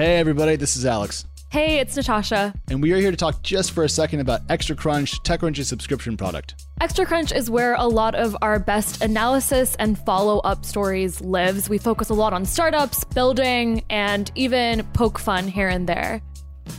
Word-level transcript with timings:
Hey, 0.00 0.16
everybody, 0.16 0.56
this 0.56 0.78
is 0.78 0.86
Alex. 0.86 1.26
Hey, 1.50 1.78
it's 1.78 1.94
Natasha. 1.94 2.54
And 2.70 2.80
we 2.80 2.90
are 2.94 2.96
here 2.96 3.10
to 3.10 3.18
talk 3.18 3.42
just 3.42 3.72
for 3.72 3.84
a 3.84 3.88
second 3.90 4.20
about 4.20 4.40
Extra 4.48 4.74
Crunch, 4.74 5.22
TechCrunch's 5.24 5.68
subscription 5.68 6.16
product. 6.16 6.64
Extra 6.80 7.04
Crunch 7.04 7.32
is 7.32 7.50
where 7.50 7.74
a 7.74 7.84
lot 7.84 8.14
of 8.14 8.34
our 8.40 8.58
best 8.58 9.02
analysis 9.02 9.74
and 9.78 9.98
follow 9.98 10.38
up 10.38 10.64
stories 10.64 11.20
lives. 11.20 11.68
We 11.68 11.76
focus 11.76 12.08
a 12.08 12.14
lot 12.14 12.32
on 12.32 12.46
startups, 12.46 13.04
building, 13.04 13.84
and 13.90 14.32
even 14.36 14.84
poke 14.94 15.18
fun 15.18 15.46
here 15.46 15.68
and 15.68 15.86
there. 15.86 16.22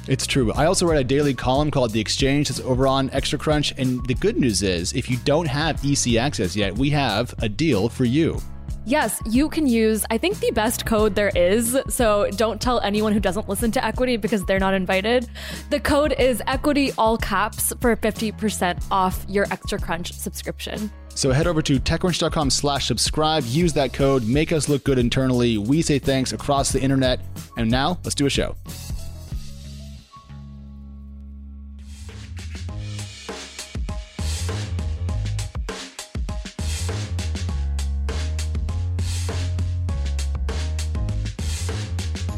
It's 0.07 0.25
true. 0.25 0.51
I 0.53 0.65
also 0.65 0.87
write 0.87 0.99
a 0.99 1.03
daily 1.03 1.35
column 1.35 1.69
called 1.69 1.91
The 1.91 2.01
Exchange 2.01 2.49
that's 2.49 2.59
over 2.61 2.87
on 2.87 3.11
Extra 3.11 3.37
Crunch. 3.37 3.71
And 3.77 4.03
the 4.07 4.15
good 4.15 4.39
news 4.39 4.63
is, 4.63 4.93
if 4.93 5.11
you 5.11 5.17
don't 5.25 5.47
have 5.47 5.85
EC 5.85 6.15
access 6.15 6.55
yet, 6.55 6.75
we 6.75 6.89
have 6.89 7.35
a 7.37 7.47
deal 7.47 7.87
for 7.87 8.03
you. 8.03 8.41
Yes, 8.85 9.21
you 9.29 9.47
can 9.47 9.67
use, 9.67 10.05
I 10.09 10.17
think, 10.17 10.39
the 10.39 10.51
best 10.51 10.85
code 10.85 11.13
there 11.13 11.31
is. 11.35 11.77
So 11.87 12.29
don't 12.31 12.59
tell 12.59 12.79
anyone 12.79 13.13
who 13.13 13.19
doesn't 13.19 13.47
listen 13.47 13.71
to 13.71 13.85
Equity 13.85 14.17
because 14.17 14.43
they're 14.45 14.59
not 14.59 14.73
invited. 14.73 15.29
The 15.69 15.79
code 15.79 16.13
is 16.17 16.41
Equity 16.47 16.91
all 16.97 17.17
caps 17.17 17.73
for 17.79 17.95
50% 17.95 18.83
off 18.89 19.23
your 19.29 19.45
Extra 19.51 19.79
Crunch 19.79 20.13
subscription. 20.13 20.91
So 21.13 21.31
head 21.31 21.45
over 21.45 21.61
to 21.61 21.79
techcrunch.com 21.79 22.49
slash 22.49 22.87
subscribe, 22.87 23.43
use 23.45 23.73
that 23.73 23.93
code, 23.93 24.25
make 24.25 24.51
us 24.51 24.69
look 24.69 24.83
good 24.83 24.97
internally. 24.97 25.57
We 25.57 25.81
say 25.81 25.99
thanks 25.99 26.31
across 26.33 26.71
the 26.71 26.81
internet. 26.81 27.19
And 27.57 27.69
now 27.69 27.99
let's 28.03 28.15
do 28.15 28.25
a 28.25 28.29
show. 28.29 28.55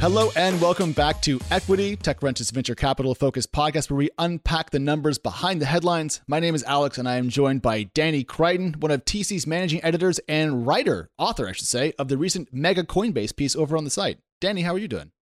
Hello 0.03 0.31
and 0.35 0.59
welcome 0.59 0.91
back 0.91 1.21
to 1.21 1.39
Equity, 1.49 1.95
TechCrunch's 1.95 2.51
venture 2.51 2.75
capital 2.75 3.15
focused 3.15 3.53
podcast 3.53 3.89
where 3.89 3.95
we 3.95 4.09
unpack 4.19 4.71
the 4.71 4.77
numbers 4.77 5.17
behind 5.17 5.61
the 5.61 5.65
headlines. 5.65 6.19
My 6.27 6.41
name 6.41 6.55
is 6.55 6.63
Alex 6.65 6.97
and 6.97 7.07
I 7.07 7.15
am 7.15 7.29
joined 7.29 7.61
by 7.61 7.83
Danny 7.83 8.25
Crichton, 8.25 8.75
one 8.81 8.91
of 8.91 9.05
TC's 9.05 9.47
managing 9.47 9.81
editors 9.81 10.19
and 10.27 10.67
writer, 10.67 11.09
author, 11.17 11.47
I 11.47 11.53
should 11.53 11.67
say, 11.67 11.93
of 11.97 12.09
the 12.09 12.17
recent 12.17 12.49
mega 12.51 12.83
Coinbase 12.83 13.33
piece 13.33 13.55
over 13.55 13.77
on 13.77 13.85
the 13.85 13.89
site. 13.89 14.19
Danny, 14.41 14.63
how 14.63 14.73
are 14.73 14.77
you 14.77 14.89
doing? 14.89 15.13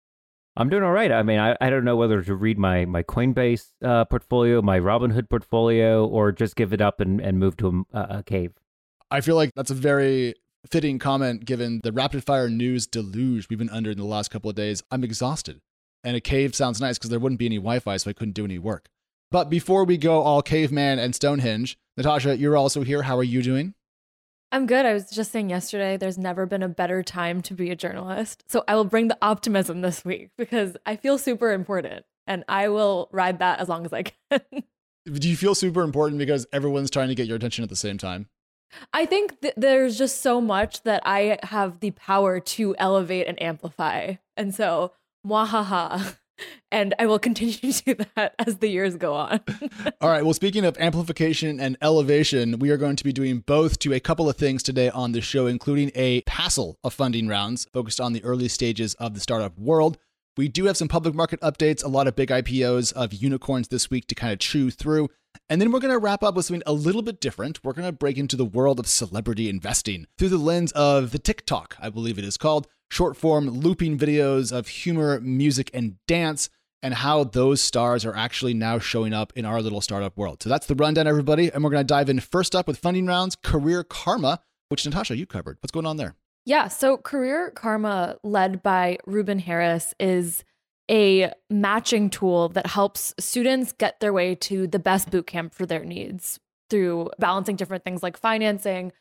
I'm 0.58 0.70
doing 0.70 0.82
all 0.82 0.92
right. 0.92 1.12
I 1.12 1.22
mean, 1.22 1.38
I, 1.38 1.56
I 1.62 1.70
don't 1.70 1.86
know 1.86 1.96
whether 1.96 2.24
to 2.24 2.34
read 2.34 2.58
my 2.58 2.86
my 2.86 3.04
Coinbase 3.04 3.74
uh, 3.86 4.06
portfolio, 4.06 4.64
my 4.64 4.80
Robinhood 4.80 5.30
portfolio, 5.30 6.08
or 6.08 6.32
just 6.32 6.56
give 6.56 6.74
it 6.74 6.82
up 6.82 7.00
and, 7.00 7.22
and 7.22 7.38
move 7.38 7.56
to 7.58 7.86
a, 7.94 8.00
a 8.00 8.24
cave. 8.24 8.54
I 9.12 9.22
feel 9.22 9.36
like 9.36 9.52
that's 9.54 9.70
a 9.70 9.76
very 9.76 10.34
fitting 10.70 11.00
comment 11.00 11.46
given 11.46 11.82
the 11.84 11.92
rapid 11.92 12.24
fire 12.24 12.50
news 12.50 12.88
deluge 12.88 13.48
we've 13.50 13.60
been 13.60 13.70
under 13.70 13.92
in 13.92 13.98
the 13.98 14.06
last 14.06 14.32
couple 14.32 14.50
of 14.50 14.56
days. 14.56 14.84
I'm 14.92 15.04
exhausted. 15.04 15.62
And 16.04 16.16
a 16.16 16.22
cave 16.22 16.56
sounds 16.56 16.82
nice 16.82 16.98
because 16.98 17.10
there 17.10 17.20
wouldn't 17.20 17.40
be 17.40 17.46
any 17.46 17.58
Wi 17.58 17.80
Fi, 17.80 17.98
so 17.98 18.10
I 18.10 18.14
couldn't 18.14 18.34
do 18.34 18.46
any 18.46 18.58
work. 18.58 18.90
But 19.30 19.50
before 19.50 19.86
we 19.86 19.98
go 19.98 20.22
all 20.22 20.42
caveman 20.42 21.00
and 21.00 21.16
Stonehenge, 21.16 21.78
Natasha, 21.96 22.38
you're 22.38 22.58
also 22.58 22.84
here. 22.84 23.04
How 23.04 23.18
are 23.18 23.24
you 23.24 23.42
doing? 23.42 23.76
I'm 24.52 24.66
good. 24.66 24.86
I 24.86 24.94
was 24.94 25.10
just 25.10 25.32
saying 25.32 25.50
yesterday, 25.50 25.96
there's 25.96 26.18
never 26.18 26.46
been 26.46 26.64
a 26.64 26.68
better 26.68 27.02
time 27.04 27.42
to 27.44 27.54
be 27.54 27.70
a 27.70 27.76
journalist. 27.76 28.44
So 28.50 28.64
I 28.68 28.76
will 28.76 28.84
bring 28.84 29.08
the 29.08 29.18
optimism 29.22 29.82
this 29.82 30.04
week 30.04 30.32
because 30.38 30.76
I 30.86 30.98
feel 30.98 31.18
super 31.18 31.52
important 31.52 32.04
and 32.28 32.44
I 32.50 32.68
will 32.70 33.10
ride 33.12 33.40
that 33.40 33.60
as 33.60 33.70
long 33.70 33.86
as 33.86 33.94
I 33.94 34.04
can. 34.04 34.42
Do 35.06 35.30
you 35.30 35.38
feel 35.38 35.56
super 35.56 35.82
important 35.82 36.20
because 36.20 36.46
everyone's 36.54 36.92
trying 36.92 37.08
to 37.08 37.16
get 37.16 37.28
your 37.28 37.38
attention 37.38 37.64
at 37.64 37.70
the 37.70 37.76
same 37.76 37.98
time? 37.98 38.28
I 38.94 39.06
think 39.06 39.42
th- 39.42 39.54
there's 39.58 39.98
just 39.98 40.22
so 40.22 40.42
much 40.42 40.84
that 40.84 41.02
I 41.06 41.38
have 41.44 41.80
the 41.80 41.92
power 41.92 42.40
to 42.40 42.76
elevate 42.78 43.28
and 43.28 43.42
amplify. 43.42 44.16
And 44.38 44.54
so, 44.54 44.94
mwahaha. 45.26 46.18
And 46.72 46.96
I 46.98 47.06
will 47.06 47.20
continue 47.20 47.54
to 47.54 47.96
do 47.96 48.06
that 48.16 48.34
as 48.40 48.58
the 48.58 48.68
years 48.68 48.96
go 48.96 49.14
on. 49.14 49.42
All 50.02 50.10
right. 50.10 50.24
Well, 50.24 50.34
speaking 50.34 50.66
of 50.66 50.76
amplification 50.80 51.60
and 51.60 51.78
elevation, 51.82 52.58
we 52.58 52.72
are 52.72 52.78
going 52.78 52.96
to 52.96 53.04
be 53.04 53.14
doing 53.14 53.40
both 53.40 53.78
to 53.80 53.94
a 53.94 54.00
couple 54.00 54.28
of 54.28 54.38
things 54.38 54.64
today 54.64 54.90
on 54.90 55.12
the 55.12 55.22
show, 55.22 55.46
including 55.46 55.92
a 55.94 56.22
passel 56.22 56.80
of 56.84 56.94
funding 56.94 57.28
rounds 57.28 57.68
focused 57.72 58.02
on 58.02 58.14
the 58.14 58.24
early 58.24 58.48
stages 58.48 58.96
of 58.96 59.14
the 59.14 59.20
startup 59.20 59.56
world. 59.60 60.00
We 60.38 60.48
do 60.48 60.66
have 60.66 60.78
some 60.78 60.88
public 60.88 61.14
market 61.14 61.42
updates, 61.42 61.84
a 61.84 61.90
lot 61.90 62.08
of 62.08 62.16
big 62.16 62.30
IPOs 62.30 62.94
of 62.94 63.14
unicorns 63.14 63.68
this 63.68 63.90
week 63.90 64.08
to 64.08 64.16
kind 64.16 64.32
of 64.32 64.40
chew 64.40 64.72
through. 64.72 65.10
And 65.52 65.60
then 65.60 65.74
we're 65.74 65.82
going 65.82 65.94
to 65.94 66.00
wrap 66.00 66.24
up 66.24 66.36
with 66.36 66.46
something 66.46 66.64
a 66.66 66.72
little 66.72 67.02
bit 67.02 67.20
different. 67.20 67.62
We're 67.62 67.74
going 67.74 67.86
to 67.86 67.92
break 67.92 68.18
into 68.18 68.38
the 68.38 68.46
world 68.46 68.80
of 68.80 68.88
celebrity 68.88 69.50
investing 69.50 70.08
through 70.18 70.30
the 70.30 70.38
lens 70.38 70.72
of 70.72 71.12
the 71.12 71.20
TikTok, 71.20 71.76
I 71.78 71.90
believe 71.90 72.18
it 72.18 72.24
is 72.24 72.38
called, 72.38 72.70
short 72.90 73.18
form 73.18 73.50
looping 73.50 73.98
videos 73.98 74.54
of 74.54 74.70
humor, 74.70 75.20
music, 75.20 75.70
and 75.74 75.98
dance, 76.08 76.50
and 76.82 76.94
how 76.94 77.26
those 77.26 77.60
stars 77.60 78.06
are 78.06 78.16
actually 78.16 78.54
now 78.54 78.80
showing 78.80 79.12
up 79.12 79.34
in 79.36 79.44
our 79.44 79.62
little 79.62 79.82
startup 79.82 80.16
world. 80.16 80.42
So 80.42 80.48
that's 80.48 80.68
the 80.68 80.76
rundown, 80.76 81.06
everybody. 81.06 81.52
And 81.52 81.66
we're 81.66 81.70
going 81.70 81.86
to 81.86 81.94
dive 81.94 82.08
in 82.08 82.22
first 82.22 82.56
up 82.56 82.66
with 82.66 82.78
funding 82.78 83.06
rounds, 83.06 83.36
Career 83.36 83.84
Karma, 83.84 84.40
which 84.70 84.86
Natasha, 84.86 85.18
you 85.18 85.26
covered. 85.26 85.58
What's 85.60 85.74
going 85.74 85.86
on 85.86 85.98
there? 85.98 86.16
Yeah. 86.46 86.70
So 86.70 86.96
Career 86.96 87.52
Karma, 87.52 88.16
led 88.24 88.64
by 88.64 89.00
Ruben 89.06 89.40
Harris, 89.40 89.94
is 90.00 90.46
a 90.90 91.32
matching 91.50 92.10
tool 92.10 92.50
that 92.50 92.68
helps 92.68 93.14
students 93.20 93.72
get 93.72 94.00
their 94.00 94.14
way 94.14 94.36
to 94.36 94.68
the 94.68 94.80
best 94.80 95.10
bootcamp 95.10 95.54
for 95.54 95.66
their 95.66 95.84
needs 95.84 96.40
through 96.70 97.10
balancing 97.20 97.56
different 97.56 97.84
things 97.84 98.02
like 98.02 98.18
financing, 98.18 98.92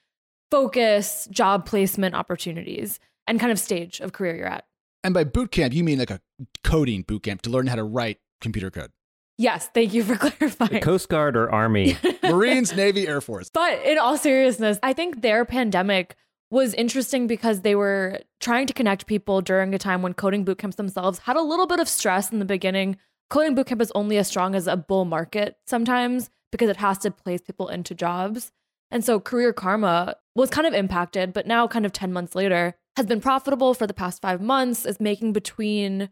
focus, 0.51 1.29
job 1.31 1.65
placement 1.65 2.15
opportunities, 2.15 3.01
and 3.27 3.39
kind 3.39 3.53
of 3.53 3.59
stage 3.59 4.01
of 4.01 4.13
career 4.13 4.37
you're 4.37 4.47
at. 4.47 4.65
And 5.03 5.15
by 5.15 5.25
bootcamp, 5.25 5.73
you 5.73 5.85
mean 5.85 5.99
like 5.99 6.11
a 6.11 6.21
coding 6.63 7.05
bootcamp 7.05 7.43
to 7.43 7.51
learn 7.51 7.67
how 7.67 7.77
to 7.77 7.85
write 7.85 8.19
computer 8.41 8.71
code. 8.71 8.91
Yes, 9.39 9.71
thank 9.73 9.95
you 9.95 10.05
for 10.05 10.17
clarifying. 10.19 10.73
The 10.73 10.81
Coast 10.81 11.09
Guard 11.09 11.37
or 11.37 11.51
Army? 11.51 11.97
Marines, 12.23 12.77
Navy, 12.77 13.09
Air 13.09 13.23
Force. 13.23 13.51
But 13.53 13.83
in 13.85 13.99
all 13.99 14.19
seriousness, 14.19 14.79
I 14.83 14.93
think 14.93 15.23
their 15.23 15.47
pandemic 15.47 16.17
was 16.51 16.75
interesting 16.75 17.27
because 17.27 17.61
they 17.61 17.75
were 17.75 18.21
trying 18.41 18.67
to 18.67 18.73
connect 18.73 19.07
people 19.07 19.41
during 19.41 19.75
a 19.75 19.79
time 19.79 20.03
when 20.03 20.15
coding 20.15 20.45
bootcamps 20.45 20.77
themselves 20.77 21.21
had 21.21 21.37
a 21.37 21.43
little 21.43 21.67
bit 21.67 21.81
of 21.81 21.89
stress 21.89 22.33
in 22.33 22.41
the 22.41 22.45
beginning. 22.45 22.97
Coding 23.29 23.55
bootcamp 23.55 23.81
is 23.81 23.93
only 23.95 24.19
as 24.19 24.27
strong 24.27 24.55
as 24.55 24.67
a 24.67 24.77
bull 24.77 25.05
market 25.05 25.57
sometimes 25.67 26.29
because 26.51 26.69
it 26.69 26.79
has 26.79 26.99
to 26.99 27.11
place 27.11 27.41
people 27.41 27.69
into 27.69 27.95
jobs. 27.95 28.51
And 28.91 29.05
so 29.05 29.21
career 29.21 29.53
karma 29.53 30.17
was 30.35 30.51
kind 30.51 30.67
of 30.67 30.75
impacted, 30.75 31.33
but 31.33 31.47
now, 31.47 31.69
kind 31.69 31.87
of 31.87 31.93
10 31.93 32.13
months 32.13 32.35
later, 32.35 32.75
has 32.97 33.07
been 33.07 33.21
profitable 33.21 33.73
for 33.73 33.87
the 33.87 33.95
past 33.95 34.21
five 34.21 34.41
months, 34.41 34.85
is 34.85 34.99
making 34.99 35.33
between 35.33 36.11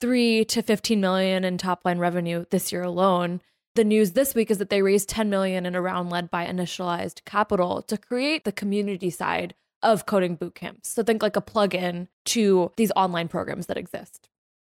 three 0.00 0.44
to 0.44 0.62
15 0.62 1.00
million 1.00 1.44
in 1.44 1.58
top 1.58 1.84
line 1.84 1.98
revenue 1.98 2.44
this 2.50 2.70
year 2.70 2.82
alone. 2.82 3.40
The 3.74 3.84
news 3.84 4.12
this 4.12 4.34
week 4.34 4.50
is 4.50 4.58
that 4.58 4.70
they 4.70 4.82
raised 4.82 5.08
10 5.08 5.30
million 5.30 5.66
in 5.66 5.74
a 5.74 5.82
round 5.82 6.10
led 6.10 6.30
by 6.30 6.46
initialized 6.46 7.24
capital 7.24 7.82
to 7.82 7.96
create 7.96 8.44
the 8.44 8.52
community 8.52 9.10
side 9.10 9.54
of 9.82 10.06
coding 10.06 10.36
boot 10.36 10.54
camps. 10.54 10.88
So 10.88 11.02
think 11.02 11.22
like 11.22 11.36
a 11.36 11.40
plug-in 11.40 12.08
to 12.26 12.70
these 12.76 12.92
online 12.96 13.28
programs 13.28 13.66
that 13.66 13.76
exist. 13.76 14.28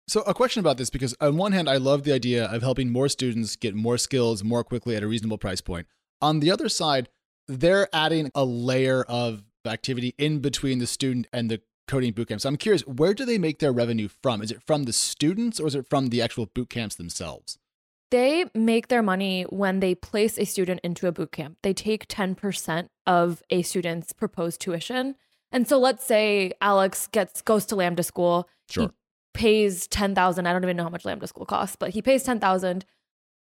So, 0.08 0.22
a 0.22 0.32
question 0.32 0.60
about 0.60 0.78
this 0.78 0.88
because, 0.88 1.14
on 1.20 1.36
one 1.36 1.52
hand, 1.52 1.69
I 1.69 1.76
love 1.76 2.04
the 2.04 2.14
idea 2.14 2.46
of 2.46 2.62
helping 2.62 2.91
more 2.91 3.10
students 3.10 3.56
get 3.56 3.74
more 3.74 3.98
skills 3.98 4.42
more 4.42 4.64
quickly 4.64 4.97
at 4.97 5.02
a 5.02 5.06
reasonable 5.06 5.36
price 5.36 5.60
point. 5.60 5.86
On 6.22 6.41
the 6.41 6.50
other 6.50 6.70
side, 6.70 7.10
they're 7.47 7.94
adding 7.94 8.30
a 8.34 8.42
layer 8.42 9.02
of 9.02 9.42
activity 9.66 10.14
in 10.16 10.38
between 10.38 10.78
the 10.78 10.86
student 10.86 11.26
and 11.30 11.50
the 11.50 11.60
coding 11.86 12.14
bootcamp. 12.14 12.41
So, 12.41 12.48
I'm 12.48 12.56
curious, 12.56 12.86
where 12.86 13.12
do 13.12 13.26
they 13.26 13.36
make 13.36 13.58
their 13.58 13.70
revenue 13.70 14.08
from? 14.08 14.41
Is 14.41 14.50
it 14.50 14.62
from 14.66 14.84
the 14.84 14.94
students 14.94 15.60
or 15.60 15.66
is 15.66 15.74
it 15.74 15.86
from 15.86 16.06
the 16.06 16.22
actual 16.22 16.47
boot 16.47 16.70
camps 16.70 16.97
themselves? 16.97 17.58
They 18.10 18.46
make 18.54 18.88
their 18.88 19.02
money 19.02 19.42
when 19.42 19.80
they 19.80 19.94
place 19.94 20.38
a 20.38 20.44
student 20.44 20.80
into 20.82 21.06
a 21.06 21.12
boot 21.12 21.32
camp. 21.32 21.58
They 21.62 21.74
take 21.74 22.08
10% 22.08 22.88
of 23.06 23.42
a 23.50 23.62
student's 23.62 24.12
proposed 24.12 24.60
tuition. 24.60 25.14
And 25.52 25.69
so 25.69 25.78
let's 25.78 26.04
say 26.04 26.52
Alex 26.60 27.06
gets 27.06 27.42
goes 27.42 27.66
to 27.66 27.76
Lambda 27.76 28.02
school. 28.02 28.48
Sure. 28.68 28.84
He 28.84 28.91
pays 29.34 29.86
10,000. 29.86 30.47
I 30.47 30.53
don't 30.53 30.65
even 30.65 30.77
know 30.77 30.84
how 30.84 30.88
much 30.88 31.04
Lambda 31.04 31.27
school 31.27 31.47
costs, 31.47 31.77
but 31.77 31.91
he 31.91 32.03
pays 32.03 32.22
10,000. 32.22 32.84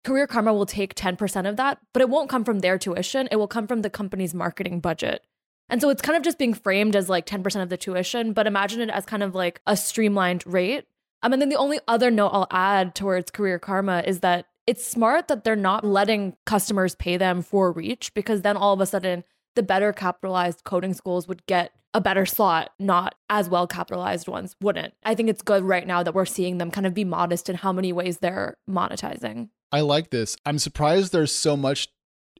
Career 0.03 0.27
Karma 0.27 0.53
will 0.53 0.65
take 0.65 0.95
10% 0.95 1.47
of 1.47 1.55
that, 1.55 1.79
but 1.93 2.01
it 2.01 2.09
won't 2.09 2.29
come 2.29 2.43
from 2.43 2.59
their 2.59 2.77
tuition. 2.77 3.27
It 3.31 3.37
will 3.37 3.47
come 3.47 3.67
from 3.67 3.81
the 3.81 3.89
company's 3.89 4.33
marketing 4.33 4.81
budget. 4.81 5.25
And 5.69 5.79
so 5.79 5.89
it's 5.89 6.01
kind 6.01 6.17
of 6.17 6.23
just 6.23 6.37
being 6.37 6.53
framed 6.53 6.95
as 6.95 7.07
like 7.09 7.25
10% 7.25 7.61
of 7.61 7.69
the 7.69 7.77
tuition, 7.77 8.33
but 8.33 8.47
imagine 8.47 8.81
it 8.81 8.89
as 8.89 9.05
kind 9.05 9.23
of 9.23 9.33
like 9.33 9.61
a 9.65 9.77
streamlined 9.77 10.45
rate. 10.45 10.85
Um, 11.21 11.31
and 11.31 11.41
then 11.41 11.47
the 11.47 11.55
only 11.55 11.79
other 11.87 12.11
note 12.11 12.29
I'll 12.29 12.47
add 12.51 12.95
towards 12.95 13.31
Career 13.31 13.59
Karma 13.59 14.03
is 14.05 14.19
that 14.19 14.45
it's 14.65 14.85
smart 14.85 15.27
that 15.27 15.43
they're 15.43 15.55
not 15.55 15.83
letting 15.83 16.35
customers 16.45 16.95
pay 16.95 17.17
them 17.17 17.41
for 17.41 17.71
reach 17.71 18.13
because 18.13 18.41
then 18.41 18.57
all 18.57 18.73
of 18.73 18.81
a 18.81 18.85
sudden 18.85 19.23
the 19.55 19.63
better 19.63 19.93
capitalized 19.93 20.63
coding 20.63 20.93
schools 20.93 21.27
would 21.27 21.45
get 21.45 21.71
a 21.93 22.01
better 22.01 22.25
slot, 22.25 22.71
not 22.79 23.15
as 23.29 23.49
well 23.49 23.67
capitalized 23.67 24.27
ones 24.27 24.55
wouldn't. 24.59 24.93
I 25.03 25.13
think 25.13 25.29
it's 25.29 25.43
good 25.43 25.63
right 25.63 25.85
now 25.85 26.01
that 26.01 26.15
we're 26.15 26.25
seeing 26.25 26.57
them 26.57 26.71
kind 26.71 26.87
of 26.87 26.93
be 26.93 27.03
modest 27.03 27.49
in 27.49 27.55
how 27.57 27.71
many 27.71 27.93
ways 27.93 28.17
they're 28.17 28.57
monetizing. 28.67 29.49
I 29.71 29.81
like 29.81 30.09
this. 30.09 30.35
I'm 30.45 30.59
surprised 30.59 31.11
there's 31.11 31.33
so 31.33 31.55
much 31.55 31.89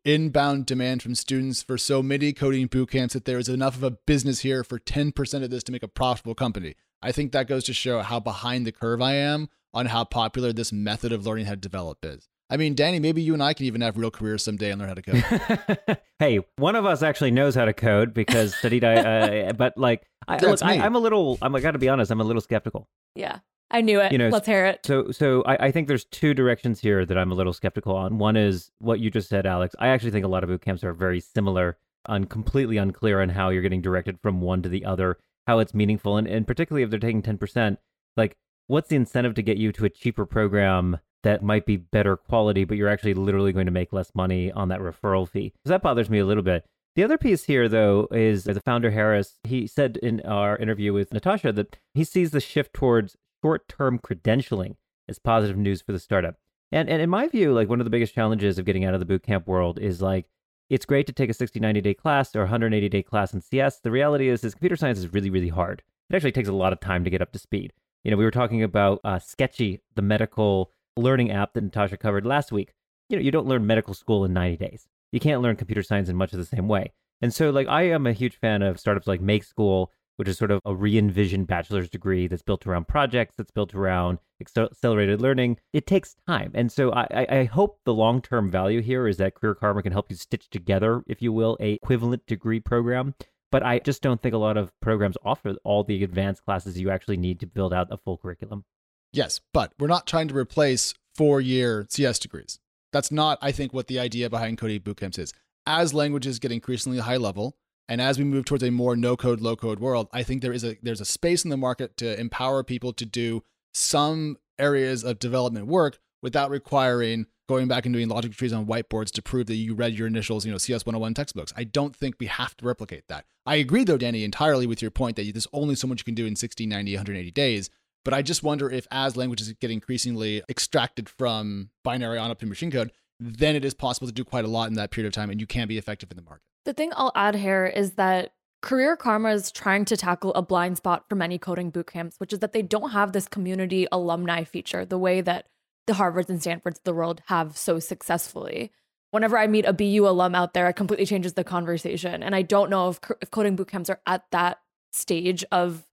inbound 0.05 0.65
demand 0.65 1.01
from 1.01 1.15
students 1.15 1.61
for 1.61 1.77
so 1.77 2.03
many 2.03 2.33
coding 2.33 2.67
boot 2.67 2.91
camps 2.91 3.13
that 3.13 3.25
there 3.25 3.37
is 3.37 3.47
enough 3.47 3.75
of 3.75 3.83
a 3.83 3.91
business 3.91 4.39
here 4.39 4.63
for 4.63 4.79
10% 4.79 5.43
of 5.43 5.49
this 5.49 5.63
to 5.63 5.71
make 5.71 5.83
a 5.83 5.87
profitable 5.87 6.35
company. 6.35 6.75
I 7.01 7.11
think 7.11 7.31
that 7.31 7.47
goes 7.47 7.63
to 7.65 7.73
show 7.73 8.01
how 8.01 8.19
behind 8.19 8.65
the 8.65 8.71
curve 8.71 9.01
I 9.01 9.15
am 9.15 9.49
on 9.73 9.87
how 9.87 10.03
popular 10.03 10.53
this 10.53 10.71
method 10.71 11.11
of 11.11 11.25
learning 11.25 11.45
how 11.45 11.51
to 11.51 11.57
develop 11.57 11.99
is. 12.03 12.27
I 12.49 12.57
mean, 12.57 12.75
Danny, 12.75 12.99
maybe 12.99 13.21
you 13.21 13.33
and 13.33 13.41
I 13.41 13.53
can 13.53 13.65
even 13.65 13.81
have 13.81 13.97
real 13.97 14.11
careers 14.11 14.43
someday 14.43 14.69
and 14.69 14.79
learn 14.79 14.89
how 14.89 14.95
to 14.95 15.01
code. 15.01 15.97
hey, 16.19 16.39
one 16.57 16.75
of 16.75 16.85
us 16.85 17.01
actually 17.01 17.31
knows 17.31 17.55
how 17.55 17.65
to 17.65 17.73
code 17.73 18.13
because 18.13 18.55
studied. 18.59 18.83
I, 18.83 19.41
uh, 19.41 19.53
but 19.53 19.77
like, 19.77 20.03
I, 20.27 20.37
look, 20.37 20.61
I, 20.61 20.75
am 20.75 20.95
a 20.95 20.99
little. 20.99 21.37
I'm. 21.41 21.55
I 21.55 21.59
got 21.61 21.71
to 21.71 21.79
be 21.79 21.89
honest. 21.89 22.11
I'm 22.11 22.21
a 22.21 22.23
little 22.23 22.41
skeptical. 22.41 22.87
Yeah, 23.15 23.39
I 23.71 23.81
knew 23.81 23.99
it. 24.01 24.11
You 24.11 24.19
know, 24.19 24.29
let's 24.29 24.45
hear 24.45 24.65
it. 24.65 24.81
So, 24.85 25.09
so 25.11 25.41
I, 25.47 25.67
I 25.67 25.71
think 25.71 25.87
there's 25.87 26.05
two 26.05 26.35
directions 26.35 26.79
here 26.79 27.05
that 27.05 27.17
I'm 27.17 27.31
a 27.31 27.35
little 27.35 27.53
skeptical 27.53 27.95
on. 27.95 28.19
One 28.19 28.37
is 28.37 28.71
what 28.77 28.99
you 28.99 29.09
just 29.09 29.29
said, 29.29 29.47
Alex. 29.47 29.75
I 29.79 29.87
actually 29.87 30.11
think 30.11 30.25
a 30.25 30.29
lot 30.29 30.43
of 30.43 30.49
boot 30.49 30.61
camps 30.61 30.83
are 30.83 30.93
very 30.93 31.19
similar 31.19 31.77
and 32.07 32.29
completely 32.29 32.77
unclear 32.77 33.21
on 33.21 33.29
how 33.29 33.49
you're 33.49 33.63
getting 33.63 33.81
directed 33.81 34.19
from 34.21 34.41
one 34.41 34.61
to 34.61 34.69
the 34.69 34.85
other, 34.85 35.17
how 35.47 35.57
it's 35.57 35.73
meaningful, 35.73 36.17
and, 36.17 36.27
and 36.27 36.45
particularly 36.45 36.83
if 36.83 36.89
they're 36.89 36.99
taking 36.99 37.23
10%, 37.23 37.77
like 38.15 38.37
what's 38.67 38.89
the 38.89 38.95
incentive 38.95 39.33
to 39.35 39.41
get 39.41 39.57
you 39.57 39.71
to 39.73 39.85
a 39.85 39.89
cheaper 39.89 40.25
program 40.25 40.99
that 41.23 41.41
might 41.41 41.65
be 41.65 41.77
better 41.77 42.17
quality, 42.17 42.65
but 42.65 42.77
you're 42.77 42.89
actually 42.89 43.13
literally 43.13 43.53
going 43.53 43.65
to 43.65 43.71
make 43.71 43.93
less 43.93 44.11
money 44.13 44.51
on 44.51 44.67
that 44.69 44.81
referral 44.81 45.27
fee. 45.27 45.53
Because 45.53 45.69
that 45.69 45.81
bothers 45.81 46.09
me 46.09 46.19
a 46.19 46.25
little 46.25 46.43
bit. 46.43 46.65
The 46.95 47.03
other 47.03 47.17
piece 47.17 47.45
here, 47.45 47.67
though, 47.67 48.07
is 48.11 48.43
the 48.43 48.61
founder 48.61 48.91
Harris. 48.91 49.39
He 49.43 49.65
said 49.65 49.97
in 50.03 50.21
our 50.21 50.57
interview 50.57 50.93
with 50.93 51.11
Natasha 51.11 51.51
that 51.53 51.77
he 51.93 52.03
sees 52.03 52.31
the 52.31 52.39
shift 52.39 52.73
towards 52.73 53.15
short 53.43 53.67
term 53.67 53.99
credentialing 53.99 54.75
as 55.07 55.17
positive 55.17 55.57
news 55.57 55.81
for 55.81 55.91
the 55.91 55.99
startup. 55.99 56.35
And, 56.71 56.89
and 56.89 57.01
in 57.01 57.09
my 57.09 57.27
view, 57.27 57.53
like 57.53 57.69
one 57.69 57.79
of 57.79 57.85
the 57.85 57.89
biggest 57.89 58.13
challenges 58.13 58.59
of 58.59 58.65
getting 58.65 58.85
out 58.85 58.93
of 58.93 58.99
the 58.99 59.05
bootcamp 59.05 59.47
world 59.47 59.79
is 59.79 60.01
like, 60.01 60.27
it's 60.69 60.85
great 60.85 61.07
to 61.07 61.13
take 61.13 61.29
a 61.29 61.33
60, 61.33 61.59
90 61.59 61.81
day 61.81 61.93
class 61.93 62.35
or 62.35 62.41
180 62.41 62.89
day 62.89 63.03
class 63.03 63.33
in 63.33 63.41
CS. 63.41 63.79
The 63.79 63.91
reality 63.91 64.27
is, 64.27 64.43
is 64.43 64.53
computer 64.53 64.75
science 64.75 64.99
is 64.99 65.13
really, 65.13 65.29
really 65.29 65.49
hard. 65.49 65.81
It 66.09 66.15
actually 66.15 66.31
takes 66.31 66.49
a 66.49 66.53
lot 66.53 66.73
of 66.73 66.79
time 66.79 67.03
to 67.03 67.09
get 67.09 67.21
up 67.21 67.31
to 67.31 67.39
speed. 67.39 67.73
You 68.03 68.11
know, 68.11 68.17
we 68.17 68.25
were 68.25 68.31
talking 68.31 68.63
about 68.63 68.99
uh, 69.03 69.19
Sketchy, 69.19 69.79
the 69.95 70.01
medical 70.01 70.71
learning 70.97 71.31
app 71.31 71.53
that 71.53 71.63
Natasha 71.63 71.97
covered 71.97 72.25
last 72.25 72.51
week, 72.51 72.73
you 73.09 73.17
know, 73.17 73.23
you 73.23 73.31
don't 73.31 73.47
learn 73.47 73.65
medical 73.65 73.93
school 73.93 74.25
in 74.25 74.33
90 74.33 74.57
days. 74.57 74.87
You 75.11 75.19
can't 75.19 75.41
learn 75.41 75.55
computer 75.55 75.83
science 75.83 76.09
in 76.09 76.15
much 76.15 76.33
of 76.33 76.39
the 76.39 76.45
same 76.45 76.67
way. 76.67 76.91
And 77.21 77.33
so, 77.33 77.49
like, 77.49 77.67
I 77.67 77.83
am 77.83 78.05
a 78.05 78.13
huge 78.13 78.37
fan 78.37 78.61
of 78.61 78.79
startups 78.79 79.07
like 79.07 79.21
Make 79.21 79.45
School, 79.45 79.91
which 80.17 80.27
is 80.27 80.37
sort 80.37 80.51
of 80.51 80.59
a 80.65 80.75
re 80.75 80.97
envisioned 80.97 81.47
bachelor's 81.47 81.89
degree 81.89 82.27
that's 82.27 82.41
built 82.41 82.67
around 82.67 82.87
projects, 82.87 83.35
that's 83.37 83.51
built 83.51 83.73
around 83.73 84.19
accelerated 84.41 85.21
learning. 85.21 85.57
It 85.71 85.87
takes 85.87 86.15
time. 86.27 86.51
And 86.53 86.69
so, 86.71 86.91
I, 86.91 87.25
I 87.29 87.43
hope 87.45 87.79
the 87.85 87.93
long 87.93 88.21
term 88.21 88.51
value 88.51 88.81
here 88.81 89.07
is 89.07 89.17
that 89.17 89.35
Career 89.35 89.55
Karma 89.55 89.81
can 89.81 89.93
help 89.93 90.07
you 90.09 90.17
stitch 90.17 90.49
together, 90.49 91.03
if 91.07 91.21
you 91.21 91.31
will, 91.31 91.55
a 91.61 91.73
equivalent 91.73 92.25
degree 92.25 92.59
program. 92.59 93.15
But 93.53 93.61
I 93.61 93.77
just 93.77 94.01
don't 94.01 94.19
think 94.19 94.33
a 94.33 94.39
lot 94.39 94.57
of 94.57 94.71
programs 94.79 95.15
offer 95.23 95.53
all 95.63 95.83
the 95.83 96.03
advanced 96.03 96.43
classes 96.43 96.79
you 96.79 96.89
actually 96.89 97.17
need 97.17 97.39
to 97.41 97.45
build 97.45 97.71
out 97.71 97.85
a 97.91 97.97
full 97.97 98.17
curriculum. 98.17 98.65
Yes, 99.11 99.41
but 99.53 99.73
we're 99.77 99.85
not 99.85 100.07
trying 100.07 100.27
to 100.29 100.35
replace 100.35 100.95
four 101.13 101.39
year 101.39 101.85
CS 101.87 102.17
degrees. 102.17 102.57
That's 102.91 103.11
not, 103.11 103.37
I 103.43 103.51
think, 103.51 103.71
what 103.71 103.85
the 103.85 103.99
idea 103.99 104.27
behind 104.27 104.57
coding 104.57 104.79
bootcamps 104.79 105.19
is. 105.19 105.33
As 105.67 105.93
languages 105.93 106.39
get 106.39 106.51
increasingly 106.51 106.97
high 106.97 107.17
level, 107.17 107.55
and 107.87 108.01
as 108.01 108.17
we 108.17 108.23
move 108.23 108.45
towards 108.45 108.63
a 108.63 108.71
more 108.71 108.95
no 108.95 109.15
code, 109.15 109.39
low 109.39 109.55
code 109.55 109.79
world, 109.79 110.07
I 110.11 110.23
think 110.23 110.41
there 110.41 110.51
is 110.51 110.63
a 110.63 110.75
there's 110.81 110.99
a 110.99 111.05
space 111.05 111.43
in 111.43 111.51
the 111.51 111.55
market 111.55 111.95
to 111.97 112.19
empower 112.19 112.63
people 112.63 112.91
to 112.93 113.05
do 113.05 113.43
some 113.71 114.37
areas 114.57 115.03
of 115.03 115.19
development 115.19 115.67
work 115.67 115.99
without 116.23 116.49
requiring 116.49 117.27
going 117.47 117.67
back 117.67 117.85
and 117.85 117.93
doing 117.93 118.07
logic 118.07 118.31
trees 118.31 118.53
on 118.53 118.65
whiteboards 118.65 119.11
to 119.11 119.21
prove 119.21 119.47
that 119.47 119.55
you 119.55 119.75
read 119.75 119.93
your 119.93 120.07
initials, 120.07 120.45
you 120.45 120.51
know, 120.51 120.57
CS 120.57 120.85
101 120.85 121.13
textbooks. 121.13 121.53
I 121.55 121.65
don't 121.65 121.95
think 121.95 122.15
we 122.19 122.27
have 122.27 122.55
to 122.57 122.65
replicate 122.65 123.07
that. 123.09 123.25
I 123.45 123.55
agree 123.55 123.83
though, 123.83 123.97
Danny, 123.97 124.23
entirely 124.23 124.65
with 124.65 124.81
your 124.81 124.91
point 124.91 125.17
that 125.17 125.31
there's 125.31 125.47
only 125.53 125.75
so 125.75 125.85
much 125.85 125.99
you 125.99 126.05
can 126.05 126.15
do 126.15 126.25
in 126.25 126.35
60, 126.35 126.65
90, 126.65 126.95
180 126.95 127.31
days. 127.31 127.69
But 128.05 128.13
I 128.13 128.21
just 128.21 128.43
wonder 128.43 128.69
if 128.69 128.87
as 128.91 129.15
languages 129.15 129.53
get 129.59 129.71
increasingly 129.71 130.41
extracted 130.49 131.07
from 131.07 131.69
binary 131.83 132.17
on 132.17 132.31
up 132.31 132.39
to 132.39 132.45
machine 132.45 132.71
code, 132.71 132.91
then 133.19 133.55
it 133.55 133.63
is 133.63 133.73
possible 133.73 134.07
to 134.07 134.13
do 134.13 134.23
quite 134.23 134.45
a 134.45 134.49
lot 134.49 134.69
in 134.69 134.73
that 134.75 134.91
period 134.91 135.07
of 135.07 135.13
time 135.13 135.29
and 135.29 135.39
you 135.39 135.47
can 135.47 135.67
be 135.67 135.77
effective 135.77 136.09
in 136.09 136.17
the 136.17 136.23
market. 136.23 136.43
The 136.65 136.73
thing 136.73 136.91
I'll 136.95 137.11
add 137.15 137.35
here 137.35 137.65
is 137.65 137.93
that 137.93 138.33
Career 138.61 138.95
Karma 138.95 139.31
is 139.31 139.51
trying 139.51 139.83
to 139.85 139.97
tackle 139.97 140.33
a 140.33 140.41
blind 140.41 140.77
spot 140.77 141.03
for 141.09 141.15
many 141.15 141.37
coding 141.37 141.69
bootcamps, 141.69 142.15
which 142.17 142.31
is 142.31 142.39
that 142.39 142.53
they 142.53 142.61
don't 142.61 142.91
have 142.91 143.11
this 143.11 143.27
community 143.27 143.87
alumni 143.91 144.45
feature 144.45 144.85
the 144.85 144.97
way 144.97 145.19
that 145.19 145.47
the 145.87 145.93
Harvards 145.93 146.29
and 146.29 146.41
Stanfords 146.41 146.79
of 146.79 146.83
the 146.83 146.93
world 146.93 147.21
have 147.27 147.57
so 147.57 147.79
successfully. 147.79 148.71
Whenever 149.11 149.37
I 149.37 149.47
meet 149.47 149.65
a 149.65 149.73
BU 149.73 150.07
alum 150.07 150.33
out 150.33 150.53
there, 150.53 150.67
it 150.69 150.73
completely 150.73 151.05
changes 151.05 151.33
the 151.33 151.43
conversation. 151.43 152.23
And 152.23 152.35
I 152.35 152.41
don't 152.41 152.69
know 152.69 152.89
if, 152.89 152.99
if 153.21 153.29
coding 153.29 153.55
bootcamps 153.55 153.89
are 153.89 154.01
at 154.07 154.23
that 154.31 154.59
stage 154.91 155.43
of 155.51 155.85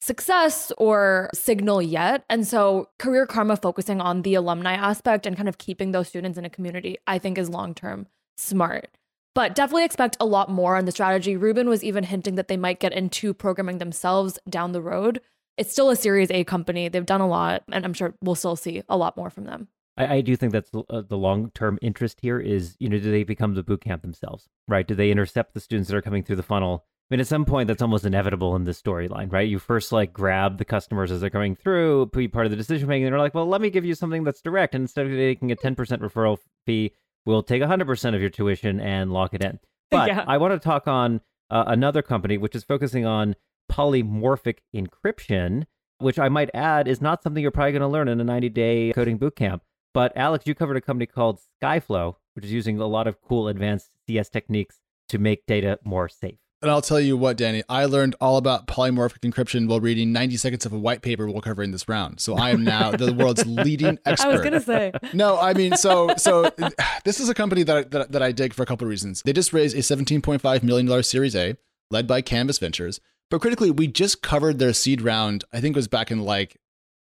success 0.00 0.72
or 0.76 1.30
signal 1.34 1.80
yet. 1.80 2.24
And 2.28 2.46
so, 2.46 2.88
career 2.98 3.26
karma 3.26 3.56
focusing 3.56 4.00
on 4.00 4.22
the 4.22 4.34
alumni 4.34 4.74
aspect 4.74 5.26
and 5.26 5.36
kind 5.36 5.48
of 5.48 5.58
keeping 5.58 5.92
those 5.92 6.08
students 6.08 6.36
in 6.36 6.44
a 6.44 6.50
community, 6.50 6.98
I 7.06 7.18
think 7.18 7.38
is 7.38 7.48
long 7.48 7.74
term 7.74 8.06
smart. 8.36 8.88
But 9.34 9.54
definitely 9.54 9.84
expect 9.84 10.16
a 10.20 10.26
lot 10.26 10.48
more 10.48 10.76
on 10.76 10.84
the 10.84 10.92
strategy. 10.92 11.36
Ruben 11.36 11.68
was 11.68 11.82
even 11.82 12.04
hinting 12.04 12.36
that 12.36 12.46
they 12.46 12.56
might 12.56 12.78
get 12.78 12.92
into 12.92 13.34
programming 13.34 13.78
themselves 13.78 14.38
down 14.48 14.72
the 14.72 14.82
road. 14.82 15.20
It's 15.56 15.72
still 15.72 15.90
a 15.90 15.96
Series 15.96 16.30
A 16.30 16.44
company. 16.44 16.88
They've 16.88 17.06
done 17.06 17.20
a 17.20 17.28
lot, 17.28 17.62
and 17.70 17.84
I'm 17.84 17.94
sure 17.94 18.14
we'll 18.20 18.34
still 18.34 18.56
see 18.56 18.82
a 18.88 18.96
lot 18.96 19.16
more 19.16 19.30
from 19.30 19.44
them. 19.44 19.68
I, 19.96 20.16
I 20.16 20.20
do 20.20 20.36
think 20.36 20.52
that's 20.52 20.70
uh, 20.74 21.02
the 21.08 21.16
long 21.16 21.50
term 21.54 21.78
interest 21.80 22.18
here 22.20 22.40
is, 22.40 22.76
you 22.78 22.88
know, 22.88 22.98
do 22.98 23.10
they 23.10 23.24
become 23.24 23.54
the 23.54 23.62
boot 23.62 23.82
camp 23.82 24.02
themselves, 24.02 24.48
right? 24.66 24.86
Do 24.86 24.94
they 24.94 25.10
intercept 25.10 25.54
the 25.54 25.60
students 25.60 25.88
that 25.90 25.96
are 25.96 26.02
coming 26.02 26.24
through 26.24 26.36
the 26.36 26.42
funnel 26.42 26.84
I 27.10 27.14
mean, 27.14 27.20
at 27.20 27.26
some 27.26 27.44
point, 27.44 27.68
that's 27.68 27.82
almost 27.82 28.06
inevitable 28.06 28.56
in 28.56 28.64
this 28.64 28.80
storyline, 28.80 29.30
right? 29.30 29.46
You 29.46 29.58
first 29.58 29.92
like 29.92 30.14
grab 30.14 30.56
the 30.56 30.64
customers 30.64 31.10
as 31.10 31.20
they're 31.20 31.28
coming 31.28 31.54
through, 31.54 32.06
be 32.06 32.28
part 32.28 32.46
of 32.46 32.50
the 32.50 32.56
decision 32.56 32.88
making. 32.88 33.04
And 33.04 33.12
they're 33.12 33.20
like, 33.20 33.34
well, 33.34 33.46
let 33.46 33.60
me 33.60 33.68
give 33.68 33.84
you 33.84 33.94
something 33.94 34.24
that's 34.24 34.40
direct. 34.40 34.74
And 34.74 34.82
instead 34.82 35.06
of 35.06 35.12
taking 35.12 35.52
a 35.52 35.56
10% 35.56 35.76
referral 35.76 36.38
fee, 36.64 36.94
we'll 37.26 37.42
take 37.42 37.60
100% 37.60 38.14
of 38.14 38.20
your 38.22 38.30
tuition 38.30 38.80
and 38.80 39.12
lock 39.12 39.34
it 39.34 39.44
in. 39.44 39.58
But 39.90 40.08
yeah. 40.08 40.24
I 40.26 40.38
want 40.38 40.54
to 40.54 40.58
talk 40.58 40.88
on 40.88 41.20
uh, 41.50 41.64
another 41.68 42.02
company, 42.02 42.36
which 42.36 42.56
is 42.56 42.64
focusing 42.64 43.06
on 43.06 43.36
polymorphic 43.70 44.58
encryption, 44.74 45.64
which 45.98 46.18
I 46.18 46.28
might 46.28 46.50
add 46.54 46.88
is 46.88 47.00
not 47.00 47.22
something 47.22 47.42
you're 47.42 47.50
probably 47.50 47.72
going 47.72 47.82
to 47.82 47.88
learn 47.88 48.08
in 48.08 48.20
a 48.20 48.24
90 48.24 48.48
day 48.50 48.92
coding 48.92 49.18
bootcamp. 49.18 49.60
But 49.92 50.12
Alex, 50.16 50.46
you 50.46 50.54
covered 50.54 50.76
a 50.76 50.80
company 50.80 51.06
called 51.06 51.40
Skyflow, 51.62 52.16
which 52.34 52.44
is 52.44 52.52
using 52.52 52.78
a 52.80 52.86
lot 52.86 53.06
of 53.06 53.20
cool 53.22 53.48
advanced 53.48 53.90
CS 54.06 54.28
techniques 54.28 54.80
to 55.08 55.18
make 55.18 55.46
data 55.46 55.78
more 55.84 56.08
safe. 56.08 56.38
And 56.64 56.70
I'll 56.70 56.80
tell 56.80 56.98
you 56.98 57.14
what, 57.14 57.36
Danny, 57.36 57.62
I 57.68 57.84
learned 57.84 58.16
all 58.22 58.38
about 58.38 58.66
polymorphic 58.66 59.18
encryption 59.30 59.68
while 59.68 59.80
reading 59.80 60.12
90 60.12 60.38
seconds 60.38 60.64
of 60.64 60.72
a 60.72 60.78
white 60.78 61.02
paper 61.02 61.28
while 61.28 61.42
covering 61.42 61.72
this 61.72 61.86
round. 61.90 62.20
So 62.20 62.36
I 62.36 62.50
am 62.50 62.64
now 62.64 62.90
the 62.90 63.12
world's 63.18 63.44
leading 63.44 63.98
expert. 64.06 64.28
I 64.28 64.32
was 64.32 64.40
going 64.40 64.54
to 64.54 64.62
say. 64.62 64.90
No, 65.12 65.38
I 65.38 65.52
mean, 65.52 65.76
so 65.76 66.14
so 66.16 66.50
this 67.04 67.20
is 67.20 67.28
a 67.28 67.34
company 67.34 67.64
that, 67.64 67.90
that, 67.90 68.12
that 68.12 68.22
I 68.22 68.32
dig 68.32 68.54
for 68.54 68.62
a 68.62 68.66
couple 68.66 68.86
of 68.86 68.88
reasons. 68.88 69.20
They 69.26 69.34
just 69.34 69.52
raised 69.52 69.76
a 69.76 69.80
$17.5 69.80 70.62
million 70.62 71.02
Series 71.02 71.36
A 71.36 71.56
led 71.90 72.06
by 72.06 72.22
Canvas 72.22 72.58
Ventures. 72.58 72.98
But 73.30 73.40
critically, 73.40 73.70
we 73.70 73.86
just 73.86 74.22
covered 74.22 74.58
their 74.58 74.72
seed 74.72 75.02
round, 75.02 75.44
I 75.52 75.60
think 75.60 75.76
it 75.76 75.78
was 75.78 75.88
back 75.88 76.10
in 76.10 76.20
like 76.20 76.56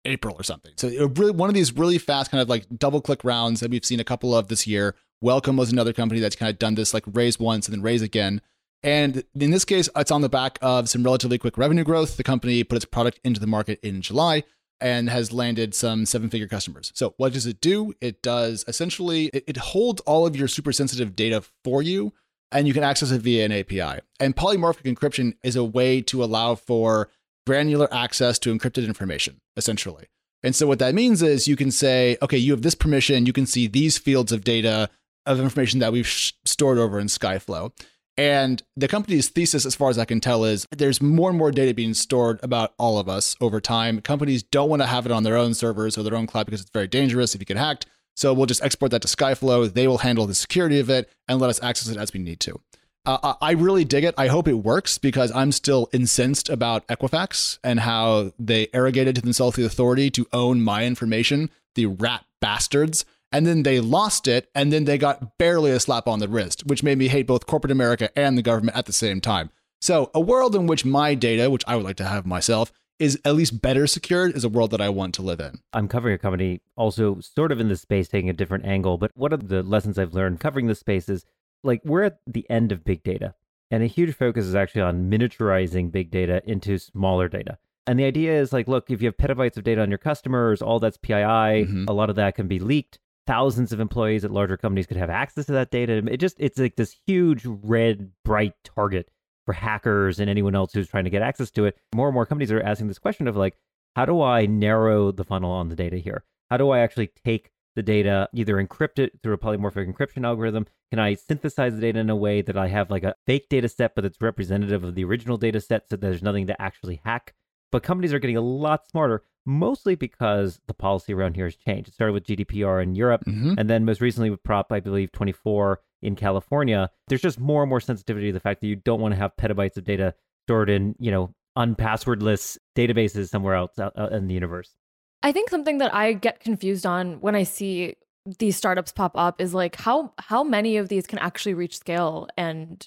April 0.05 0.37
or 0.39 0.43
something. 0.43 0.73
So 0.77 0.89
really, 0.89 1.33
one 1.33 1.49
of 1.49 1.55
these 1.55 1.77
really 1.77 1.99
fast 1.99 2.31
kind 2.31 2.41
of 2.41 2.49
like 2.49 2.67
double 2.77 3.01
click 3.01 3.25
rounds 3.25 3.61
that 3.61 3.71
we've 3.71 3.85
seen 3.85 4.01
a 4.01 4.05
couple 4.05 4.35
of 4.35 4.49
this 4.49 4.67
year. 4.67 4.95
Welcome 5.23 5.57
was 5.57 5.71
another 5.71 5.93
company 5.93 6.21
that's 6.21 6.37
kind 6.37 6.51
of 6.51 6.59
done 6.59 6.75
this 6.75 6.95
like 6.95 7.05
raise 7.07 7.39
once 7.39 7.67
and 7.67 7.75
then 7.75 7.83
raise 7.83 8.03
again. 8.03 8.41
And 8.83 9.25
in 9.39 9.51
this 9.51 9.67
case, 9.67 9.89
it's 9.95 10.11
on 10.11 10.23
the 10.23 10.29
back 10.31 10.59
of 10.63 10.89
some 10.89 11.03
relatively 11.03 11.37
quick 11.37 11.59
revenue 11.59 11.85
growth. 11.85 12.17
The 12.17 12.23
company 12.23 12.65
put 12.65 12.77
its 12.77 12.87
product 12.87 13.21
into 13.23 13.39
the 13.39 13.47
market 13.47 13.79
in 13.83 14.01
July 14.01 14.45
and 14.81 15.11
has 15.11 15.33
landed 15.33 15.75
some 15.75 16.07
seven 16.07 16.31
figure 16.31 16.49
customers. 16.49 16.91
So, 16.95 17.15
what 17.19 17.35
does 17.35 17.47
it 17.47 17.61
do? 17.61 17.93
It 18.01 18.23
does 18.23 18.65
essentially, 18.67 19.27
it, 19.35 19.45
it, 19.47 19.57
holds 19.59 20.01
all 20.03 20.27
of 20.27 20.35
your 20.35 20.49
super 20.49 20.73
sensitive 20.73 21.15
data 21.15 21.43
for 21.65 21.83
you, 21.83 22.15
and 22.53 22.67
you 22.67 22.75
can 22.75 22.85
access 22.85 23.11
it 23.11 23.23
via 23.23 23.45
an 23.45 23.53
API. 23.53 24.01
And 24.19 24.37
polymorphic 24.37 24.93
encryption 24.93 25.35
is 25.43 25.57
a 25.57 25.65
way 25.65 26.01
to 26.03 26.23
allow 26.23 26.55
for 26.55 27.09
granular 27.47 27.93
access 27.93 28.39
to 28.41 28.55
encrypted 28.55 28.87
information, 28.87 29.41
essentially. 29.57 30.07
And 30.43 30.55
so, 30.55 30.67
what 30.67 30.79
that 30.79 30.95
means 30.95 31.23
is 31.23 31.49
you 31.49 31.57
can 31.57 31.71
say, 31.71 32.17
okay, 32.23 32.39
you 32.39 32.53
have 32.53 32.63
this 32.63 32.75
permission, 32.75 33.27
you 33.27 33.33
can 33.33 33.47
see 33.47 33.67
these 33.67 33.99
fields 33.99 34.33
of 34.33 34.45
data 34.45 34.89
of 35.27 35.39
information 35.39 35.81
that 35.81 35.93
we've 35.93 36.07
sh- 36.07 36.33
stored 36.45 36.79
over 36.79 36.99
in 36.99 37.07
Skyflow. 37.07 37.73
And 38.17 38.63
the 38.77 38.89
company's 38.89 39.29
thesis, 39.29 39.65
as 39.65 39.75
far 39.75 39.89
as 39.89 39.99
I 39.99 40.05
can 40.05 40.21
tell, 40.21 40.45
is 40.45 40.67
there's 40.71 41.01
more 41.01 41.31
and 41.31 41.39
more 41.39 41.51
data 41.51 41.73
being 41.73 41.95
stored 41.95 42.41
about 42.43 42.75
all 42.79 42.99
of 42.99 43.09
us 43.09 43.37
over 43.41 43.61
time. 43.61 44.01
Companies 44.01 44.43
don't 44.43 44.69
want 44.69 44.83
to 44.83 44.87
have 44.87 45.07
it 45.07 45.13
on 45.13 45.23
their 45.23 45.37
own 45.37 45.55
servers 45.55 45.97
or 45.97 46.03
their 46.03 46.17
own 46.17 46.27
cloud 46.27 46.47
because 46.47 46.61
it's 46.61 46.71
very 46.71 46.89
dangerous 46.89 47.35
if 47.35 47.41
you 47.41 47.47
get 47.47 47.57
hacked. 47.57 47.87
So 48.21 48.35
we'll 48.35 48.47
just 48.47 48.63
export 48.63 48.91
that 48.91 49.03
to 49.03 49.09
Skyflow. 49.09 49.73
They 49.73 49.89
will 49.89 49.99
handle 49.99 50.27
the 50.27 50.35
security 50.35 50.79
of 50.79 50.91
it 50.91 51.11
and 51.27 51.41
let 51.41 51.51
us 51.51 51.63
access 51.63 51.89
it 51.89 51.97
as 51.97 52.13
we 52.13 52.21
need 52.21 52.41
to. 52.41 52.61
Uh, 53.07 53.35
I 53.41 53.53
really 53.53 53.85
dig 53.85 54.05
it. 54.05 54.15
I 54.19 54.27
hope 54.27 54.47
it 54.47 54.55
works 54.55 54.99
because 54.99 55.33
I'm 55.33 55.53
still 55.53 55.89
incensed 55.93 56.51
about 56.51 56.87
Equifax 56.89 57.59
and 57.65 57.81
how 57.81 58.33
they 58.39 58.69
arrogated 58.75 59.15
to 59.15 59.23
themselves 59.23 59.57
the 59.57 59.65
authority 59.65 60.11
to 60.11 60.27
own 60.35 60.61
my 60.61 60.85
information, 60.85 61.49
the 61.75 61.87
rat 61.87 62.27
bastards 62.43 63.07
and 63.33 63.47
then 63.47 63.63
they 63.63 63.81
lost 63.81 64.27
it, 64.27 64.51
and 64.55 64.73
then 64.73 64.85
they 64.85 64.99
got 64.99 65.39
barely 65.39 65.71
a 65.71 65.81
slap 65.81 66.09
on 66.09 66.19
the 66.19 66.29
wrist, 66.29 66.67
which 66.67 66.83
made 66.83 66.99
me 66.99 67.09
hate 67.09 67.27
both 67.27 67.47
corporate 67.47 67.71
America 67.71 68.11
and 68.19 68.37
the 68.37 68.43
government 68.43 68.77
at 68.77 68.87
the 68.87 68.93
same 68.93 69.21
time. 69.21 69.51
So, 69.81 70.11
a 70.13 70.21
world 70.21 70.55
in 70.55 70.67
which 70.67 70.85
my 70.85 71.15
data, 71.15 71.49
which 71.49 71.65
I 71.67 71.77
would 71.77 71.85
like 71.85 71.97
to 71.97 72.05
have 72.05 72.27
myself, 72.27 72.73
is 73.01 73.19
at 73.25 73.35
least 73.35 73.61
better 73.63 73.87
secured 73.87 74.37
is 74.37 74.45
a 74.45 74.49
world 74.49 74.71
that 74.71 74.81
I 74.81 74.91
want 74.91 75.15
to 75.15 75.23
live 75.23 75.41
in. 75.41 75.59
I'm 75.73 75.89
covering 75.89 76.15
a 76.15 76.19
company 76.19 76.61
also 76.77 77.19
sort 77.21 77.51
of 77.51 77.59
in 77.59 77.69
this 77.69 77.81
space, 77.81 78.09
taking 78.09 78.29
a 78.31 78.35
different 78.35 78.67
angle. 78.67 78.99
But 78.99 79.11
one 79.17 79.33
of 79.33 79.49
the 79.49 79.63
lessons 79.63 79.99
I've 79.99 80.15
learned 80.15 80.39
covering 80.39 80.67
this 80.67 80.79
space 80.81 81.09
is 81.09 81.25
like 81.65 81.81
we're 81.85 82.05
at 82.05 82.19
the 82.27 82.49
end 82.51 82.71
of 82.71 82.85
big 82.85 83.03
data. 83.03 83.35
And 83.71 83.83
a 83.83 83.87
huge 83.87 84.15
focus 84.15 84.45
is 84.45 84.55
actually 84.55 84.83
on 84.83 85.11
miniaturizing 85.11 85.91
big 85.91 86.11
data 86.11 86.43
into 86.45 86.77
smaller 86.79 87.29
data. 87.29 87.57
And 87.87 87.99
the 87.99 88.05
idea 88.05 88.39
is 88.39 88.53
like, 88.53 88.69
look, 88.69 88.91
if 88.91 89.01
you 89.01 89.07
have 89.09 89.17
petabytes 89.17 89.57
of 89.57 89.65
data 89.65 89.81
on 89.81 89.89
your 89.91 89.99
customers, 89.99 90.61
all 90.61 90.79
that's 90.79 90.97
PII, 90.99 91.65
Mhm. 91.65 91.89
a 91.89 91.93
lot 91.93 92.11
of 92.11 92.17
that 92.17 92.35
can 92.35 92.47
be 92.49 92.59
leaked. 92.59 92.99
Thousands 93.27 93.73
of 93.73 93.81
employees 93.81 94.25
at 94.25 94.31
larger 94.33 94.57
companies 94.57 94.87
could 94.87 94.97
have 94.97 95.09
access 95.11 95.47
to 95.47 95.53
that 95.53 95.71
data. 95.71 96.03
It 96.11 96.17
just, 96.19 96.37
it's 96.39 96.59
like 96.59 96.77
this 96.77 96.97
huge 97.07 97.43
red, 97.47 98.11
bright 98.25 98.55
target 98.65 99.09
for 99.47 99.53
hackers 99.53 100.21
and 100.21 100.29
anyone 100.31 100.55
else 100.55 100.73
who's 100.73 100.89
trying 100.89 101.05
to 101.05 101.11
get 101.11 101.23
access 101.23 101.51
to 101.53 101.65
it. 101.65 101.77
More 101.95 102.09
and 102.09 102.15
more 102.15 102.27
companies 102.27 102.53
are 102.53 102.61
asking 102.63 102.89
this 102.89 102.99
question 102.99 103.27
of 103.29 103.37
like, 103.37 103.57
how 103.97 104.05
do 104.05 104.21
I 104.23 104.47
narrow 104.47 105.11
the 105.13 105.25
funnel 105.25 105.51
on 105.51 105.69
the 105.69 105.77
data 105.77 105.97
here? 105.97 106.25
How 106.51 106.57
do 106.57 106.71
I 106.71 106.81
actually 106.81 107.11
take 107.25 107.51
the 107.77 107.83
data, 107.83 108.29
either 108.35 108.57
encrypt 108.57 108.99
it 108.99 109.13
through 109.23 109.35
a 109.35 109.39
polymorphic 109.39 109.93
encryption 109.93 110.25
algorithm? 110.25 110.67
Can 110.91 110.99
I 110.99 111.15
synthesize 111.15 111.75
the 111.75 111.81
data 111.81 112.01
in 112.01 112.11
a 112.11 112.17
way 112.17 112.43
that 112.43 112.57
I 112.57 112.69
have 112.69 112.91
like 112.91 113.05
a 113.05 113.15
fake 113.27 113.49
data 113.49 113.69
set, 113.69 113.95
but 113.95 114.05
it's 114.05 114.21
representative 114.21 114.85
of 114.85 114.95
the 114.95 115.05
original 115.05 115.37
data 115.37 115.61
set 115.61 115.89
so 115.89 115.97
there's 115.97 116.23
nothing 116.23 116.47
to 116.49 116.61
actually 116.61 117.01
hack? 117.05 117.35
But 117.73 117.83
companies 117.85 118.13
are 118.13 118.19
getting 118.19 118.37
a 118.37 118.41
lot 118.41 118.89
smarter, 118.89 119.23
mostly 119.47 119.95
because 119.95 120.61
the 120.67 120.75
policy 120.75 121.15
around 121.15 121.37
here 121.37 121.47
has 121.47 121.55
changed. 121.55 121.89
It 121.89 121.95
started 121.95 122.13
with 122.13 122.25
GDPR 122.25 122.83
in 122.83 122.97
Europe, 122.97 123.23
Mhm. 123.27 123.55
and 123.57 123.71
then 123.71 123.85
most 123.85 124.01
recently 124.01 124.31
with 124.31 124.43
Prop, 124.43 124.73
I 124.73 124.81
believe, 124.81 125.13
24 125.13 125.81
in 126.03 126.17
California. 126.17 126.91
There's 127.09 127.23
just 127.23 127.39
more 127.39 127.63
and 127.63 127.69
more 127.69 127.81
sensitivity 127.81 128.29
to 128.29 128.33
the 128.33 128.41
fact 128.41 128.61
that 128.61 128.67
you 128.67 128.77
don't 128.77 129.01
want 129.01 129.13
to 129.13 129.19
have 129.19 129.37
petabytes 129.37 129.77
of 129.77 129.85
data 129.85 130.15
stored 130.47 130.71
in, 130.71 130.95
you 130.99 131.11
know, 131.11 131.35
unpasswordless 131.57 132.59
databases 132.77 133.29
somewhere 133.29 133.55
else 133.55 133.79
out, 133.79 133.93
out 133.99 134.13
in 134.13 134.29
the 134.29 134.35
universe. 134.35 134.75
I 135.23 135.33
think 135.33 135.51
something 135.51 135.79
that 135.79 135.95
I 135.95 136.13
get 136.13 136.41
confused 136.41 136.87
on 136.87 137.21
when 137.21 137.35
I 137.35 137.43
see 137.43 137.97
these 138.39 138.57
startups 138.57 138.93
pop 138.93 139.13
up 139.15 139.41
is 139.41 139.55
like 139.55 139.77
how 139.77 140.13
how 140.19 140.43
many 140.45 140.77
of 140.77 140.89
these 140.89 141.07
can 141.07 141.19
actually 141.19 141.55
reach 141.55 141.79
scale 141.79 142.29
and 142.37 142.87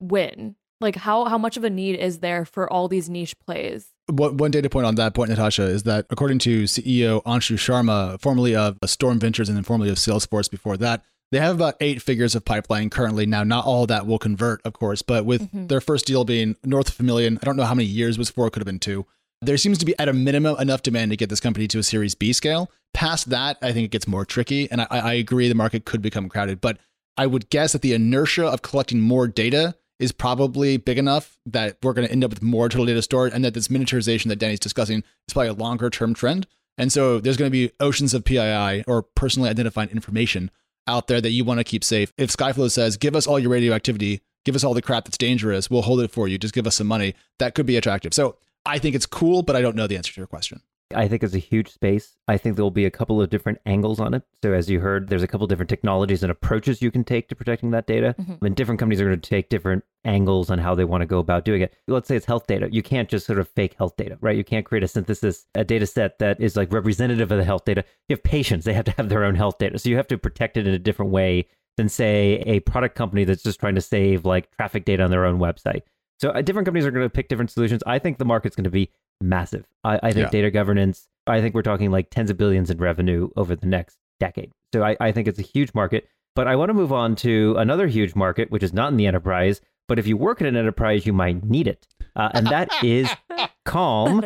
win? 0.00 0.56
Like 0.80 0.96
how 0.96 1.26
how 1.26 1.38
much 1.38 1.56
of 1.56 1.64
a 1.64 1.70
need 1.70 1.96
is 1.96 2.20
there 2.20 2.44
for 2.44 2.72
all 2.72 2.88
these 2.88 3.08
niche 3.08 3.38
plays? 3.38 3.88
One 4.10 4.36
one 4.36 4.50
data 4.50 4.68
point 4.68 4.86
on 4.86 4.94
that 4.96 5.14
point, 5.14 5.30
Natasha, 5.30 5.62
is 5.62 5.84
that 5.84 6.06
according 6.10 6.38
to 6.40 6.64
CEO 6.64 7.22
Anshu 7.24 7.56
Sharma, 7.56 8.20
formerly 8.20 8.54
of 8.54 8.78
Storm 8.86 9.18
Ventures 9.18 9.48
and 9.48 9.56
then 9.56 9.64
formerly 9.64 9.90
of 9.90 9.96
Salesforce 9.96 10.50
before 10.50 10.76
that, 10.78 11.04
they 11.34 11.40
have 11.40 11.56
about 11.56 11.74
eight 11.80 12.00
figures 12.00 12.36
of 12.36 12.44
pipeline 12.44 12.90
currently. 12.90 13.26
Now, 13.26 13.42
not 13.42 13.64
all 13.66 13.82
of 13.82 13.88
that 13.88 14.06
will 14.06 14.18
convert, 14.20 14.64
of 14.64 14.72
course, 14.72 15.02
but 15.02 15.24
with 15.24 15.50
Mhm. 15.52 15.66
their 15.68 15.80
first 15.80 16.06
deal 16.06 16.24
being 16.24 16.54
north 16.64 16.88
of 16.88 17.00
a 17.00 17.02
million, 17.02 17.38
I 17.42 17.44
don't 17.44 17.56
know 17.56 17.64
how 17.64 17.74
many 17.74 17.88
years 17.88 18.14
it 18.16 18.18
was 18.20 18.30
for, 18.30 18.46
it 18.46 18.52
could 18.52 18.60
have 18.60 18.66
been 18.66 18.78
two. 18.78 19.04
There 19.42 19.56
seems 19.58 19.78
to 19.78 19.84
be 19.84 19.98
at 19.98 20.08
a 20.08 20.12
minimum 20.12 20.56
enough 20.60 20.82
demand 20.82 21.10
to 21.10 21.16
get 21.16 21.30
this 21.30 21.40
company 21.40 21.66
to 21.68 21.78
a 21.80 21.82
Series 21.82 22.14
B 22.14 22.32
scale. 22.32 22.70
Past 22.94 23.30
that, 23.30 23.58
I 23.60 23.72
think 23.72 23.84
it 23.86 23.90
gets 23.90 24.06
more 24.06 24.24
tricky, 24.24 24.70
and 24.70 24.82
I, 24.82 24.86
I 24.90 25.12
agree 25.14 25.48
the 25.48 25.54
market 25.56 25.84
could 25.84 26.00
become 26.00 26.28
crowded. 26.28 26.60
But 26.60 26.78
I 27.18 27.26
would 27.26 27.50
guess 27.50 27.72
that 27.72 27.82
the 27.82 27.92
inertia 27.94 28.46
of 28.46 28.62
collecting 28.62 29.00
more 29.00 29.26
data 29.26 29.74
is 29.98 30.12
probably 30.12 30.76
big 30.76 30.98
enough 30.98 31.36
that 31.46 31.78
we're 31.82 31.92
going 31.94 32.06
to 32.06 32.12
end 32.12 32.22
up 32.24 32.30
with 32.30 32.42
more 32.42 32.68
total 32.68 32.86
data 32.86 33.02
stored, 33.02 33.32
and 33.32 33.44
that 33.44 33.54
this 33.54 33.68
miniaturization 33.68 34.28
that 34.28 34.36
Danny's 34.38 34.60
discussing 34.60 35.02
is 35.28 35.32
probably 35.34 35.48
a 35.48 35.52
longer 35.52 35.90
term 35.90 36.14
trend. 36.14 36.46
And 36.78 36.92
so 36.92 37.18
there's 37.20 37.36
going 37.36 37.48
to 37.48 37.52
be 37.52 37.70
oceans 37.80 38.14
of 38.14 38.24
PII 38.24 38.84
or 38.86 39.02
personally 39.02 39.50
identified 39.50 39.90
information 39.90 40.50
out 40.86 41.06
there 41.06 41.20
that 41.20 41.30
you 41.30 41.44
want 41.44 41.60
to 41.60 41.64
keep 41.64 41.84
safe. 41.84 42.12
If 42.18 42.30
Skyflow 42.30 42.70
says, 42.70 42.96
give 42.96 43.16
us 43.16 43.26
all 43.26 43.38
your 43.38 43.50
radioactivity, 43.50 44.20
give 44.44 44.54
us 44.54 44.64
all 44.64 44.74
the 44.74 44.82
crap 44.82 45.04
that's 45.04 45.18
dangerous, 45.18 45.70
we'll 45.70 45.82
hold 45.82 46.00
it 46.00 46.10
for 46.10 46.28
you, 46.28 46.38
just 46.38 46.54
give 46.54 46.66
us 46.66 46.76
some 46.76 46.86
money, 46.86 47.14
that 47.38 47.54
could 47.54 47.66
be 47.66 47.76
attractive. 47.76 48.14
So 48.14 48.36
I 48.66 48.78
think 48.78 48.94
it's 48.94 49.06
cool, 49.06 49.42
but 49.42 49.56
I 49.56 49.60
don't 49.60 49.76
know 49.76 49.86
the 49.86 49.96
answer 49.96 50.12
to 50.12 50.20
your 50.20 50.26
question. 50.26 50.60
I 50.94 51.08
think 51.08 51.22
it's 51.22 51.34
a 51.34 51.38
huge 51.38 51.72
space. 51.72 52.16
I 52.28 52.36
think 52.36 52.56
there 52.56 52.64
will 52.64 52.70
be 52.70 52.84
a 52.84 52.90
couple 52.90 53.20
of 53.20 53.30
different 53.30 53.58
angles 53.64 54.00
on 54.00 54.12
it. 54.12 54.22
So, 54.42 54.52
as 54.52 54.68
you 54.68 54.80
heard, 54.80 55.08
there's 55.08 55.22
a 55.22 55.26
couple 55.26 55.46
different 55.46 55.70
technologies 55.70 56.22
and 56.22 56.30
approaches 56.30 56.82
you 56.82 56.90
can 56.90 57.04
take 57.04 57.28
to 57.28 57.34
protecting 57.34 57.70
that 57.70 57.86
data. 57.86 58.14
Mhm. 58.20 58.42
And 58.42 58.54
different 58.54 58.78
companies 58.78 59.00
are 59.00 59.06
going 59.06 59.20
to 59.20 59.28
take 59.28 59.48
different 59.48 59.84
angles 60.04 60.50
on 60.50 60.58
how 60.58 60.74
they 60.74 60.84
want 60.84 61.00
to 61.00 61.06
go 61.06 61.18
about 61.18 61.44
doing 61.44 61.62
it. 61.62 61.74
Let's 61.88 62.06
say 62.08 62.16
it's 62.16 62.26
health 62.26 62.46
data. 62.46 62.68
You 62.70 62.82
can't 62.82 63.08
just 63.08 63.26
sort 63.26 63.38
of 63.38 63.48
fake 63.48 63.74
health 63.78 63.96
data, 63.96 64.18
right? 64.20 64.36
You 64.36 64.44
can't 64.44 64.66
create 64.66 64.84
a 64.84 64.88
synthesis, 64.88 65.46
a 65.54 65.64
data 65.64 65.86
set 65.86 66.18
that 66.18 66.40
is 66.40 66.56
like 66.56 66.72
representative 66.72 67.32
of 67.32 67.38
the 67.38 67.44
health 67.44 67.64
data. 67.64 67.84
You 68.08 68.16
have 68.16 68.22
patients, 68.22 68.64
they 68.64 68.74
have 68.74 68.84
to 68.84 68.92
have 68.92 69.08
their 69.08 69.24
own 69.24 69.34
health 69.34 69.58
data. 69.58 69.78
So, 69.78 69.88
you 69.88 69.96
have 69.96 70.08
to 70.08 70.18
protect 70.18 70.56
it 70.56 70.66
in 70.66 70.74
a 70.74 70.78
different 70.78 71.12
way 71.12 71.46
than, 71.76 71.88
say, 71.88 72.42
a 72.46 72.60
product 72.60 72.94
company 72.94 73.24
that's 73.24 73.42
just 73.42 73.58
trying 73.58 73.74
to 73.74 73.80
save 73.80 74.24
like 74.24 74.50
traffic 74.56 74.84
data 74.84 75.02
on 75.02 75.10
their 75.10 75.24
own 75.24 75.38
website. 75.38 75.82
So, 76.20 76.30
uh, 76.30 76.42
different 76.42 76.66
companies 76.66 76.86
are 76.86 76.92
going 76.92 77.04
to 77.06 77.10
pick 77.10 77.28
different 77.28 77.50
solutions. 77.50 77.82
I 77.86 77.98
think 77.98 78.18
the 78.18 78.24
market's 78.24 78.54
going 78.54 78.64
to 78.64 78.70
be 78.70 78.90
massive. 79.24 79.64
I, 79.82 79.96
I 80.02 80.12
think 80.12 80.26
Yeah. 80.26 80.30
data 80.30 80.50
governance, 80.50 81.08
I 81.26 81.40
think 81.40 81.54
we're 81.54 81.62
talking 81.62 81.90
like 81.90 82.10
tens 82.10 82.30
of 82.30 82.36
billions 82.36 82.70
in 82.70 82.78
revenue 82.78 83.30
over 83.36 83.56
the 83.56 83.66
next 83.66 83.98
decade. 84.20 84.52
So 84.72 84.82
I, 84.84 84.96
I 85.00 85.12
think 85.12 85.26
it's 85.28 85.38
a 85.38 85.42
huge 85.42 85.72
market. 85.74 86.06
But 86.36 86.48
I 86.48 86.56
want 86.56 86.70
to 86.70 86.74
move 86.74 86.92
on 86.92 87.14
to 87.16 87.54
another 87.58 87.86
huge 87.86 88.14
market, 88.16 88.50
which 88.50 88.62
is 88.64 88.72
not 88.72 88.90
in 88.90 88.96
the 88.96 89.06
enterprise. 89.06 89.60
But 89.86 89.98
if 89.98 90.06
you 90.06 90.16
work 90.16 90.40
in 90.40 90.46
an 90.48 90.56
enterprise, 90.56 91.06
you 91.06 91.12
might 91.12 91.44
need 91.44 91.66
it. 91.68 91.86
Uh, 92.16 92.30
and 92.34 92.46
that 92.48 92.70
is 92.82 93.08
Calm, 93.64 94.22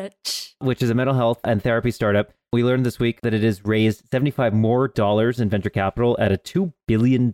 which 0.61 0.83
is 0.83 0.89
a 0.91 0.95
mental 0.95 1.15
health 1.15 1.39
and 1.45 1.63
therapy 1.63 1.91
startup. 1.91 2.33
We 2.53 2.65
learned 2.65 2.87
this 2.87 2.99
week 2.99 3.21
that 3.21 3.35
it 3.35 3.43
has 3.43 3.65
raised 3.65 4.05
75 4.11 4.55
more 4.55 4.89
dollars 4.89 5.39
in 5.39 5.51
venture 5.51 5.69
capital 5.71 6.17
at 6.19 6.33
a 6.33 6.37
$2 6.39 6.73
billion 6.87 7.31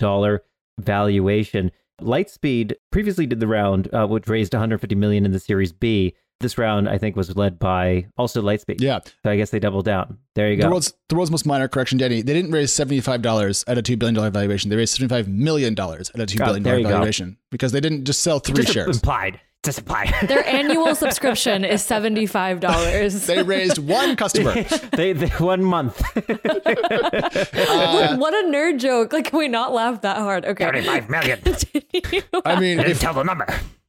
valuation. 0.80 1.70
Lightspeed 2.00 2.74
previously 2.90 3.26
did 3.26 3.40
the 3.40 3.46
round, 3.46 3.88
uh, 3.94 4.06
which 4.06 4.26
raised 4.28 4.52
150 4.52 4.94
million 4.96 5.24
in 5.24 5.30
the 5.32 5.38
Series 5.38 5.72
B. 5.72 6.14
This 6.44 6.58
round, 6.58 6.90
I 6.90 6.98
think, 6.98 7.16
was 7.16 7.34
led 7.36 7.58
by 7.58 8.06
also 8.18 8.42
Lightspeed. 8.42 8.78
Yeah. 8.78 8.98
So 9.22 9.30
I 9.30 9.36
guess 9.38 9.48
they 9.48 9.58
doubled 9.58 9.86
down. 9.86 10.18
There 10.34 10.50
you 10.50 10.56
go. 10.56 10.64
The 10.64 10.66
go. 10.66 10.72
world's 10.72 10.92
the 11.08 11.14
world's 11.14 11.30
most 11.30 11.46
minor 11.46 11.68
correction, 11.68 11.96
Danny. 11.96 12.20
They 12.20 12.34
didn't 12.34 12.50
raise 12.50 12.70
seventy 12.70 13.00
five 13.00 13.22
dollars 13.22 13.64
at 13.66 13.78
a 13.78 13.82
two 13.82 13.96
billion 13.96 14.14
dollar 14.14 14.28
valuation. 14.28 14.68
They 14.68 14.76
raised 14.76 14.92
seventy 14.94 15.08
five 15.08 15.26
million 15.26 15.72
dollars 15.74 16.10
at 16.14 16.20
a 16.20 16.26
two 16.26 16.36
billion 16.36 16.62
there 16.62 16.74
dollar 16.74 16.80
you 16.80 16.84
go. 16.84 16.90
valuation 16.98 17.38
because 17.50 17.72
they 17.72 17.80
didn't 17.80 18.04
just 18.04 18.20
sell 18.20 18.40
three 18.40 18.56
Just 18.56 18.74
shares. 18.74 18.96
implied. 18.96 19.40
Just 19.62 19.78
implied. 19.78 20.12
Their 20.28 20.46
annual 20.46 20.94
subscription 20.94 21.64
is 21.64 21.82
seventy 21.82 22.26
five 22.26 22.60
dollars. 22.60 23.26
They 23.26 23.42
raised 23.42 23.78
one 23.78 24.16
customer. 24.16 24.52
they, 24.92 25.14
they 25.14 25.28
one 25.42 25.64
month. 25.64 26.02
Uh, 26.14 26.20
what 28.18 28.34
a 28.34 28.48
nerd 28.48 28.80
joke! 28.80 29.14
Like, 29.14 29.24
can 29.30 29.38
we 29.38 29.48
not 29.48 29.72
laugh 29.72 30.02
that 30.02 30.18
hard? 30.18 30.44
Okay. 30.44 30.62
Thirty-five 30.66 31.08
million. 31.08 31.40
Continue. 31.40 32.20
I 32.44 32.60
mean, 32.60 32.80
if 32.80 33.00
tell 33.00 33.14
the 33.14 33.22
number. 33.22 33.46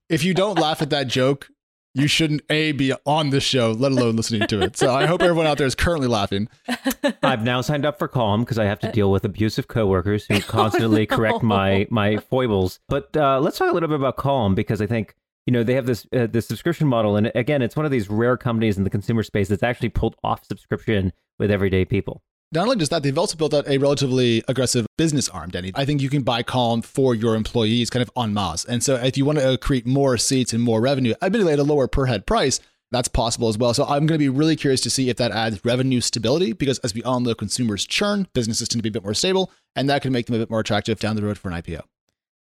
if 0.08 0.24
you 0.24 0.34
don't 0.34 0.58
laugh 0.58 0.82
at 0.82 0.92
that 0.92 1.08
joke, 1.08 1.50
you 1.96 2.08
shouldn't 2.08 2.42
a 2.50 2.74
be 2.74 2.94
on 3.06 3.30
this 3.30 3.44
show, 3.44 3.72
let 3.72 3.92
alone 3.94 4.18
listening 4.18 4.48
to 4.50 4.62
it. 4.62 4.78
So 4.78 4.94
I 4.94 5.06
hope 5.06 5.22
everyone 5.22 5.48
out 5.48 5.58
there 5.58 5.66
is 5.66 5.76
currently 5.76 6.08
laughing. 6.08 6.50
I've 7.24 7.44
now 7.44 7.62
signed 7.62 7.86
up 7.86 7.98
for 7.98 8.10
Calm 8.10 8.42
because 8.42 8.60
I 8.60 8.66
have 8.66 8.80
to 8.80 8.92
deal 8.92 9.10
with 9.12 9.24
abusive 9.24 9.70
coworkers 9.70 10.26
who 10.26 10.40
constantly 10.42 11.08
no. 11.10 11.16
correct 11.16 11.42
my 11.42 11.88
my 11.90 12.18
foibles. 12.18 12.80
But 12.90 13.16
uh, 13.16 13.40
let's 13.40 13.58
talk 13.58 13.72
a 13.72 13.74
little 13.74 13.90
bit 13.90 13.96
about 13.96 14.18
Calm 14.18 14.56
because 14.56 14.82
I 14.82 14.88
think 14.88 15.16
you 15.46 15.54
know 15.54 15.64
they 15.64 15.74
have 15.74 15.86
this 15.86 16.06
uh, 16.14 16.28
this 16.28 16.48
subscription 16.48 16.88
model, 16.88 17.16
and 17.16 17.32
again, 17.34 17.62
it's 17.62 17.78
one 17.78 17.86
of 17.86 17.92
these 17.92 18.10
rare 18.10 18.36
companies 18.36 18.78
in 18.78 18.84
the 18.84 18.90
consumer 18.90 19.24
space 19.24 19.48
that's 19.48 19.64
actually 19.64 19.90
pulled 19.90 20.18
off 20.22 20.44
subscription 20.44 21.14
with 21.40 21.50
everyday 21.50 21.86
people. 21.86 22.22
Not 22.52 22.64
only 22.64 22.78
just 22.78 22.92
that, 22.92 23.04
they've 23.04 23.18
also 23.18 23.36
built 23.36 23.54
out 23.54 23.68
a 23.68 23.78
relatively 23.78 24.44
aggressive 24.48 24.86
business 24.98 25.28
arm, 25.30 25.50
Danny. 25.50 25.72
I 25.76 25.84
think 25.84 26.02
you 26.02 26.10
can 26.10 26.22
buy 26.22 26.44
Calm 26.44 26.82
for 26.82 27.14
your 27.14 27.36
employees 27.36 27.90
kind 27.90 28.02
of 28.02 28.10
en 28.18 28.34
masse. 28.34 28.66
And 28.66 28.84
so 28.84 28.96
if 28.96 29.18
you 29.18 29.26
want 29.26 29.40
to 29.40 29.58
create 29.58 29.86
more 29.86 30.18
seats 30.18 30.54
and 30.54 30.62
more 30.64 30.80
revenue, 30.80 31.14
admittedly 31.22 31.54
at 31.54 31.60
a 31.60 31.64
lower 31.64 31.88
per 31.88 32.06
head 32.06 32.26
price, 32.26 32.60
that's 32.92 33.08
possible 33.08 33.50
as 33.50 33.58
well. 33.58 33.74
So 33.74 33.84
I'm 33.84 34.06
going 34.06 34.18
to 34.18 34.24
be 34.24 34.30
really 34.30 34.56
curious 34.56 34.82
to 34.82 34.90
see 34.90 35.10
if 35.10 35.18
that 35.18 35.32
adds 35.32 35.60
revenue 35.66 36.02
stability 36.02 36.54
because 36.54 36.80
as 36.80 36.94
we 36.94 37.04
all 37.04 37.20
know, 37.20 37.34
consumers 37.34 37.86
churn, 37.86 38.28
businesses 38.34 38.70
tend 38.70 38.80
to 38.80 38.84
be 38.84 38.90
a 38.90 38.92
bit 38.92 39.04
more 39.04 39.14
stable, 39.14 39.52
and 39.76 39.90
that 39.90 40.02
can 40.02 40.14
make 40.14 40.28
them 40.28 40.36
a 40.36 40.40
bit 40.40 40.50
more 40.50 40.60
attractive 40.60 41.00
down 41.00 41.16
the 41.16 41.24
road 41.24 41.38
for 41.38 41.50
an 41.50 41.62
IPO. 41.62 41.82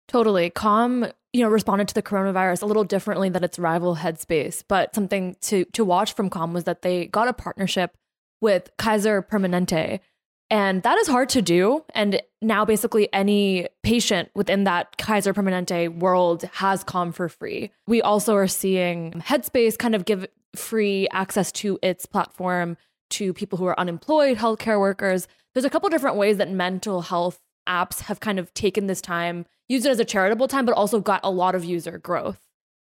Totally. 0.08 0.50
Calm, 0.50 1.08
you 1.32 1.42
know, 1.42 1.50
responded 1.50 1.88
to 1.88 1.94
the 1.94 2.04
coronavirus 2.04 2.62
a 2.62 2.66
little 2.66 2.84
differently 2.84 3.30
than 3.30 3.44
its 3.44 3.58
rival 3.58 3.96
Headspace, 3.96 4.64
but 4.68 4.94
something 4.94 5.36
to 5.42 5.66
to 5.74 5.86
watch 5.86 6.14
from 6.14 6.30
Calm 6.30 6.54
was 6.54 6.66
that 6.66 6.82
they 6.82 7.08
got 7.08 7.28
a 7.28 7.34
partnership 7.34 7.96
with 8.44 8.70
Kaiser 8.78 9.24
Permanente. 9.24 10.02
And 10.50 10.84
that 10.84 10.98
is 11.00 11.08
hard 11.08 11.30
to 11.30 11.42
do. 11.42 11.84
And 11.96 12.22
now 12.42 12.66
basically 12.66 13.12
any 13.12 13.68
patient 13.82 14.30
within 14.36 14.66
that 14.66 14.98
Kaiser 14.98 15.34
Permanente 15.34 15.98
world 15.98 16.44
has 16.54 16.84
Calm 16.84 17.12
for 17.14 17.30
free. 17.30 17.72
We 17.88 18.02
also 18.02 18.36
are 18.36 18.48
seeing 18.48 19.14
Headspace 19.14 19.78
kind 19.78 19.96
of 19.96 20.06
give 20.06 20.28
free 20.56 21.08
access 21.12 21.52
to 21.54 21.80
its 21.82 22.06
platform 22.06 22.78
to 23.12 23.34
people 23.34 23.58
who 23.58 23.66
are 23.66 23.80
unemployed, 23.80 24.38
healthcare 24.38 24.80
workers. 24.80 25.28
There's 25.54 25.66
a 25.66 25.70
couple 25.70 25.90
different 25.90 26.18
ways 26.18 26.38
that 26.38 26.52
mental 26.52 27.02
health 27.02 27.40
apps 27.68 28.02
have 28.02 28.20
kind 28.20 28.40
of 28.40 28.54
taken 28.54 28.88
this 28.88 29.02
time, 29.02 29.46
used 29.70 29.86
it 29.86 29.90
as 29.90 30.00
a 30.00 30.06
charitable 30.06 30.50
time, 30.50 30.66
but 30.66 30.76
also 30.76 31.00
got 31.00 31.22
a 31.24 31.32
lot 31.32 31.56
of 31.56 31.64
user 31.64 31.98
growth 31.98 32.42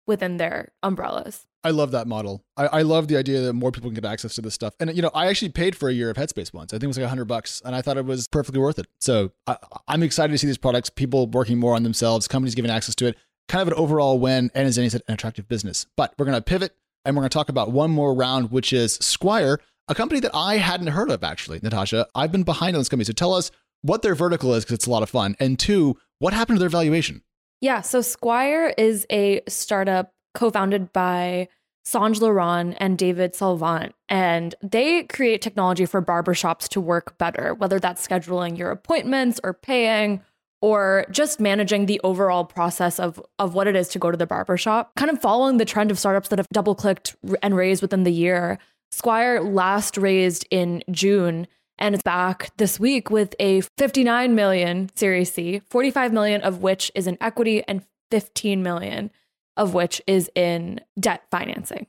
within 0.06 0.36
their 0.36 0.72
umbrellas. 0.82 1.46
I 1.66 1.70
love 1.70 1.90
that 1.90 2.06
model. 2.06 2.44
I, 2.56 2.66
I 2.66 2.82
love 2.82 3.08
the 3.08 3.16
idea 3.16 3.40
that 3.40 3.52
more 3.52 3.72
people 3.72 3.90
can 3.90 3.94
get 3.94 4.04
access 4.04 4.34
to 4.36 4.42
this 4.42 4.54
stuff. 4.54 4.74
And 4.80 4.94
you 4.94 5.02
know, 5.02 5.10
I 5.14 5.26
actually 5.26 5.50
paid 5.50 5.76
for 5.76 5.88
a 5.88 5.92
year 5.92 6.10
of 6.10 6.16
Headspace 6.16 6.52
once. 6.52 6.72
I 6.72 6.76
think 6.76 6.84
it 6.84 6.88
was 6.88 6.98
like 6.98 7.08
hundred 7.08 7.26
bucks, 7.26 7.60
and 7.64 7.74
I 7.74 7.82
thought 7.82 7.96
it 7.96 8.04
was 8.04 8.28
perfectly 8.28 8.60
worth 8.60 8.78
it. 8.78 8.86
So 9.00 9.32
I, 9.46 9.56
I'm 9.88 10.02
excited 10.02 10.32
to 10.32 10.38
see 10.38 10.46
these 10.46 10.58
products, 10.58 10.90
people 10.90 11.26
working 11.26 11.58
more 11.58 11.74
on 11.74 11.82
themselves, 11.82 12.28
companies 12.28 12.54
giving 12.54 12.70
access 12.70 12.94
to 12.96 13.06
it. 13.06 13.16
Kind 13.48 13.62
of 13.62 13.68
an 13.68 13.74
overall 13.74 14.18
win, 14.18 14.50
and 14.54 14.66
as 14.66 14.76
Danny 14.76 14.88
said, 14.88 15.02
an 15.08 15.14
attractive 15.14 15.46
business. 15.48 15.86
But 15.96 16.14
we're 16.18 16.26
gonna 16.26 16.40
pivot. 16.40 16.74
And 17.04 17.14
we're 17.14 17.20
going 17.20 17.30
to 17.30 17.34
talk 17.34 17.48
about 17.48 17.70
one 17.70 17.92
more 17.92 18.12
round, 18.12 18.50
which 18.50 18.72
is 18.72 18.94
Squire, 18.94 19.60
a 19.86 19.94
company 19.94 20.18
that 20.18 20.32
I 20.34 20.56
hadn't 20.56 20.88
heard 20.88 21.08
of, 21.08 21.22
actually, 21.22 21.60
Natasha. 21.62 22.08
I've 22.16 22.32
been 22.32 22.42
behind 22.42 22.74
on 22.74 22.80
this 22.80 22.88
company. 22.88 23.04
So 23.04 23.12
tell 23.12 23.32
us 23.32 23.52
what 23.82 24.02
their 24.02 24.16
vertical 24.16 24.54
is, 24.54 24.64
because 24.64 24.74
it's 24.74 24.86
a 24.88 24.90
lot 24.90 25.04
of 25.04 25.10
fun. 25.10 25.36
And 25.38 25.56
two, 25.56 25.96
what 26.18 26.34
happened 26.34 26.56
to 26.56 26.58
their 26.58 26.68
valuation? 26.68 27.22
Yeah. 27.60 27.82
So 27.82 28.00
Squire 28.00 28.74
is 28.76 29.06
a 29.08 29.40
startup 29.46 30.14
co 30.34 30.50
founded 30.50 30.92
by 30.92 31.46
Songe 31.86 32.18
LaRon 32.18 32.76
and 32.78 32.98
David 32.98 33.34
Salvant. 33.34 33.94
And 34.08 34.54
they 34.60 35.04
create 35.04 35.40
technology 35.40 35.86
for 35.86 36.02
barbershops 36.02 36.68
to 36.70 36.80
work 36.80 37.16
better, 37.16 37.54
whether 37.54 37.78
that's 37.78 38.06
scheduling 38.06 38.58
your 38.58 38.70
appointments 38.70 39.40
or 39.44 39.54
paying 39.54 40.20
or 40.60 41.06
just 41.10 41.38
managing 41.38 41.86
the 41.86 42.00
overall 42.02 42.44
process 42.44 42.98
of, 42.98 43.22
of 43.38 43.54
what 43.54 43.68
it 43.68 43.76
is 43.76 43.88
to 43.88 43.98
go 43.98 44.10
to 44.10 44.16
the 44.16 44.26
barbershop. 44.26 44.94
Kind 44.96 45.10
of 45.10 45.20
following 45.20 45.58
the 45.58 45.64
trend 45.64 45.90
of 45.90 45.98
startups 45.98 46.28
that 46.30 46.38
have 46.38 46.48
double 46.52 46.74
clicked 46.74 47.14
and 47.42 47.56
raised 47.56 47.82
within 47.82 48.02
the 48.02 48.12
year. 48.12 48.58
Squire 48.90 49.40
last 49.40 49.96
raised 49.96 50.46
in 50.50 50.82
June 50.90 51.46
and 51.78 51.94
it's 51.94 52.02
back 52.02 52.56
this 52.56 52.80
week 52.80 53.10
with 53.10 53.34
a 53.38 53.60
59 53.76 54.34
million 54.34 54.90
Series 54.94 55.32
C, 55.32 55.60
45 55.68 56.12
million 56.12 56.40
of 56.40 56.62
which 56.62 56.90
is 56.94 57.06
in 57.06 57.18
equity 57.20 57.62
and 57.68 57.82
15 58.10 58.62
million 58.62 59.10
of 59.56 59.74
which 59.74 60.00
is 60.06 60.30
in 60.34 60.80
debt 60.98 61.24
financing. 61.30 61.86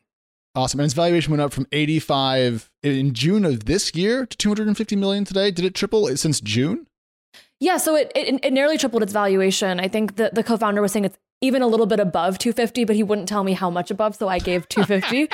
Awesome. 0.55 0.79
And 0.79 0.85
its 0.85 0.95
valuation 0.95 1.31
went 1.31 1.41
up 1.41 1.53
from 1.53 1.67
85 1.71 2.71
in 2.81 3.13
June 3.13 3.45
of 3.45 3.65
this 3.65 3.93
year 3.93 4.25
to 4.25 4.37
250 4.37 4.95
million 4.95 5.23
today. 5.23 5.51
Did 5.51 5.65
it 5.65 5.75
triple 5.75 6.07
since 6.17 6.41
June? 6.41 6.87
Yeah, 7.59 7.77
so 7.77 7.95
it, 7.95 8.11
it, 8.15 8.39
it 8.43 8.53
nearly 8.53 8.77
tripled 8.77 9.03
its 9.03 9.13
valuation. 9.13 9.79
I 9.79 9.87
think 9.87 10.15
the, 10.15 10.31
the 10.33 10.43
co-founder 10.43 10.81
was 10.81 10.91
saying 10.91 11.05
it's 11.05 11.17
even 11.41 11.61
a 11.61 11.67
little 11.67 11.85
bit 11.85 11.99
above 11.99 12.39
250, 12.39 12.85
but 12.85 12.95
he 12.95 13.03
wouldn't 13.03 13.27
tell 13.27 13.43
me 13.43 13.53
how 13.53 13.69
much 13.69 13.91
above, 13.91 14.15
so 14.15 14.27
I 14.27 14.39
gave 14.39 14.67
250. 14.69 15.29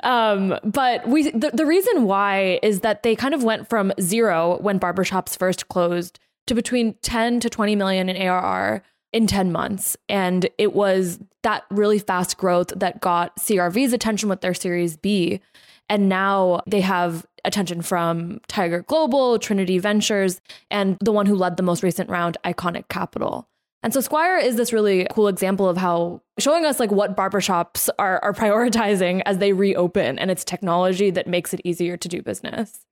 um, 0.00 0.58
but 0.64 1.06
we 1.08 1.30
the, 1.30 1.50
the 1.52 1.64
reason 1.64 2.04
why 2.04 2.60
is 2.62 2.80
that 2.80 3.02
they 3.02 3.16
kind 3.16 3.34
of 3.34 3.42
went 3.42 3.68
from 3.68 3.92
zero 4.00 4.58
when 4.60 4.78
barbershops 4.78 5.38
first 5.38 5.68
closed 5.68 6.18
to 6.46 6.54
between 6.54 6.94
10 7.02 7.40
to 7.40 7.50
20 7.50 7.76
million 7.76 8.08
in 8.08 8.16
ARR 8.16 8.82
in 9.12 9.26
10 9.26 9.50
months. 9.50 9.96
And 10.08 10.48
it 10.58 10.74
was 10.74 11.18
that 11.46 11.64
really 11.70 12.00
fast 12.00 12.36
growth 12.38 12.72
that 12.74 13.00
got 13.00 13.36
CRV's 13.36 13.92
attention 13.92 14.28
with 14.28 14.40
their 14.40 14.52
Series 14.52 14.96
B. 14.96 15.40
And 15.88 16.08
now 16.08 16.60
they 16.66 16.80
have 16.80 17.24
attention 17.44 17.82
from 17.82 18.40
Tiger 18.48 18.82
Global, 18.82 19.38
Trinity 19.38 19.78
Ventures, 19.78 20.40
and 20.72 20.96
the 21.00 21.12
one 21.12 21.26
who 21.26 21.36
led 21.36 21.56
the 21.56 21.62
most 21.62 21.84
recent 21.84 22.10
round, 22.10 22.36
Iconic 22.44 22.88
Capital. 22.88 23.48
And 23.84 23.94
so 23.94 24.00
Squire 24.00 24.38
is 24.38 24.56
this 24.56 24.72
really 24.72 25.06
cool 25.12 25.28
example 25.28 25.68
of 25.68 25.76
how 25.76 26.20
showing 26.40 26.64
us 26.64 26.80
like 26.80 26.90
what 26.90 27.16
barbershops 27.16 27.88
are, 27.96 28.18
are 28.24 28.32
prioritizing 28.32 29.22
as 29.24 29.38
they 29.38 29.52
reopen 29.52 30.18
and 30.18 30.32
it's 30.32 30.44
technology 30.44 31.10
that 31.10 31.28
makes 31.28 31.54
it 31.54 31.60
easier 31.62 31.96
to 31.96 32.08
do 32.08 32.22
business. 32.22 32.84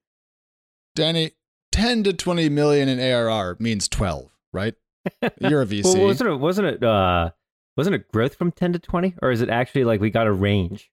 Danny, 0.94 1.32
10 1.72 2.04
to 2.04 2.12
20 2.12 2.48
million 2.50 2.88
in 2.88 3.00
ARR 3.00 3.56
means 3.58 3.88
12, 3.88 4.30
right? 4.52 4.74
You're 5.40 5.62
a 5.62 5.66
VC. 5.66 5.82
well, 5.96 6.04
wasn't 6.04 6.30
it? 6.30 6.36
Wasn't 6.36 6.66
it? 6.68 6.84
Uh, 6.84 7.30
wasn't 7.76 7.96
it 7.96 8.10
growth 8.10 8.34
from 8.34 8.52
ten 8.52 8.72
to 8.72 8.78
twenty, 8.78 9.14
or 9.22 9.30
is 9.30 9.40
it 9.40 9.48
actually 9.48 9.84
like 9.84 10.00
we 10.00 10.10
got 10.10 10.26
a 10.26 10.32
range? 10.32 10.90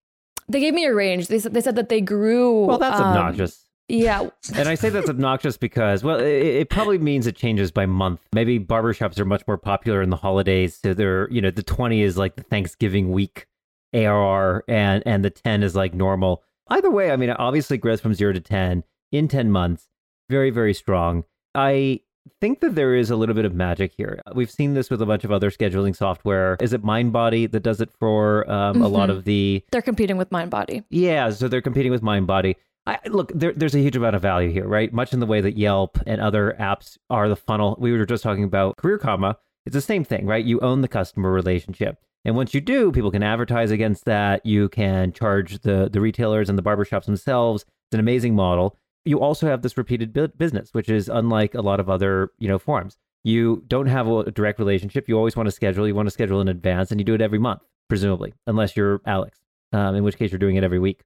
They 0.47 0.59
gave 0.59 0.73
me 0.73 0.85
a 0.85 0.93
range. 0.93 1.27
They 1.27 1.39
said 1.39 1.53
they 1.53 1.61
said 1.61 1.75
that 1.75 1.89
they 1.89 2.01
grew. 2.01 2.65
Well, 2.65 2.77
that's 2.77 2.99
um, 2.99 3.07
obnoxious. 3.07 3.65
Yeah. 3.91 4.29
and 4.55 4.69
I 4.69 4.75
say 4.75 4.89
that's 4.89 5.09
obnoxious 5.09 5.57
because, 5.57 6.03
well, 6.03 6.19
it, 6.19 6.45
it, 6.45 6.69
probably 6.69 6.97
means 6.97 7.27
it 7.27 7.35
changes 7.35 7.71
by 7.71 7.85
month. 7.85 8.21
Maybe 8.33 8.57
barbershops 8.57 9.19
are 9.19 9.25
much 9.25 9.45
more 9.47 9.57
popular 9.57 10.01
in 10.01 10.09
the 10.09 10.15
holidays. 10.15 10.79
So 10.81 10.93
they're, 10.93 11.29
you 11.29 11.41
know, 11.41 11.51
the 11.51 11.63
20 11.63 12.01
is 12.01 12.17
like 12.17 12.35
the 12.35 12.43
Thanksgiving 12.43 13.11
week 13.11 13.47
ARR 13.93 14.63
and, 14.67 15.03
and 15.05 15.25
the 15.25 15.29
10 15.29 15.63
is 15.63 15.75
like 15.75 15.93
normal. 15.93 16.43
Either 16.69 16.89
way, 16.89 17.11
I 17.11 17.17
mean, 17.17 17.31
obviously 17.31 17.77
growth 17.77 17.99
from 17.99 18.13
zero 18.13 18.31
to 18.31 18.39
10 18.39 18.85
in 19.11 19.27
10 19.27 19.51
months, 19.51 19.89
very, 20.29 20.51
very 20.51 20.73
strong. 20.73 21.25
I 21.53 21.99
think 22.39 22.59
that 22.61 22.75
there 22.75 22.95
is 22.95 23.09
a 23.09 23.15
little 23.15 23.35
bit 23.35 23.45
of 23.45 23.53
magic 23.53 23.93
here. 23.95 24.21
We've 24.33 24.51
seen 24.51 24.73
this 24.73 24.89
with 24.89 25.01
a 25.01 25.05
bunch 25.05 25.23
of 25.23 25.31
other 25.31 25.51
scheduling 25.51 25.95
software. 25.95 26.57
Is 26.59 26.73
it 26.73 26.83
MindBody 26.83 27.51
that 27.51 27.61
does 27.61 27.81
it 27.81 27.89
for 27.99 28.49
um, 28.49 28.75
mm-hmm. 28.75 28.83
a 28.83 28.87
lot 28.87 29.09
mm-hmm. 29.09 29.17
of 29.17 29.25
the? 29.25 29.63
They're 29.71 29.81
competing 29.81 30.17
with 30.17 30.29
MindBody. 30.29 30.83
Yeah, 30.89 31.29
so 31.31 31.47
they're 31.47 31.61
competing 31.61 31.91
with 31.91 32.01
MindBody. 32.01 32.55
I, 32.87 32.97
look, 33.05 33.31
there, 33.33 33.53
there's 33.53 33.75
a 33.75 33.79
huge 33.79 33.95
amount 33.95 34.15
of 34.15 34.21
value 34.21 34.49
here, 34.49 34.67
right? 34.67 34.91
Much 34.91 35.13
in 35.13 35.19
the 35.19 35.27
way 35.27 35.39
that 35.41 35.57
Yelp 35.57 35.99
and 36.07 36.19
other 36.19 36.55
apps 36.59 36.97
are 37.09 37.29
the 37.29 37.35
funnel. 37.35 37.77
We 37.79 37.91
were 37.91 38.05
just 38.05 38.23
talking 38.23 38.43
about 38.43 38.77
Career 38.77 38.97
Karma. 38.97 39.37
It's 39.65 39.75
the 39.75 39.81
same 39.81 40.03
thing, 40.03 40.25
right? 40.25 40.43
You 40.43 40.59
own 40.61 40.81
the 40.81 40.87
customer 40.87 41.31
relationship. 41.31 41.97
And 42.25 42.35
once 42.35 42.53
you 42.53 42.61
do, 42.61 42.91
people 42.91 43.11
can 43.11 43.23
advertise 43.23 43.71
against 43.71 44.05
that. 44.05 44.45
You 44.45 44.69
can 44.69 45.11
charge 45.11 45.59
the, 45.59 45.89
the 45.91 46.01
retailers 46.01 46.49
and 46.49 46.57
the 46.57 46.63
barbershops 46.63 47.05
themselves. 47.05 47.63
It's 47.63 47.93
an 47.93 47.99
amazing 47.99 48.35
model 48.35 48.77
you 49.05 49.19
also 49.19 49.47
have 49.47 49.61
this 49.61 49.77
repeated 49.77 50.13
business, 50.37 50.73
which 50.73 50.89
is 50.89 51.09
unlike 51.09 51.53
a 51.55 51.61
lot 51.61 51.79
of 51.79 51.89
other, 51.89 52.31
you 52.39 52.47
know, 52.47 52.59
forms. 52.59 52.97
You 53.23 53.63
don't 53.67 53.87
have 53.87 54.07
a 54.07 54.31
direct 54.31 54.59
relationship. 54.59 55.07
You 55.07 55.17
always 55.17 55.35
want 55.35 55.47
to 55.47 55.51
schedule. 55.51 55.87
You 55.87 55.95
want 55.95 56.07
to 56.07 56.11
schedule 56.11 56.41
in 56.41 56.47
advance, 56.47 56.91
and 56.91 56.99
you 56.99 57.05
do 57.05 57.13
it 57.13 57.21
every 57.21 57.39
month, 57.39 57.61
presumably, 57.87 58.33
unless 58.47 58.75
you're 58.75 59.01
Alex, 59.05 59.39
um, 59.73 59.95
in 59.95 60.03
which 60.03 60.17
case 60.17 60.31
you're 60.31 60.39
doing 60.39 60.55
it 60.55 60.63
every 60.63 60.79
week, 60.79 61.03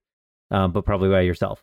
um, 0.50 0.72
but 0.72 0.84
probably 0.84 1.10
by 1.10 1.20
yourself. 1.20 1.62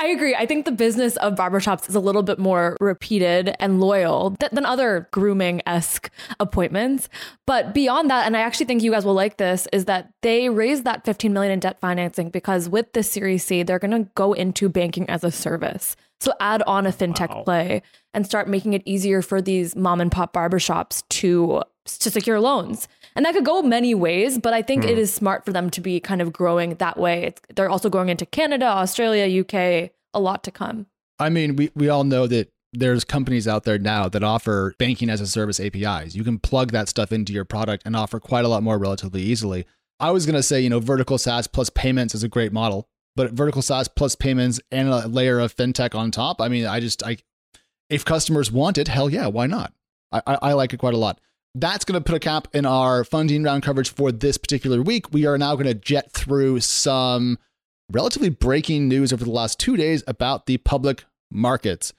I 0.00 0.06
agree. 0.06 0.34
I 0.34 0.46
think 0.46 0.64
the 0.64 0.72
business 0.72 1.18
of 1.18 1.34
barbershops 1.34 1.86
is 1.86 1.94
a 1.94 2.00
little 2.00 2.22
bit 2.22 2.38
more 2.38 2.74
repeated 2.80 3.54
and 3.60 3.80
loyal 3.80 4.34
th- 4.40 4.50
than 4.50 4.64
other 4.64 5.06
grooming 5.10 5.60
esque 5.66 6.10
appointments. 6.40 7.10
But 7.46 7.74
beyond 7.74 8.08
that, 8.08 8.24
and 8.24 8.34
I 8.34 8.40
actually 8.40 8.64
think 8.64 8.82
you 8.82 8.92
guys 8.92 9.04
will 9.04 9.12
like 9.12 9.36
this, 9.36 9.68
is 9.74 9.84
that 9.84 10.10
they 10.22 10.48
raised 10.48 10.84
that 10.84 11.04
15 11.04 11.34
million 11.34 11.52
in 11.52 11.60
debt 11.60 11.78
financing 11.80 12.30
because 12.30 12.66
with 12.66 12.90
this 12.94 13.10
Series 13.10 13.44
C, 13.44 13.62
they're 13.62 13.78
going 13.78 13.90
to 13.90 14.10
go 14.14 14.32
into 14.32 14.70
banking 14.70 15.08
as 15.10 15.22
a 15.22 15.30
service. 15.30 15.96
So 16.18 16.32
add 16.40 16.62
on 16.62 16.86
a 16.86 16.92
fintech 16.92 17.28
wow. 17.28 17.42
play 17.42 17.82
and 18.14 18.24
start 18.24 18.48
making 18.48 18.72
it 18.72 18.82
easier 18.86 19.20
for 19.20 19.42
these 19.42 19.76
mom 19.76 20.00
and 20.00 20.10
pop 20.10 20.32
barbershops 20.32 21.02
to 21.10 21.62
to 21.84 22.10
secure 22.10 22.40
loans. 22.40 22.88
And 23.16 23.24
that 23.24 23.34
could 23.34 23.44
go 23.44 23.62
many 23.62 23.94
ways, 23.94 24.38
but 24.38 24.52
I 24.52 24.62
think 24.62 24.84
mm. 24.84 24.90
it 24.90 24.98
hmm. 24.98 25.04
smart 25.04 25.44
for 25.44 25.52
them 25.52 25.70
to 25.70 25.80
be 25.80 26.00
kind 26.00 26.22
of 26.22 26.32
growing 26.32 26.74
that 26.76 26.96
way. 26.96 27.24
It's, 27.24 27.42
they're 27.54 27.70
also 27.70 27.90
going 27.90 28.08
into 28.08 28.26
Canada, 28.26 28.66
Australia, 28.66 29.42
UK, 29.42 29.90
a 30.14 30.20
lot 30.20 30.44
to 30.44 30.50
come. 30.50 30.86
I 31.18 31.28
mean, 31.28 31.56
we, 31.56 31.70
we 31.74 31.88
all 31.88 32.04
know 32.04 32.26
that 32.26 32.50
there's 32.72 33.04
companies 33.04 33.48
out 33.48 33.64
there 33.64 33.78
now 33.78 34.08
that 34.08 34.22
offer 34.22 34.74
banking 34.78 35.10
as 35.10 35.20
a 35.20 35.26
service 35.26 35.58
APIs. 35.58 36.14
You 36.14 36.22
can 36.22 36.38
plug 36.38 36.70
that 36.70 36.88
stuff 36.88 37.10
into 37.10 37.32
your 37.32 37.44
product 37.44 37.82
and 37.84 37.96
offer 37.96 38.20
quite 38.20 38.44
a 38.44 38.48
lot 38.48 38.62
more 38.62 38.78
relatively 38.78 39.22
easily. 39.22 39.66
I 39.98 40.12
was 40.12 40.24
going 40.24 40.36
to 40.36 40.42
say, 40.42 40.60
you 40.60 40.70
know, 40.70 40.80
vertical 40.80 41.18
SaaS 41.18 41.46
plus 41.46 41.68
payments 41.68 42.14
is 42.14 42.22
a 42.22 42.28
great 42.28 42.52
model, 42.52 42.88
but 43.16 43.32
vertical 43.32 43.60
SaaS 43.60 43.88
plus 43.88 44.14
payments 44.14 44.60
and 44.70 44.88
a 44.88 45.08
layer 45.08 45.40
of 45.40 45.54
fintech 45.54 45.94
on 45.94 46.10
top. 46.10 46.40
I 46.40 46.48
mean, 46.48 46.64
I 46.64 46.80
just, 46.80 47.02
I, 47.02 47.18
if 47.90 48.04
customers 48.04 48.52
want 48.52 48.78
it, 48.78 48.88
hell 48.88 49.10
yeah, 49.10 49.26
why 49.26 49.46
not? 49.46 49.74
I, 50.12 50.22
I, 50.26 50.38
I 50.42 50.52
like 50.52 50.72
it 50.72 50.78
quite 50.78 50.94
a 50.94 50.98
lot 50.98 51.20
that's 51.54 51.84
going 51.84 52.00
to 52.00 52.04
put 52.04 52.14
a 52.14 52.20
cap 52.20 52.48
in 52.52 52.64
our 52.64 53.04
funding 53.04 53.42
round 53.42 53.62
coverage 53.62 53.92
for 53.92 54.12
this 54.12 54.38
particular 54.38 54.82
week. 54.82 55.12
We 55.12 55.26
are 55.26 55.38
now 55.38 55.54
going 55.54 55.66
to 55.66 55.74
jet 55.74 56.12
through 56.12 56.60
some 56.60 57.38
relatively 57.90 58.28
breaking 58.28 58.88
news 58.88 59.12
over 59.12 59.24
the 59.24 59.30
last 59.30 59.58
two 59.58 59.76
days 59.76 60.04
about 60.06 60.46
the 60.46 60.58
public 60.58 61.04
markets. 61.30 61.92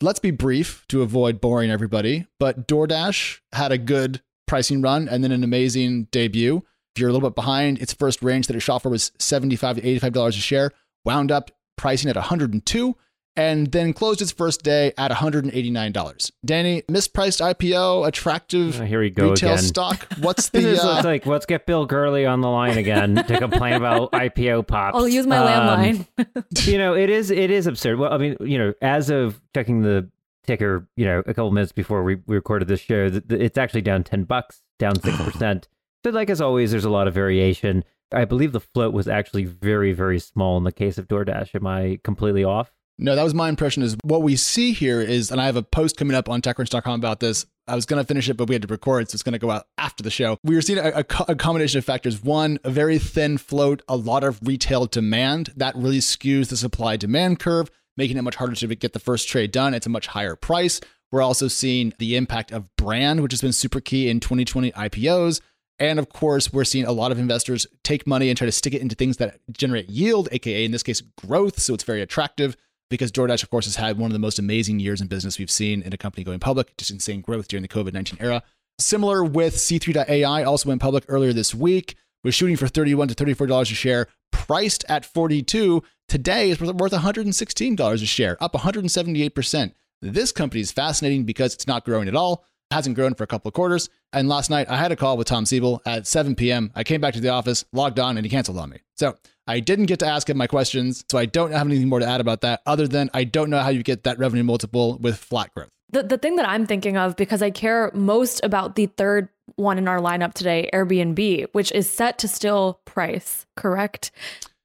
Let's 0.00 0.18
be 0.18 0.30
brief 0.30 0.84
to 0.88 1.02
avoid 1.02 1.40
boring 1.40 1.70
everybody, 1.70 2.26
but 2.38 2.68
DoorDash 2.68 3.40
had 3.52 3.72
a 3.72 3.78
good 3.78 4.22
pricing 4.46 4.82
run 4.82 5.08
and 5.08 5.24
then 5.24 5.32
an 5.32 5.44
amazing 5.44 6.04
debut. 6.10 6.62
If 6.94 7.00
you're 7.00 7.10
a 7.10 7.12
little 7.12 7.28
bit 7.28 7.34
behind, 7.34 7.78
its 7.78 7.92
first 7.92 8.22
range 8.22 8.46
that 8.46 8.56
it 8.56 8.60
shot 8.60 8.82
for 8.82 8.88
was 8.88 9.12
75 9.18 9.76
to 9.76 9.82
$85 9.82 10.28
a 10.28 10.32
share, 10.32 10.70
wound 11.04 11.30
up 11.30 11.50
pricing 11.76 12.08
at 12.08 12.16
102 12.16 12.96
and 13.36 13.70
then 13.72 13.92
closed 13.92 14.22
its 14.22 14.32
first 14.32 14.62
day 14.62 14.92
at 14.96 15.10
$189. 15.10 16.30
Danny, 16.44 16.82
mispriced 16.82 17.54
IPO, 17.54 18.06
attractive 18.06 18.80
oh, 18.80 18.84
here 18.84 19.00
we 19.00 19.10
go 19.10 19.30
retail 19.30 19.52
again. 19.52 19.62
stock. 19.62 20.06
What's 20.20 20.48
the 20.48 20.70
uh... 20.70 20.96
it's 20.96 21.04
like 21.04 21.26
let's 21.26 21.46
get 21.46 21.66
Bill 21.66 21.86
Gurley 21.86 22.26
on 22.26 22.40
the 22.40 22.48
line 22.48 22.78
again 22.78 23.16
to 23.16 23.38
complain 23.38 23.74
about 23.74 24.12
IPO 24.12 24.66
pops. 24.66 24.96
I'll 24.96 25.08
use 25.08 25.26
my 25.26 25.38
um, 25.38 25.80
landline. 25.80 26.66
you 26.66 26.78
know, 26.78 26.94
it 26.94 27.10
is 27.10 27.30
it 27.30 27.50
is 27.50 27.66
absurd. 27.66 27.98
Well, 27.98 28.12
I 28.12 28.18
mean, 28.18 28.36
you 28.40 28.58
know, 28.58 28.74
as 28.80 29.10
of 29.10 29.40
checking 29.54 29.82
the 29.82 30.08
ticker, 30.46 30.88
you 30.96 31.04
know, 31.04 31.18
a 31.20 31.34
couple 31.34 31.50
minutes 31.50 31.72
before 31.72 32.02
we, 32.02 32.16
we 32.26 32.36
recorded 32.36 32.68
this 32.68 32.80
show, 32.80 33.10
it's 33.28 33.58
actually 33.58 33.82
down 33.82 34.04
10 34.04 34.24
bucks, 34.24 34.62
down 34.78 34.94
6%. 34.94 35.64
but 36.02 36.14
like 36.14 36.30
as 36.30 36.40
always, 36.40 36.70
there's 36.70 36.84
a 36.84 36.90
lot 36.90 37.08
of 37.08 37.14
variation. 37.14 37.84
I 38.12 38.24
believe 38.24 38.52
the 38.52 38.60
float 38.60 38.94
was 38.94 39.08
actually 39.08 39.44
very, 39.44 39.92
very 39.92 40.20
small 40.20 40.56
in 40.56 40.64
the 40.64 40.72
case 40.72 40.96
of 40.96 41.08
DoorDash. 41.08 41.54
Am 41.54 41.66
I 41.66 41.98
completely 42.04 42.44
off? 42.44 42.70
No, 42.98 43.14
that 43.14 43.22
was 43.22 43.34
my 43.34 43.48
impression. 43.48 43.82
Is 43.82 43.96
what 44.04 44.22
we 44.22 44.36
see 44.36 44.72
here 44.72 45.00
is, 45.00 45.30
and 45.30 45.40
I 45.40 45.46
have 45.46 45.56
a 45.56 45.62
post 45.62 45.96
coming 45.96 46.16
up 46.16 46.28
on 46.28 46.40
TechCrunch.com 46.40 46.98
about 46.98 47.20
this. 47.20 47.46
I 47.68 47.74
was 47.74 47.84
going 47.84 48.00
to 48.00 48.06
finish 48.06 48.28
it, 48.28 48.36
but 48.36 48.48
we 48.48 48.54
had 48.54 48.62
to 48.62 48.68
record, 48.68 49.10
so 49.10 49.16
it's 49.16 49.22
going 49.22 49.32
to 49.32 49.38
go 49.38 49.50
out 49.50 49.66
after 49.76 50.02
the 50.02 50.10
show. 50.10 50.38
We 50.44 50.54
were 50.54 50.62
seeing 50.62 50.78
a, 50.78 50.88
a, 50.88 51.04
a, 51.28 51.34
combination 51.34 51.78
of 51.78 51.84
factors. 51.84 52.22
One, 52.22 52.58
a 52.62 52.70
very 52.70 52.98
thin 52.98 53.38
float, 53.38 53.82
a 53.88 53.96
lot 53.96 54.22
of 54.22 54.38
retail 54.42 54.86
demand 54.86 55.52
that 55.56 55.74
really 55.74 55.98
skews 55.98 56.48
the 56.48 56.56
supply 56.56 56.96
demand 56.96 57.40
curve, 57.40 57.70
making 57.96 58.16
it 58.16 58.22
much 58.22 58.36
harder 58.36 58.54
to 58.54 58.74
get 58.74 58.92
the 58.92 59.00
first 59.00 59.28
trade 59.28 59.50
done. 59.50 59.74
It's 59.74 59.86
a 59.86 59.90
much 59.90 60.06
higher 60.06 60.36
price. 60.36 60.80
We're 61.10 61.22
also 61.22 61.48
seeing 61.48 61.92
the 61.98 62.16
impact 62.16 62.52
of 62.52 62.74
brand, 62.76 63.20
which 63.20 63.32
has 63.32 63.40
been 63.40 63.52
super 63.52 63.80
key 63.80 64.08
in 64.08 64.20
2020 64.20 64.70
IPOs. 64.72 65.40
And 65.78 65.98
of 65.98 66.08
course, 66.08 66.52
we're 66.52 66.64
seeing 66.64 66.86
a 66.86 66.92
lot 66.92 67.12
of 67.12 67.18
investors 67.18 67.66
take 67.82 68.06
money 68.06 68.28
and 68.28 68.38
try 68.38 68.46
to 68.46 68.52
stick 68.52 68.74
it 68.74 68.80
into 68.80 68.94
things 68.94 69.18
that 69.18 69.40
generate 69.52 69.90
yield, 69.90 70.28
aka 70.32 70.64
in 70.64 70.70
this 70.70 70.82
case, 70.82 71.00
growth. 71.00 71.58
So 71.58 71.74
it's 71.74 71.84
very 71.84 72.00
attractive 72.00 72.56
because 72.90 73.12
DoorDash, 73.12 73.42
of 73.42 73.50
course, 73.50 73.66
has 73.66 73.76
had 73.76 73.98
one 73.98 74.10
of 74.10 74.12
the 74.12 74.18
most 74.18 74.38
amazing 74.38 74.80
years 74.80 75.00
in 75.00 75.06
business 75.06 75.38
we've 75.38 75.50
seen 75.50 75.82
in 75.82 75.92
a 75.92 75.96
company 75.96 76.24
going 76.24 76.40
public, 76.40 76.76
just 76.76 76.90
insane 76.90 77.20
growth 77.20 77.48
during 77.48 77.62
the 77.62 77.68
COVID 77.68 77.92
19 77.92 78.18
era. 78.20 78.42
Similar 78.78 79.24
with 79.24 79.56
C3.ai, 79.56 80.42
also 80.42 80.68
went 80.68 80.82
public 80.82 81.04
earlier 81.08 81.32
this 81.32 81.54
week, 81.54 81.96
was 82.22 82.34
shooting 82.34 82.56
for 82.56 82.68
31 82.68 83.08
to 83.08 83.14
$34 83.14 83.62
a 83.62 83.64
share, 83.66 84.08
priced 84.32 84.84
at 84.88 85.04
42. 85.04 85.82
Today 86.08 86.50
is 86.50 86.60
worth 86.60 86.92
$116 86.92 87.92
a 87.92 88.06
share, 88.06 88.42
up 88.42 88.52
178%. 88.52 89.72
This 90.02 90.32
company 90.32 90.60
is 90.60 90.72
fascinating 90.72 91.24
because 91.24 91.54
it's 91.54 91.66
not 91.66 91.84
growing 91.84 92.06
at 92.06 92.14
all, 92.14 92.44
hasn't 92.70 92.96
grown 92.96 93.14
for 93.14 93.24
a 93.24 93.26
couple 93.26 93.48
of 93.48 93.54
quarters. 93.54 93.88
And 94.12 94.28
last 94.28 94.50
night 94.50 94.68
I 94.68 94.76
had 94.76 94.92
a 94.92 94.96
call 94.96 95.16
with 95.16 95.26
Tom 95.26 95.46
Siebel 95.46 95.82
at 95.86 96.06
7 96.06 96.34
p.m. 96.34 96.72
I 96.74 96.84
came 96.84 97.00
back 97.00 97.14
to 97.14 97.20
the 97.20 97.28
office, 97.28 97.64
logged 97.72 97.98
on, 97.98 98.16
and 98.16 98.24
he 98.24 98.30
canceled 98.30 98.58
on 98.58 98.70
me. 98.70 98.78
So 98.96 99.16
I 99.46 99.60
didn't 99.60 99.86
get 99.86 100.00
to 100.00 100.06
ask 100.06 100.28
him 100.28 100.36
my 100.36 100.46
questions. 100.46 101.04
So 101.10 101.18
I 101.18 101.26
don't 101.26 101.52
have 101.52 101.66
anything 101.66 101.88
more 101.88 102.00
to 102.00 102.06
add 102.06 102.20
about 102.20 102.40
that 102.40 102.62
other 102.66 102.88
than 102.88 103.10
I 103.14 103.24
don't 103.24 103.50
know 103.50 103.60
how 103.60 103.68
you 103.68 103.82
get 103.82 104.04
that 104.04 104.18
revenue 104.18 104.44
multiple 104.44 104.98
with 104.98 105.16
flat 105.18 105.54
growth. 105.54 105.70
The, 105.90 106.02
the 106.02 106.18
thing 106.18 106.36
that 106.36 106.48
I'm 106.48 106.66
thinking 106.66 106.96
of, 106.96 107.14
because 107.14 107.42
I 107.42 107.50
care 107.50 107.92
most 107.94 108.40
about 108.42 108.74
the 108.74 108.86
third 108.86 109.28
one 109.54 109.78
in 109.78 109.86
our 109.86 110.00
lineup 110.00 110.34
today, 110.34 110.68
Airbnb, 110.72 111.46
which 111.52 111.70
is 111.72 111.88
set 111.88 112.18
to 112.18 112.28
still 112.28 112.80
price, 112.84 113.46
correct? 113.56 114.10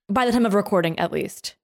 By 0.10 0.26
the 0.26 0.32
time 0.32 0.48
of 0.48 0.56
recording, 0.56 0.98
at 0.98 1.12
least. 1.12 1.56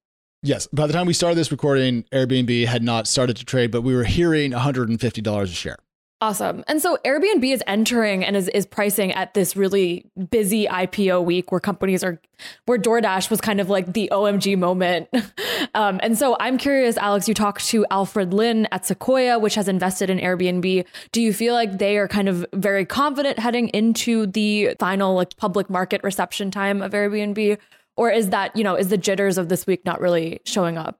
Yes. 0.43 0.67
By 0.67 0.85
the 0.85 0.93
time 0.93 1.07
we 1.07 1.13
started 1.13 1.35
this 1.35 1.51
recording, 1.51 2.03
Airbnb 2.13 2.67
had 2.67 2.83
not 2.83 3.07
started 3.07 3.35
to 3.37 3.45
trade, 3.45 3.71
but 3.71 3.81
we 3.81 3.95
were 3.95 4.03
hearing 4.03 4.51
$150 4.51 5.43
a 5.43 5.47
share. 5.47 5.77
Awesome. 6.19 6.63
And 6.67 6.81
so 6.81 6.97
Airbnb 7.05 7.43
is 7.53 7.61
entering 7.67 8.25
and 8.25 8.35
is, 8.35 8.47
is 8.47 8.65
pricing 8.65 9.11
at 9.11 9.35
this 9.35 9.55
really 9.55 10.09
busy 10.31 10.65
IPO 10.65 11.23
week 11.23 11.51
where 11.51 11.61
companies 11.61 12.03
are, 12.03 12.19
where 12.65 12.79
DoorDash 12.79 13.29
was 13.29 13.39
kind 13.39 13.61
of 13.61 13.69
like 13.69 13.93
the 13.93 14.09
OMG 14.11 14.57
moment. 14.57 15.09
um, 15.75 15.99
and 16.01 16.17
so 16.17 16.35
I'm 16.39 16.57
curious, 16.57 16.97
Alex, 16.97 17.27
you 17.27 17.35
talked 17.35 17.67
to 17.67 17.85
Alfred 17.91 18.33
Lin 18.33 18.67
at 18.71 18.87
Sequoia, 18.87 19.37
which 19.37 19.53
has 19.53 19.67
invested 19.67 20.09
in 20.09 20.17
Airbnb. 20.17 20.85
Do 21.11 21.21
you 21.21 21.33
feel 21.33 21.53
like 21.53 21.77
they 21.77 21.97
are 21.97 22.07
kind 22.07 22.27
of 22.27 22.43
very 22.51 22.83
confident 22.83 23.37
heading 23.37 23.67
into 23.69 24.25
the 24.25 24.75
final 24.79 25.13
like 25.13 25.37
public 25.37 25.69
market 25.69 26.01
reception 26.03 26.49
time 26.49 26.81
of 26.81 26.93
Airbnb? 26.93 27.59
Or 27.95 28.09
is 28.09 28.31
that, 28.31 28.55
you 28.55 28.63
know, 28.63 28.73
is 28.73 28.87
the 28.89 28.97
jitters 28.97 29.37
of 29.37 29.49
this 29.49 29.67
week 29.67 29.85
not 29.85 30.01
really 30.01 30.39
showing 30.45 30.79
up? 30.79 30.99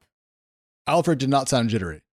Alfred 0.86 1.18
did 1.18 1.30
not 1.30 1.50
sound 1.50 1.72
jittery. 1.72 2.04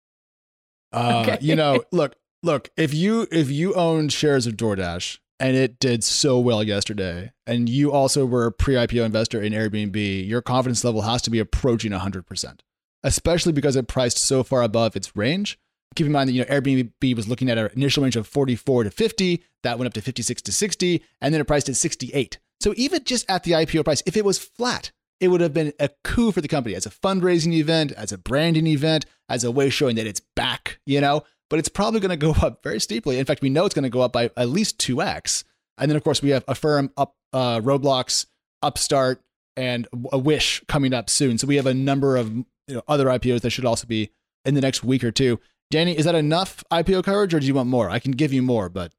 Uh, 0.91 1.23
okay. 1.27 1.37
You 1.41 1.55
know, 1.55 1.83
look, 1.91 2.15
look, 2.45 2.69
if 2.77 2.93
you 2.93 3.27
if 3.31 3.49
you 3.49 3.73
owned 3.73 4.13
shares 4.13 4.47
of 4.47 4.55
DoorDash 4.55 5.17
and 5.39 5.57
it 5.57 5.79
did 5.79 6.03
so 6.03 6.39
well 6.39 6.63
yesterday, 6.63 7.33
and 7.45 7.67
you 7.67 7.91
also 7.91 8.25
were 8.25 8.45
a 8.45 8.51
pre-IPO 8.51 9.03
investor 9.03 9.41
in 9.41 9.51
Airbnb, 9.51 10.25
your 10.25 10.41
confidence 10.41 10.83
level 10.83 11.01
has 11.01 11.21
to 11.23 11.29
be 11.29 11.39
approaching 11.39 11.91
100%, 11.91 12.59
especially 13.03 13.51
because 13.51 13.75
it 13.75 13.89
priced 13.89 14.17
so 14.17 14.43
far 14.43 14.61
above 14.61 14.95
its 14.95 15.15
range. 15.15 15.59
Keep 15.95 16.07
in 16.07 16.13
mind 16.13 16.29
that 16.29 16.33
you 16.33 16.45
know 16.45 16.49
Airbnb 16.49 17.15
was 17.15 17.27
looking 17.27 17.49
at 17.49 17.57
an 17.57 17.69
initial 17.75 18.03
range 18.03 18.15
of 18.15 18.27
44 18.27 18.85
to 18.85 18.91
50, 18.91 19.43
that 19.63 19.77
went 19.77 19.87
up 19.87 19.93
to 19.93 20.01
56 20.01 20.41
to 20.43 20.51
60, 20.51 21.03
and 21.19 21.33
then 21.33 21.41
it 21.41 21.45
priced 21.47 21.67
at 21.67 21.75
68. 21.75 22.39
So 22.61 22.73
even 22.77 23.03
just 23.03 23.29
at 23.29 23.43
the 23.43 23.51
IPO 23.51 23.83
price, 23.83 24.03
if 24.05 24.15
it 24.15 24.23
was 24.23 24.39
flat, 24.39 24.91
it 25.19 25.29
would 25.29 25.41
have 25.41 25.53
been 25.53 25.73
a 25.79 25.89
coup 26.03 26.31
for 26.31 26.41
the 26.41 26.47
company 26.47 26.75
as 26.75 26.85
a 26.85 26.89
fundraising 26.89 27.53
event, 27.53 27.91
as 27.93 28.11
a 28.11 28.17
branding 28.17 28.67
event, 28.67 29.05
as 29.29 29.43
a 29.43 29.51
way 29.51 29.69
showing 29.69 29.95
that 29.95 30.07
it's 30.07 30.21
back, 30.35 30.79
you 30.85 31.01
know? 31.01 31.23
But 31.49 31.59
it's 31.59 31.69
probably 31.69 31.99
going 31.99 32.09
to 32.09 32.17
go 32.17 32.31
up 32.41 32.63
very 32.63 32.79
steeply. 32.79 33.19
In 33.19 33.25
fact, 33.25 33.41
we 33.41 33.49
know 33.49 33.65
it's 33.65 33.75
going 33.75 33.83
to 33.83 33.89
go 33.89 34.01
up 34.01 34.13
by 34.13 34.29
at 34.37 34.49
least 34.49 34.79
2x. 34.79 35.43
And 35.77 35.89
then, 35.91 35.97
of 35.97 36.03
course, 36.03 36.21
we 36.21 36.29
have 36.29 36.45
Affirm, 36.47 36.91
up, 36.97 37.15
uh, 37.33 37.59
Roblox, 37.59 38.25
Upstart, 38.61 39.21
and 39.57 39.87
a 40.11 40.17
Wish 40.17 40.63
coming 40.67 40.93
up 40.93 41.09
soon. 41.09 41.37
So 41.37 41.47
we 41.47 41.57
have 41.57 41.67
a 41.67 41.73
number 41.73 42.17
of 42.17 42.33
you 42.33 42.45
know, 42.75 42.81
other 42.87 43.05
IPOs 43.05 43.41
that 43.41 43.49
should 43.49 43.65
also 43.65 43.87
be 43.87 44.11
in 44.43 44.53
the 44.53 44.61
next 44.61 44.83
week 44.83 45.03
or 45.03 45.11
two. 45.11 45.39
Danny, 45.71 45.97
is 45.97 46.05
that 46.05 46.15
enough 46.15 46.63
IPO 46.71 47.03
coverage, 47.03 47.33
or 47.33 47.39
do 47.39 47.47
you 47.47 47.55
want 47.55 47.69
more? 47.69 47.89
I 47.89 47.99
can 47.99 48.11
give 48.11 48.31
you 48.31 48.41
more, 48.41 48.69
but 48.69 48.93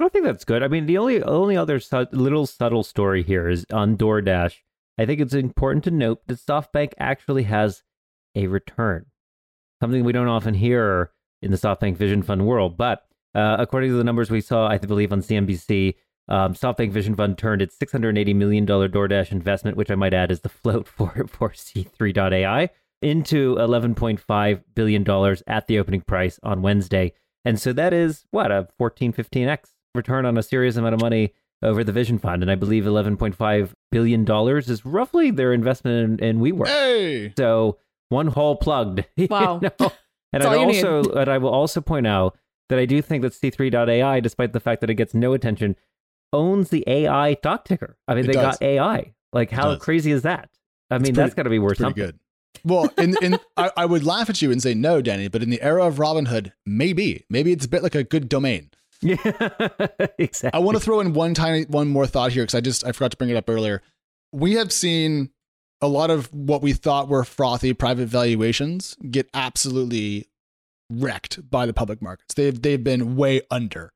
I 0.00 0.08
think 0.08 0.24
that's 0.24 0.44
good. 0.44 0.62
I 0.62 0.68
mean, 0.68 0.86
the 0.86 0.98
only 0.98 1.22
only 1.22 1.56
other 1.56 1.78
su- 1.78 2.06
little 2.12 2.46
subtle 2.46 2.82
story 2.82 3.22
here 3.22 3.48
is 3.48 3.66
on 3.72 3.96
DoorDash. 3.96 4.54
I 4.98 5.06
think 5.06 5.20
it's 5.20 5.34
important 5.34 5.84
to 5.84 5.90
note 5.90 6.26
that 6.26 6.38
SoftBank 6.38 6.92
actually 6.98 7.44
has 7.44 7.82
a 8.34 8.46
return, 8.46 9.06
something 9.80 10.04
we 10.04 10.12
don't 10.12 10.28
often 10.28 10.54
hear 10.54 11.10
in 11.42 11.50
the 11.50 11.56
SoftBank 11.56 11.96
Vision 11.96 12.22
Fund 12.22 12.46
world. 12.46 12.76
But 12.76 13.06
uh, 13.34 13.56
according 13.58 13.90
to 13.90 13.96
the 13.96 14.04
numbers 14.04 14.30
we 14.30 14.40
saw, 14.40 14.68
I 14.68 14.78
believe 14.78 15.12
on 15.12 15.20
CNBC, 15.20 15.94
um, 16.28 16.54
SoftBank 16.54 16.90
Vision 16.90 17.14
Fund 17.14 17.38
turned 17.38 17.62
its 17.62 17.76
$680 17.76 18.34
million 18.34 18.66
DoorDash 18.66 19.30
investment, 19.30 19.76
which 19.76 19.90
I 19.90 19.94
might 19.94 20.14
add 20.14 20.30
is 20.30 20.40
the 20.40 20.48
float 20.48 20.88
for, 20.88 21.26
for 21.28 21.50
C3.ai, 21.50 22.70
into 23.02 23.56
$11.5 23.56 24.62
billion 24.74 25.36
at 25.46 25.66
the 25.66 25.78
opening 25.78 26.00
price 26.00 26.40
on 26.42 26.62
Wednesday. 26.62 27.12
And 27.44 27.60
so 27.60 27.72
that 27.74 27.92
is 27.92 28.24
what, 28.30 28.50
a 28.50 28.68
14, 28.78 29.12
15x 29.12 29.70
return 29.94 30.26
on 30.26 30.36
a 30.36 30.42
serious 30.42 30.76
amount 30.76 30.94
of 30.94 31.00
money 31.00 31.32
over 31.62 31.84
the 31.84 31.92
Vision 31.92 32.18
Fund. 32.18 32.42
And 32.42 32.50
I 32.50 32.54
believe 32.54 32.84
$11.5 32.84 33.72
billion 33.92 34.30
is 34.58 34.84
roughly 34.84 35.30
their 35.30 35.52
investment 35.52 36.20
in, 36.20 36.28
in 36.28 36.40
WeWork. 36.40 36.68
Hey! 36.68 37.32
So 37.36 37.78
one 38.08 38.28
hole 38.28 38.56
plugged. 38.56 39.04
Wow. 39.30 39.60
You 39.62 39.70
know? 39.80 39.92
And 40.32 40.42
I 40.42 40.56
also, 40.56 41.02
and 41.12 41.30
I 41.30 41.38
will 41.38 41.50
also 41.50 41.80
point 41.80 42.06
out 42.06 42.36
that 42.68 42.78
I 42.78 42.86
do 42.86 43.00
think 43.00 43.22
that 43.22 43.32
C3.ai, 43.32 44.20
despite 44.20 44.52
the 44.52 44.60
fact 44.60 44.80
that 44.80 44.90
it 44.90 44.94
gets 44.94 45.14
no 45.14 45.32
attention, 45.32 45.76
owns 46.32 46.70
the 46.70 46.84
AI 46.86 47.34
stock 47.34 47.64
ticker. 47.64 47.96
I 48.08 48.14
mean, 48.14 48.24
it 48.24 48.28
they 48.28 48.32
does. 48.34 48.58
got 48.58 48.62
AI. 48.62 49.14
Like, 49.32 49.50
how 49.50 49.76
crazy 49.76 50.12
is 50.12 50.22
that? 50.22 50.50
I 50.90 50.98
mean, 50.98 51.14
that's 51.14 51.34
got 51.34 51.44
to 51.44 51.50
be 51.50 51.58
worth 51.58 51.78
something. 51.78 52.04
Good. 52.04 52.18
Well, 52.64 52.90
in, 52.98 53.16
in 53.22 53.38
I, 53.56 53.70
I, 53.76 53.86
would 53.86 54.04
laugh 54.04 54.30
at 54.30 54.40
you 54.40 54.50
and 54.50 54.62
say 54.62 54.74
no, 54.74 55.02
Danny, 55.02 55.28
but 55.28 55.42
in 55.42 55.50
the 55.50 55.60
era 55.62 55.84
of 55.84 55.96
Robinhood, 55.96 56.52
maybe, 56.64 57.24
maybe 57.28 57.52
it's 57.52 57.66
a 57.66 57.68
bit 57.68 57.82
like 57.82 57.94
a 57.94 58.02
good 58.04 58.28
domain. 58.28 58.70
Yeah, 59.02 59.16
exactly. 60.18 60.58
I 60.58 60.62
want 60.62 60.76
to 60.76 60.82
throw 60.82 61.00
in 61.00 61.12
one 61.12 61.34
tiny, 61.34 61.64
one 61.64 61.88
more 61.88 62.06
thought 62.06 62.32
here 62.32 62.44
because 62.44 62.54
I 62.54 62.60
just 62.60 62.84
I 62.86 62.92
forgot 62.92 63.10
to 63.10 63.16
bring 63.16 63.30
it 63.30 63.36
up 63.36 63.48
earlier. 63.48 63.82
We 64.32 64.54
have 64.54 64.72
seen 64.72 65.30
a 65.80 65.88
lot 65.88 66.10
of 66.10 66.32
what 66.32 66.62
we 66.62 66.72
thought 66.72 67.08
were 67.08 67.24
frothy 67.24 67.72
private 67.72 68.06
valuations 68.06 68.96
get 69.10 69.28
absolutely 69.34 70.28
wrecked 70.90 71.48
by 71.50 71.66
the 71.66 71.72
public 71.72 72.00
markets. 72.00 72.34
They've 72.34 72.60
they've 72.60 72.82
been 72.82 73.16
way 73.16 73.42
under. 73.50 73.92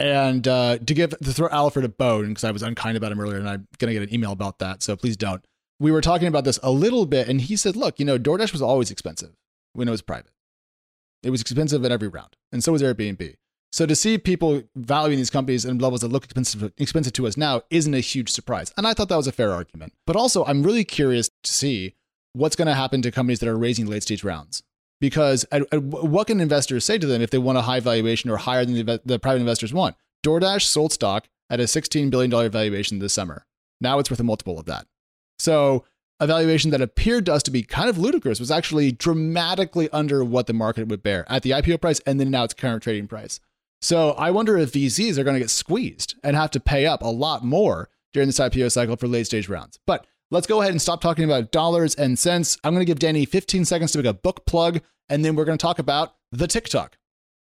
And 0.00 0.46
uh, 0.46 0.78
to 0.78 0.94
give 0.94 1.10
to 1.10 1.32
throw 1.32 1.48
Alfred 1.48 1.84
a 1.84 1.88
bone 1.88 2.28
because 2.28 2.44
I 2.44 2.52
was 2.52 2.62
unkind 2.62 2.96
about 2.96 3.10
him 3.10 3.20
earlier, 3.20 3.38
and 3.38 3.48
I'm 3.48 3.66
gonna 3.78 3.92
get 3.92 4.02
an 4.02 4.14
email 4.14 4.32
about 4.32 4.60
that, 4.60 4.82
so 4.82 4.96
please 4.96 5.16
don't. 5.16 5.44
We 5.80 5.90
were 5.90 6.00
talking 6.00 6.28
about 6.28 6.44
this 6.44 6.58
a 6.62 6.70
little 6.70 7.04
bit, 7.04 7.28
and 7.28 7.40
he 7.40 7.56
said, 7.56 7.74
"Look, 7.74 7.98
you 7.98 8.04
know, 8.04 8.18
DoorDash 8.18 8.52
was 8.52 8.62
always 8.62 8.90
expensive 8.90 9.34
when 9.72 9.88
it 9.88 9.90
was 9.90 10.02
private. 10.02 10.32
It 11.22 11.30
was 11.30 11.40
expensive 11.40 11.84
at 11.84 11.90
every 11.90 12.08
round, 12.08 12.36
and 12.52 12.62
so 12.62 12.72
was 12.72 12.82
Airbnb. 12.82 13.34
So 13.70 13.84
to 13.84 13.94
see 13.94 14.16
people 14.16 14.62
valuing 14.76 15.18
these 15.18 15.30
companies 15.30 15.64
in 15.64 15.78
levels 15.78 16.00
that 16.00 16.08
look 16.08 16.24
expensive, 16.24 16.72
expensive 16.78 17.12
to 17.14 17.26
us 17.26 17.36
now 17.36 17.62
isn't 17.70 17.92
a 17.92 18.00
huge 18.00 18.30
surprise. 18.30 18.72
And 18.76 18.86
I 18.86 18.94
thought 18.94 19.08
that 19.10 19.16
was 19.16 19.26
a 19.26 19.32
fair 19.32 19.52
argument. 19.52 19.92
But 20.06 20.16
also, 20.16 20.44
I'm 20.44 20.62
really 20.62 20.84
curious 20.84 21.28
to 21.42 21.52
see 21.52 21.94
what's 22.32 22.56
going 22.56 22.68
to 22.68 22.74
happen 22.74 23.02
to 23.02 23.10
companies 23.10 23.40
that 23.40 23.48
are 23.48 23.58
raising 23.58 23.86
late 23.86 24.02
stage 24.02 24.24
rounds. 24.24 24.62
Because 25.00 25.46
what 25.80 26.26
can 26.26 26.40
investors 26.40 26.84
say 26.84 26.98
to 26.98 27.06
them 27.06 27.22
if 27.22 27.30
they 27.30 27.38
want 27.38 27.58
a 27.58 27.62
high 27.62 27.80
valuation 27.80 28.30
or 28.30 28.36
higher 28.36 28.64
than 28.64 28.74
the, 28.74 29.00
the 29.04 29.18
private 29.18 29.40
investors 29.40 29.72
want? 29.72 29.96
DoorDash 30.24 30.62
sold 30.62 30.92
stock 30.92 31.28
at 31.50 31.60
a 31.60 31.64
$16 31.64 32.10
billion 32.10 32.50
valuation 32.50 32.98
this 32.98 33.12
summer. 33.12 33.46
Now 33.80 33.98
it's 33.98 34.10
worth 34.10 34.18
a 34.18 34.24
multiple 34.24 34.58
of 34.58 34.66
that. 34.66 34.86
So 35.38 35.84
a 36.18 36.26
valuation 36.26 36.72
that 36.72 36.80
appeared 36.80 37.26
to 37.26 37.32
us 37.34 37.44
to 37.44 37.52
be 37.52 37.62
kind 37.62 37.88
of 37.88 37.96
ludicrous 37.96 38.40
was 38.40 38.50
actually 38.50 38.90
dramatically 38.90 39.88
under 39.90 40.24
what 40.24 40.48
the 40.48 40.52
market 40.52 40.88
would 40.88 41.02
bear 41.02 41.24
at 41.30 41.42
the 41.42 41.50
IPO 41.50 41.80
price 41.80 42.00
and 42.00 42.18
then 42.18 42.30
now 42.30 42.42
its 42.42 42.54
current 42.54 42.82
trading 42.82 43.06
price. 43.06 43.38
So 43.80 44.10
I 44.12 44.30
wonder 44.30 44.56
if 44.56 44.72
VCs 44.72 45.18
are 45.18 45.24
going 45.24 45.34
to 45.34 45.40
get 45.40 45.50
squeezed 45.50 46.16
and 46.24 46.36
have 46.36 46.50
to 46.52 46.60
pay 46.60 46.86
up 46.86 47.02
a 47.02 47.06
lot 47.06 47.44
more 47.44 47.88
during 48.12 48.28
this 48.28 48.38
IPO 48.38 48.72
cycle 48.72 48.96
for 48.96 49.06
late 49.06 49.26
stage 49.26 49.48
rounds. 49.48 49.78
But 49.86 50.06
let's 50.30 50.46
go 50.46 50.60
ahead 50.60 50.72
and 50.72 50.82
stop 50.82 51.00
talking 51.00 51.24
about 51.24 51.52
dollars 51.52 51.94
and 51.94 52.18
cents. 52.18 52.58
I'm 52.64 52.74
going 52.74 52.84
to 52.84 52.90
give 52.90 52.98
Danny 52.98 53.24
15 53.24 53.64
seconds 53.64 53.92
to 53.92 53.98
make 53.98 54.06
a 54.06 54.14
book 54.14 54.46
plug, 54.46 54.80
and 55.08 55.24
then 55.24 55.36
we're 55.36 55.44
going 55.44 55.58
to 55.58 55.62
talk 55.62 55.78
about 55.78 56.14
the 56.32 56.46
TikTok. 56.46 56.96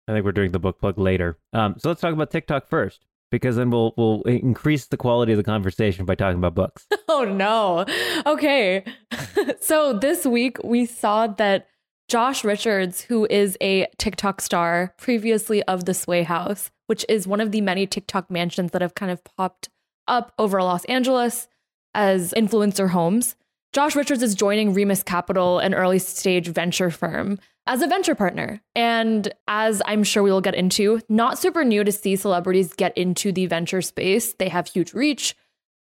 I 0.08 0.14
think 0.14 0.26
we're 0.26 0.32
doing 0.32 0.52
the 0.52 0.60
book 0.60 0.80
plug 0.80 0.98
later. 0.98 1.38
Um, 1.54 1.76
so 1.78 1.90
let's 1.90 2.02
talk 2.02 2.14
about 2.14 2.32
TikTok 2.32 2.68
first, 2.68 3.06
because 3.32 3.56
then 3.56 3.70
we'll 3.70 3.94
we'll 3.98 4.22
increase 4.24 4.88
the 4.88 4.98
quality 4.98 5.32
of 5.32 5.38
the 5.38 5.44
conversation 5.44 6.06
by 6.06 6.16
talking 6.16 6.38
about 6.38 6.56
books. 6.56 6.88
Oh 7.14 7.26
no. 7.26 7.86
Okay. 8.26 8.86
so 9.60 9.92
this 9.92 10.26
week 10.26 10.58
we 10.64 10.86
saw 10.86 11.28
that 11.28 11.68
Josh 12.12 12.44
Richards, 12.44 13.00
who 13.00 13.26
is 13.30 13.58
a 13.62 13.88
TikTok 13.98 14.42
star 14.42 14.94
previously 14.98 15.64
of 15.64 15.86
the 15.86 15.94
Sway 15.94 16.24
House, 16.24 16.70
which 16.88 17.06
is 17.08 17.26
one 17.26 17.40
of 17.40 17.54
the 17.54 17.62
many 17.62 17.88
TikTok 17.88 18.30
mansions 18.30 18.72
that 18.72 18.82
have 18.82 18.96
kind 18.96 19.14
of 19.14 19.24
popped 19.24 19.70
up 20.10 20.34
over 20.38 20.62
Los 20.62 20.84
Angeles 20.86 21.48
as 21.96 22.34
influencer 22.34 22.90
homes. 22.90 23.38
Josh 23.72 23.96
Richards 23.96 24.22
is 24.22 24.36
joining 24.36 24.74
Remus 24.74 25.04
Capital, 25.04 25.60
an 25.60 25.74
early 25.74 26.00
stage 26.00 26.50
venture 26.50 26.90
firm, 26.90 27.40
as 27.66 27.82
a 27.82 27.88
venture 27.88 28.14
partner. 28.14 28.60
And 28.76 29.34
as 29.48 29.82
I'm 29.86 30.04
sure 30.04 30.22
we 30.22 30.32
will 30.32 30.42
get 30.42 30.54
into, 30.54 31.00
not 31.08 31.40
super 31.40 31.64
new 31.64 31.86
to 31.86 31.94
see 31.94 32.18
celebrities 32.18 32.74
get 32.74 32.98
into 32.98 33.32
the 33.32 33.46
venture 33.46 33.82
space. 33.82 34.34
They 34.34 34.50
have 34.50 34.68
huge 34.68 34.94
reach. 34.94 35.34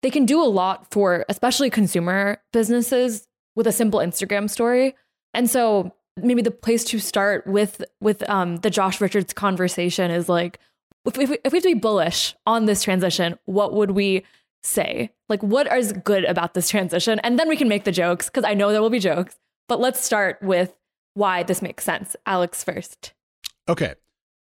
They 0.04 0.10
can 0.10 0.26
do 0.26 0.42
a 0.42 0.46
lot 0.48 0.90
for 0.90 1.26
especially 1.28 1.70
consumer 1.70 2.38
businesses 2.54 3.28
with 3.58 3.68
a 3.68 3.74
simple 3.74 4.00
Instagram 4.00 4.50
story. 4.50 4.96
And 5.34 5.50
so 5.50 5.92
maybe 6.18 6.42
the 6.42 6.52
place 6.52 6.84
to 6.86 7.00
start 7.00 7.48
with 7.48 7.84
with 8.00 8.28
um, 8.30 8.58
the 8.58 8.70
Josh 8.70 9.02
Richards 9.02 9.34
conversation 9.34 10.12
is 10.12 10.30
like 10.30 10.60
if, 11.06 11.18
if, 11.18 11.32
if 11.44 11.52
we 11.52 11.58
have 11.58 11.64
to 11.64 11.70
be 11.70 11.80
bullish 11.80 12.36
on 12.46 12.66
this 12.66 12.84
transition, 12.84 13.38
what 13.46 13.74
would 13.74 13.92
we 13.92 14.24
say? 14.64 15.12
Like, 15.30 15.44
what 15.44 15.72
is 15.72 15.94
good 15.94 16.24
about 16.26 16.54
this 16.54 16.70
transition? 16.70 17.20
And 17.20 17.38
then 17.38 17.50
we 17.50 17.58
can 17.58 17.68
make 17.68 17.84
the 17.84 17.92
jokes 17.92 18.30
because 18.30 18.46
I 18.46 18.54
know 18.54 18.72
there 18.72 18.82
will 18.82 18.90
be 18.90 19.00
jokes. 19.00 19.36
But 19.68 19.80
let's 19.80 20.04
start 20.04 20.42
with 20.42 20.74
why 21.14 21.44
this 21.44 21.62
makes 21.62 21.84
sense. 21.84 22.16
Alex 22.26 22.64
first. 22.64 23.14
Okay. 23.68 23.96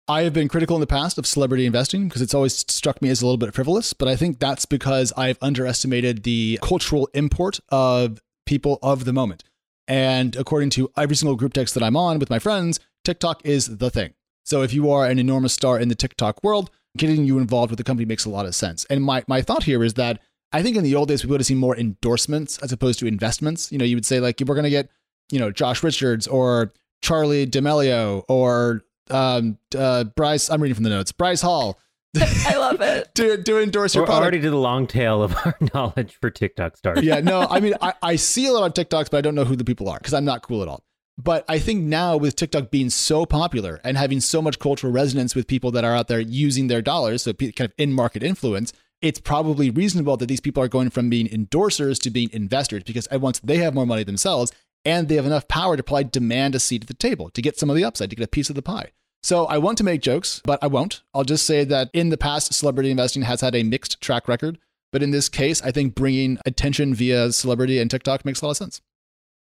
I 0.07 0.23
have 0.23 0.33
been 0.33 0.49
critical 0.49 0.75
in 0.75 0.81
the 0.81 0.87
past 0.87 1.17
of 1.17 1.25
celebrity 1.25 1.65
investing 1.65 2.07
because 2.07 2.21
it's 2.21 2.33
always 2.33 2.65
struck 2.71 3.01
me 3.01 3.09
as 3.09 3.21
a 3.21 3.25
little 3.25 3.37
bit 3.37 3.53
frivolous, 3.53 3.93
but 3.93 4.09
I 4.09 4.17
think 4.17 4.39
that's 4.39 4.65
because 4.65 5.13
I've 5.15 5.37
underestimated 5.41 6.23
the 6.23 6.59
cultural 6.61 7.09
import 7.13 7.61
of 7.69 8.19
people 8.45 8.79
of 8.83 9.05
the 9.05 9.13
moment. 9.13 9.45
And 9.87 10.35
according 10.35 10.69
to 10.71 10.89
every 10.97 11.15
single 11.15 11.35
group 11.35 11.53
text 11.53 11.73
that 11.73 11.83
I'm 11.83 11.97
on 11.97 12.19
with 12.19 12.29
my 12.29 12.39
friends, 12.39 12.79
TikTok 13.03 13.45
is 13.45 13.77
the 13.77 13.89
thing. 13.89 14.13
So 14.45 14.61
if 14.61 14.73
you 14.73 14.91
are 14.91 15.05
an 15.05 15.19
enormous 15.19 15.53
star 15.53 15.79
in 15.79 15.89
the 15.89 15.95
TikTok 15.95 16.43
world, 16.43 16.69
getting 16.97 17.25
you 17.25 17.37
involved 17.37 17.71
with 17.71 17.77
the 17.77 17.83
company 17.83 18.05
makes 18.05 18.25
a 18.25 18.29
lot 18.29 18.45
of 18.45 18.55
sense. 18.55 18.85
And 18.85 19.03
my, 19.03 19.23
my 19.27 19.41
thought 19.41 19.63
here 19.63 19.83
is 19.83 19.95
that 19.95 20.21
I 20.51 20.61
think 20.61 20.77
in 20.77 20.83
the 20.83 20.95
old 20.95 21.07
days, 21.07 21.23
we 21.23 21.31
would 21.31 21.39
have 21.39 21.47
seen 21.47 21.57
more 21.57 21.75
endorsements 21.75 22.59
as 22.59 22.71
opposed 22.71 22.99
to 22.99 23.07
investments. 23.07 23.71
You 23.71 23.77
know, 23.77 23.85
you 23.85 23.95
would 23.95 24.05
say, 24.05 24.19
like, 24.19 24.41
we're 24.45 24.53
going 24.53 24.63
to 24.65 24.69
get, 24.69 24.89
you 25.31 25.39
know, 25.39 25.49
Josh 25.49 25.81
Richards 25.81 26.27
or 26.27 26.73
Charli 27.01 27.49
D'Amelio 27.49 28.23
or 28.29 28.83
um, 29.09 29.57
uh, 29.75 30.03
Bryce. 30.03 30.49
I'm 30.49 30.61
reading 30.61 30.75
from 30.75 30.83
the 30.83 30.91
notes. 30.91 31.11
Bryce 31.11 31.41
Hall. 31.41 31.79
I 32.21 32.57
love 32.57 32.79
it. 32.81 33.13
to, 33.15 33.41
to 33.41 33.61
endorse 33.61 33.95
your 33.95 34.03
We're 34.03 34.07
product. 34.07 34.21
already 34.23 34.39
did 34.39 34.53
a 34.53 34.57
long 34.57 34.87
tail 34.87 35.23
of 35.23 35.35
our 35.35 35.55
knowledge 35.73 36.17
for 36.21 36.29
TikTok 36.29 36.77
stars. 36.77 37.01
yeah, 37.01 37.19
no, 37.19 37.47
I 37.49 37.59
mean, 37.61 37.73
I, 37.81 37.93
I 38.01 38.15
see 38.17 38.45
a 38.45 38.51
lot 38.51 38.65
of 38.65 38.73
TikToks, 38.73 39.09
but 39.09 39.17
I 39.17 39.21
don't 39.21 39.35
know 39.35 39.45
who 39.45 39.55
the 39.55 39.63
people 39.63 39.89
are 39.89 39.97
because 39.97 40.13
I'm 40.13 40.25
not 40.25 40.43
cool 40.43 40.61
at 40.61 40.67
all. 40.67 40.83
But 41.17 41.45
I 41.47 41.59
think 41.59 41.83
now 41.83 42.17
with 42.17 42.35
TikTok 42.35 42.71
being 42.71 42.89
so 42.89 43.25
popular 43.25 43.79
and 43.83 43.97
having 43.97 44.19
so 44.19 44.41
much 44.41 44.57
cultural 44.57 44.91
resonance 44.91 45.35
with 45.35 45.47
people 45.47 45.69
that 45.71 45.83
are 45.83 45.95
out 45.95 46.07
there 46.07 46.19
using 46.19 46.67
their 46.67 46.81
dollars, 46.81 47.23
so 47.23 47.33
kind 47.33 47.53
of 47.61 47.73
in 47.77 47.93
market 47.93 48.23
influence, 48.23 48.73
it's 49.01 49.19
probably 49.19 49.69
reasonable 49.69 50.17
that 50.17 50.25
these 50.27 50.39
people 50.39 50.63
are 50.63 50.67
going 50.67 50.89
from 50.89 51.09
being 51.09 51.27
endorsers 51.27 51.99
to 52.01 52.09
being 52.09 52.29
investors 52.33 52.83
because 52.83 53.05
at 53.07 53.21
once 53.21 53.39
they 53.43 53.57
have 53.57 53.75
more 53.75 53.85
money 53.85 54.03
themselves 54.03 54.51
and 54.85 55.07
they 55.07 55.15
have 55.15 55.25
enough 55.25 55.47
power 55.47 55.77
to 55.77 55.83
probably 55.83 56.05
demand 56.05 56.55
a 56.55 56.59
seat 56.59 56.81
at 56.83 56.87
the 56.87 56.93
table 56.95 57.29
to 57.29 57.41
get 57.41 57.59
some 57.59 57.69
of 57.69 57.75
the 57.75 57.83
upside, 57.83 58.09
to 58.09 58.15
get 58.15 58.23
a 58.25 58.27
piece 58.27 58.49
of 58.49 58.55
the 58.55 58.61
pie. 58.61 58.91
So 59.23 59.45
I 59.45 59.57
want 59.57 59.77
to 59.77 59.85
make 59.85 60.01
jokes, 60.01 60.41
but 60.43 60.59
I 60.61 60.67
won't. 60.67 61.01
I'll 61.13 61.23
just 61.23 61.45
say 61.45 61.63
that 61.63 61.89
in 61.93 62.09
the 62.09 62.17
past, 62.17 62.53
celebrity 62.53 62.91
investing 62.91 63.21
has 63.21 63.39
had 63.39 63.55
a 63.55 63.63
mixed 63.63 64.01
track 64.01 64.27
record. 64.27 64.59
But 64.91 65.01
in 65.01 65.11
this 65.11 65.29
case, 65.29 65.61
I 65.61 65.71
think 65.71 65.95
bringing 65.95 66.37
attention 66.45 66.93
via 66.93 67.31
celebrity 67.31 67.79
and 67.79 67.89
TikTok 67.89 68.25
makes 68.25 68.41
a 68.41 68.45
lot 68.45 68.51
of 68.51 68.57
sense. 68.57 68.81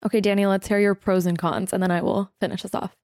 Okay, 0.06 0.20
Danny, 0.20 0.46
let's 0.46 0.68
hear 0.68 0.78
your 0.78 0.94
pros 0.94 1.26
and 1.26 1.36
cons, 1.36 1.72
and 1.72 1.82
then 1.82 1.90
I 1.90 2.00
will 2.00 2.30
finish 2.40 2.64
us 2.64 2.74
off. 2.74 2.96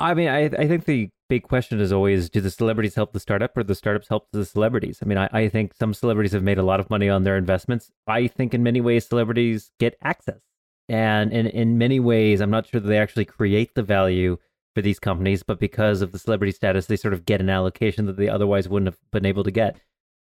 I 0.00 0.14
mean, 0.14 0.28
I, 0.28 0.46
I 0.46 0.66
think 0.66 0.84
the 0.84 1.08
big 1.28 1.44
question 1.44 1.80
is 1.80 1.92
always 1.92 2.28
do 2.28 2.40
the 2.40 2.50
celebrities 2.50 2.96
help 2.96 3.12
the 3.12 3.20
startup 3.20 3.56
or 3.56 3.62
the 3.62 3.74
startups 3.76 4.08
help 4.08 4.26
the 4.32 4.44
celebrities? 4.44 4.98
I 5.02 5.06
mean, 5.06 5.18
I, 5.18 5.28
I 5.32 5.48
think 5.48 5.72
some 5.74 5.94
celebrities 5.94 6.32
have 6.32 6.42
made 6.42 6.58
a 6.58 6.64
lot 6.64 6.80
of 6.80 6.90
money 6.90 7.08
on 7.08 7.22
their 7.22 7.36
investments. 7.36 7.90
I 8.08 8.26
think 8.26 8.54
in 8.54 8.62
many 8.62 8.80
ways, 8.80 9.06
celebrities 9.06 9.70
get 9.78 9.96
access. 10.02 10.40
And 10.88 11.32
in, 11.32 11.46
in 11.46 11.78
many 11.78 12.00
ways, 12.00 12.40
I'm 12.40 12.50
not 12.50 12.66
sure 12.66 12.80
that 12.80 12.88
they 12.88 12.98
actually 12.98 13.24
create 13.24 13.74
the 13.74 13.82
value 13.82 14.36
for 14.74 14.82
these 14.82 14.98
companies, 14.98 15.42
but 15.42 15.60
because 15.60 16.02
of 16.02 16.12
the 16.12 16.18
celebrity 16.18 16.52
status, 16.52 16.86
they 16.86 16.96
sort 16.96 17.14
of 17.14 17.24
get 17.24 17.40
an 17.40 17.48
allocation 17.48 18.06
that 18.06 18.16
they 18.16 18.28
otherwise 18.28 18.68
wouldn't 18.68 18.88
have 18.88 18.98
been 19.12 19.26
able 19.26 19.44
to 19.44 19.50
get. 19.50 19.78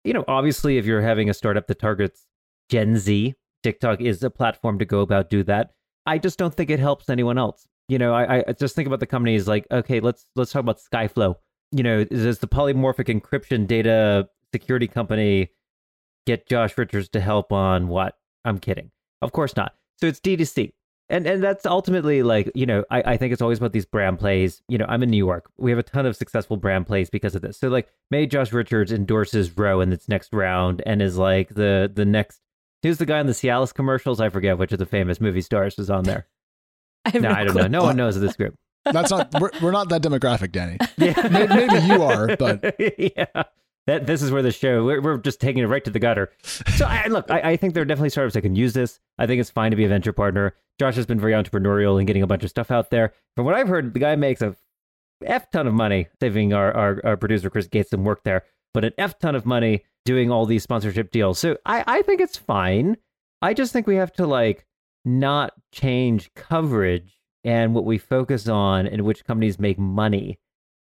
You 0.05 0.13
know, 0.13 0.25
obviously, 0.27 0.79
if 0.79 0.87
you're 0.87 1.01
having 1.01 1.31
a 1.31 1.35
startup 1.35 1.67
that 1.69 1.79
targets 1.79 2.27
Gen 2.69 2.97
Z, 2.97 3.35
TikTok 3.63 4.01
is 4.01 4.23
a 4.23 4.31
platform 4.31 4.79
to 4.81 4.85
go 4.85 5.01
about 5.01 5.31
do 5.31 5.43
that. 5.45 5.71
I 6.07 6.19
just 6.19 6.39
don't 6.39 6.55
think 6.55 6.71
it 6.71 6.81
helps 6.81 7.09
anyone 7.09 7.39
else. 7.39 7.67
You 7.89 7.99
know, 7.99 8.15
I, 8.15 8.43
I 8.49 8.53
just 8.53 8.75
think 8.75 8.87
about 8.87 9.01
the 9.01 9.07
companies 9.07 9.47
like, 9.47 9.67
okay, 9.71 10.01
let's 10.01 10.27
let's 10.35 10.51
talk 10.51 10.61
about 10.61 10.81
Skyflow. 10.81 11.35
You 11.71 11.83
know, 11.83 12.05
does 12.05 12.39
the 12.39 12.49
polymorphic 12.49 13.09
encryption 13.09 13.67
data 13.67 14.29
security 14.53 14.89
company 14.89 15.51
get 16.27 16.49
Josh 16.49 16.77
Richards 16.77 17.09
to 17.11 17.21
help 17.21 17.53
on 17.53 17.89
what? 17.89 18.15
I'm 18.45 18.59
kidding. 18.59 18.91
Of 19.21 19.33
course 19.33 19.57
not. 19.57 19.75
So 20.01 20.07
it's 20.07 20.21
D2C. 20.21 20.73
And 21.13 21.27
and 21.27 21.43
that's 21.45 21.65
ultimately 21.67 22.23
like, 22.25 22.51
you 22.55 22.67
know, 22.67 22.85
I, 22.91 23.03
I 23.13 23.17
think 23.19 23.33
it's 23.33 23.43
always 23.43 23.59
about 23.59 23.73
these 23.73 23.85
brand 23.85 24.19
plays. 24.19 24.63
You 24.67 24.79
know, 24.79 24.87
I'm 24.89 25.03
in 25.05 25.11
New 25.11 25.17
York. 25.19 25.49
We 25.59 25.71
have 25.71 25.79
a 25.79 25.83
ton 25.85 26.07
of 26.07 26.17
successful 26.17 26.57
brand 26.57 26.87
plays 26.87 27.11
because 27.11 27.35
of 27.37 27.43
this. 27.43 27.59
So 27.59 27.69
like 27.69 27.89
maybe 28.11 28.27
Josh 28.27 28.53
Richards 28.53 28.91
endorses 28.91 29.57
Ro 29.57 29.81
in 29.83 29.93
its 29.93 30.09
next 30.09 30.33
round 30.33 30.83
and 30.87 31.01
is 31.03 31.17
like 31.19 31.51
the 31.51 31.89
the 31.95 32.05
next 32.07 32.41
Who's 32.83 32.99
the 32.99 33.07
guy 33.07 33.21
in 33.21 33.27
the 33.29 33.33
Cialis 33.33 33.73
commercials? 33.73 34.21
I 34.21 34.29
forget 34.29 34.59
which 34.59 34.73
of 34.73 34.79
the 34.81 34.87
famous 34.87 35.21
movie 35.21 35.43
stars 35.43 35.77
was 35.77 35.89
on 35.91 36.03
there. 36.03 36.27
I 37.05 37.17
No, 37.19 37.29
no 37.29 37.35
I 37.35 37.45
don't 37.45 37.53
clue. 37.53 37.63
know. 37.63 37.69
No 37.69 37.83
one 37.85 37.97
knows 37.97 38.17
of 38.17 38.23
this 38.23 38.35
group. 38.35 38.57
That's 38.85 39.11
not, 39.13 39.33
we're, 39.41 39.51
we're 39.63 39.71
not 39.71 39.89
that 39.91 40.03
demographic, 40.03 40.51
Danny. 40.51 40.79
Yeah. 40.97 41.29
May- 41.29 41.47
Maybe 41.47 41.87
you 41.87 42.03
are, 42.03 42.37
but 42.37 42.75
yeah. 42.99 43.43
That 43.87 44.07
this 44.07 44.23
is 44.23 44.31
where 44.31 44.43
the 44.43 44.53
show 44.53 44.85
we're, 44.85 45.01
we're 45.01 45.19
just 45.19 45.41
taking 45.41 45.63
it 45.63 45.67
right 45.67 45.85
to 45.85 45.91
the 45.91 45.99
gutter. 45.99 46.31
So 46.43 46.87
I, 46.87 47.09
look, 47.09 47.31
I, 47.31 47.41
I 47.41 47.57
think 47.57 47.75
there 47.75 47.83
are 47.83 47.87
definitely 47.87 48.11
startups 48.11 48.35
that 48.35 48.43
can 48.43 48.55
use 48.55 48.73
this. 48.75 49.01
I 49.19 49.27
think 49.27 49.41
it's 49.41 49.51
fine 49.51 49.73
to 49.73 49.77
be 49.77 49.85
a 49.85 49.89
venture 49.89 50.13
partner. 50.13 50.55
Josh 50.79 50.95
has 50.95 51.07
been 51.07 51.19
very 51.19 51.33
entrepreneurial 51.33 51.99
and 51.99 52.07
getting 52.07 52.23
a 52.23 52.27
bunch 52.27 52.45
of 52.45 52.51
stuff 52.51 52.71
out 52.71 52.91
there. 52.91 53.13
From 53.35 53.45
what 53.45 53.55
I've 53.55 53.69
heard, 53.69 53.93
the 53.93 54.01
guy 54.01 54.15
makes 54.15 54.41
a 54.41 54.55
f 55.25 55.51
ton 55.51 55.67
of 55.67 55.75
money 55.75 56.09
saving 56.21 56.53
our, 56.53 56.73
our, 56.73 57.01
our 57.05 57.17
producer 57.17 57.51
Chris 57.51 57.67
Gates 57.67 57.91
some 57.91 58.05
work 58.05 58.23
there, 58.25 58.45
but 58.73 58.85
an 58.85 58.93
f 58.99 59.19
ton 59.19 59.35
of 59.35 59.47
money 59.47 59.85
doing 60.05 60.31
all 60.31 60.47
these 60.47 60.63
sponsorship 60.63 61.11
deals. 61.11 61.39
So 61.39 61.59
I, 61.67 61.85
I 61.87 62.03
think 62.03 62.21
it's 62.21 62.37
fine. 62.37 62.97
I 63.41 63.55
just 63.55 63.73
think 63.73 63.87
we 63.87 63.97
have 63.97 64.13
to 64.15 64.27
like 64.27 64.67
not 65.05 65.55
change 65.73 66.33
coverage 66.35 67.21
and 67.45 67.75
what 67.75 67.85
we 67.85 67.99
focus 67.99 68.49
on 68.49 68.87
and 68.87 69.03
which 69.03 69.25
companies 69.25 69.59
make 69.59 69.79
money 69.79 70.39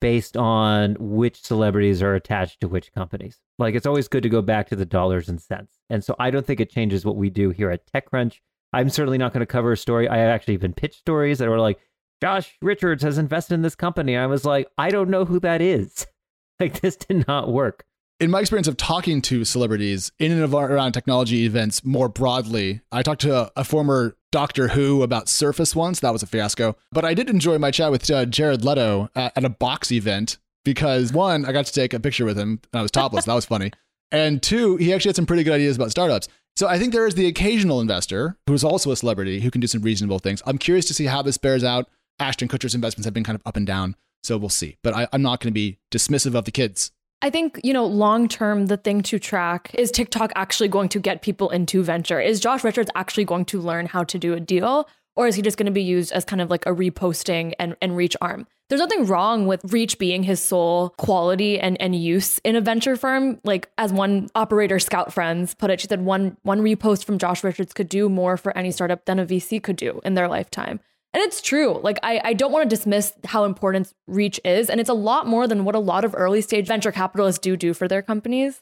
based 0.04 0.36
on 0.36 0.98
which 1.00 1.42
celebrities 1.42 2.02
are 2.02 2.14
attached 2.14 2.60
to 2.60 2.68
which 2.68 2.92
companies. 2.92 3.40
Like 3.58 3.74
it's 3.74 3.86
always 3.86 4.10
good 4.10 4.24
to 4.24 4.30
go 4.30 4.42
back 4.42 4.68
to 4.68 4.76
the 4.76 4.86
dollars 4.86 5.30
and 5.30 5.42
cents. 5.42 5.80
And 5.90 6.04
so 6.04 6.14
I 6.20 6.30
don't 6.30 6.46
think 6.46 6.60
it 6.60 6.70
changes 6.70 7.06
what 7.06 7.16
we 7.16 7.30
do 7.30 7.52
here 7.52 7.72
at 7.72 7.88
TechCrunch. 7.88 8.40
I'm 8.74 8.90
certainly 8.90 9.18
not 9.18 9.32
going 9.32 9.40
to 9.40 9.46
cover 9.46 9.72
a 9.72 9.78
story. 9.78 10.10
I 10.10 10.18
have 10.18 10.28
actually 10.28 10.58
been 10.58 10.74
pitched 10.74 11.00
stories 11.00 11.38
that 11.38 11.48
were 11.48 11.58
like, 11.58 11.80
Josh 12.22 12.58
Richards 12.62 13.02
has 13.02 13.18
invested 13.18 13.54
in 13.54 13.62
this 13.62 13.76
company. 13.76 14.18
I 14.18 14.26
was 14.26 14.44
like, 14.44 14.68
I 14.78 14.90
don't 14.90 15.10
know 15.10 15.24
who 15.24 15.40
that 15.40 15.62
is. 15.62 16.06
Like 16.60 16.82
this 16.82 16.96
did 16.96 17.28
not 17.28 17.52
work. 17.52 17.84
In 18.24 18.32
my 18.32 18.40
experience 18.40 18.70
of 18.70 18.78
talking 18.78 19.22
to 19.22 19.44
celebrities 19.44 20.10
in 20.18 20.32
and 20.32 20.54
around 20.54 20.94
technology 20.94 21.44
events 21.44 21.84
more 21.84 22.08
broadly, 22.08 22.80
I 22.90 23.04
talked 23.04 23.20
to 23.22 23.36
a, 23.36 23.52
a 23.58 23.64
former 23.66 24.16
Doctor 24.32 24.70
Who 24.70 25.04
about 25.04 25.28
Surface 25.28 25.76
once. 25.76 26.00
That 26.00 26.14
was 26.14 26.24
a 26.24 26.26
fiasco. 26.26 26.78
But 26.94 27.04
I 27.04 27.14
did 27.14 27.30
enjoy 27.30 27.58
my 27.58 27.70
chat 27.70 27.92
with 27.92 28.10
uh, 28.10 28.26
Jared 28.26 28.64
Leto 28.64 29.10
at, 29.14 29.34
at 29.36 29.44
a 29.44 29.50
box 29.50 29.92
event 29.92 30.38
because 30.64 31.12
one, 31.12 31.44
I 31.44 31.52
got 31.52 31.66
to 31.66 31.74
take 31.74 31.94
a 31.94 32.00
picture 32.00 32.24
with 32.24 32.38
him 32.38 32.62
and 32.72 32.80
I 32.80 32.82
was 32.82 32.92
topless. 32.92 33.26
that 33.26 33.34
was 33.34 33.46
funny. 33.46 33.72
And 34.10 34.42
two, 34.42 34.78
he 34.78 34.94
actually 34.94 35.10
had 35.10 35.18
some 35.18 35.26
pretty 35.26 35.44
good 35.44 35.54
ideas 35.54 35.76
about 35.76 35.92
startups. 35.92 36.30
So 36.56 36.70
I 36.70 36.80
think 36.80 36.94
there 36.94 37.06
is 37.06 37.16
the 37.16 37.28
occasional 37.28 37.82
investor 37.82 38.38
who's 38.48 38.64
also 38.64 38.92
a 38.92 38.96
celebrity 38.96 39.42
who 39.42 39.52
can 39.52 39.60
do 39.60 39.68
some 39.68 39.82
reasonable 39.82 40.20
things. 40.20 40.42
I'm 40.46 40.58
curious 40.58 40.86
to 40.86 40.94
see 40.94 41.08
how 41.08 41.24
this 41.24 41.38
bears 41.38 41.66
out. 41.66 41.90
Ashton 42.20 42.48
Kutcher's 42.48 42.76
investments 42.76 43.04
have 43.04 43.14
been 43.14 43.26
kind 43.26 43.36
of 43.36 43.42
up 43.46 43.58
and 43.58 43.68
down. 43.68 43.98
So 44.24 44.38
we'll 44.38 44.48
see. 44.48 44.78
But 44.82 44.96
I, 44.96 45.08
I'm 45.12 45.22
not 45.22 45.42
going 45.42 45.52
to 45.52 45.54
be 45.54 45.80
dismissive 45.92 46.36
of 46.36 46.46
the 46.46 46.52
kids. 46.52 46.92
I 47.24 47.30
think, 47.30 47.62
you 47.64 47.72
know, 47.72 47.86
long 47.86 48.28
term, 48.28 48.66
the 48.66 48.76
thing 48.76 49.02
to 49.04 49.18
track 49.18 49.72
is 49.76 49.92
TikTok 49.92 50.34
actually 50.36 50.68
going 50.68 50.90
to 50.90 51.00
get 51.00 51.22
people 51.22 51.50
into 51.52 51.82
venture? 51.82 52.20
Is 52.20 52.42
Josh 52.42 52.66
Richards 52.66 52.92
actually 52.96 53.24
going 53.24 53.46
to 53.46 53.62
learn 53.62 53.86
how 53.86 54.04
to 54.04 54.20
do 54.20 54.34
a 54.34 54.42
deal? 54.42 54.90
Or 55.16 55.26
is 55.28 55.36
he 55.36 55.42
just 55.42 55.58
going 55.58 55.68
to 55.68 55.72
be 55.72 55.82
used 55.82 56.12
as 56.12 56.26
kind 56.26 56.42
of 56.42 56.50
like 56.50 56.66
a 56.66 56.72
reposting 56.72 57.54
and, 57.60 57.78
and 57.82 57.96
reach 57.96 58.18
arm? 58.20 58.46
There's 58.68 58.82
nothing 58.82 59.06
wrong 59.06 59.48
with 59.48 59.72
reach 59.72 60.00
being 60.00 60.24
his 60.24 60.42
sole 60.42 60.90
quality 60.98 61.62
and, 61.62 61.80
and 61.82 61.96
use 61.96 62.42
in 62.44 62.58
a 62.58 62.62
venture 62.62 62.98
firm. 62.98 63.40
Like 63.46 63.70
as 63.78 63.94
one 63.94 64.28
operator 64.36 64.78
Scout 64.80 65.14
Friends 65.14 65.54
put 65.54 65.72
it, 65.72 65.80
she 65.80 65.88
said 65.88 66.02
one 66.04 66.36
one 66.42 66.60
repost 66.60 67.06
from 67.06 67.20
Josh 67.20 67.42
Richards 67.42 67.72
could 67.72 67.88
do 67.88 68.10
more 68.10 68.36
for 68.36 68.58
any 68.58 68.72
startup 68.72 69.06
than 69.06 69.20
a 69.20 69.26
VC 69.26 69.64
could 69.64 69.78
do 69.78 70.02
in 70.04 70.16
their 70.16 70.28
lifetime. 70.28 70.82
And 71.14 71.22
it's 71.22 71.42
true. 71.42 71.80
Like, 71.84 72.00
I, 72.02 72.22
I 72.24 72.34
don't 72.34 72.52
want 72.52 72.68
to 72.68 72.76
dismiss 72.76 73.14
how 73.26 73.44
important 73.44 73.94
reach 74.08 74.40
is. 74.44 74.70
And 74.70 74.80
it's 74.80 74.90
a 74.90 74.96
lot 74.96 75.28
more 75.28 75.48
than 75.48 75.64
what 75.64 75.76
a 75.76 75.80
lot 75.80 76.04
of 76.06 76.16
early 76.18 76.42
stage 76.42 76.68
venture 76.68 76.92
capitalists 76.92 77.40
do 77.40 77.56
do 77.56 77.74
for 77.74 77.88
their 77.88 78.02
companies. 78.02 78.62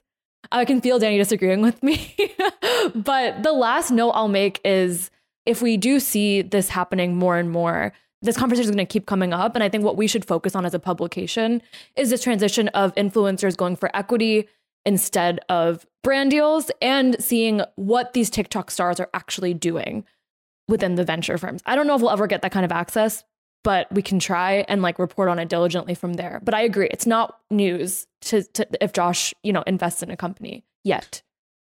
I 0.51 0.65
can 0.65 0.81
feel 0.81 0.99
Danny 0.99 1.17
disagreeing 1.17 1.61
with 1.61 1.81
me. 1.81 2.15
but 2.95 3.43
the 3.43 3.53
last 3.53 3.91
note 3.91 4.11
I'll 4.11 4.27
make 4.27 4.59
is 4.65 5.11
if 5.45 5.61
we 5.61 5.77
do 5.77 5.99
see 5.99 6.41
this 6.41 6.69
happening 6.69 7.15
more 7.15 7.37
and 7.37 7.49
more, 7.49 7.93
this 8.21 8.37
conversation 8.37 8.69
is 8.69 8.75
going 8.75 8.85
to 8.85 8.91
keep 8.91 9.05
coming 9.05 9.33
up. 9.33 9.55
And 9.55 9.63
I 9.63 9.69
think 9.69 9.83
what 9.83 9.97
we 9.97 10.07
should 10.07 10.25
focus 10.25 10.55
on 10.55 10.65
as 10.65 10.73
a 10.73 10.79
publication 10.79 11.61
is 11.95 12.09
this 12.09 12.23
transition 12.23 12.67
of 12.69 12.93
influencers 12.95 13.57
going 13.57 13.75
for 13.75 13.95
equity 13.95 14.47
instead 14.85 15.39
of 15.49 15.85
brand 16.03 16.31
deals 16.31 16.71
and 16.81 17.21
seeing 17.23 17.61
what 17.75 18.13
these 18.13 18.29
TikTok 18.29 18.71
stars 18.71 18.99
are 18.99 19.09
actually 19.13 19.53
doing. 19.53 20.03
Within 20.71 20.95
the 20.95 21.03
venture 21.03 21.37
firms. 21.37 21.61
I 21.65 21.75
don't 21.75 21.85
know 21.85 21.95
if 21.95 22.01
we'll 22.01 22.09
ever 22.09 22.25
get 22.25 22.41
that 22.41 22.51
kind 22.51 22.65
of 22.65 22.71
access, 22.71 23.23
but 23.63 23.91
we 23.91 24.01
can 24.01 24.17
try 24.17 24.65
and 24.67 24.81
like 24.81 24.97
report 24.97 25.29
on 25.29 25.37
it 25.37 25.49
diligently 25.49 25.93
from 25.93 26.13
there. 26.13 26.41
But 26.43 26.55
I 26.55 26.61
agree, 26.61 26.87
it's 26.89 27.05
not 27.05 27.37
news 27.51 28.07
to, 28.21 28.43
to 28.43 28.67
if 28.81 28.93
Josh, 28.93 29.33
you 29.43 29.53
know, 29.53 29.63
invests 29.67 30.01
in 30.01 30.09
a 30.09 30.17
company 30.17 30.65
yet. 30.83 31.21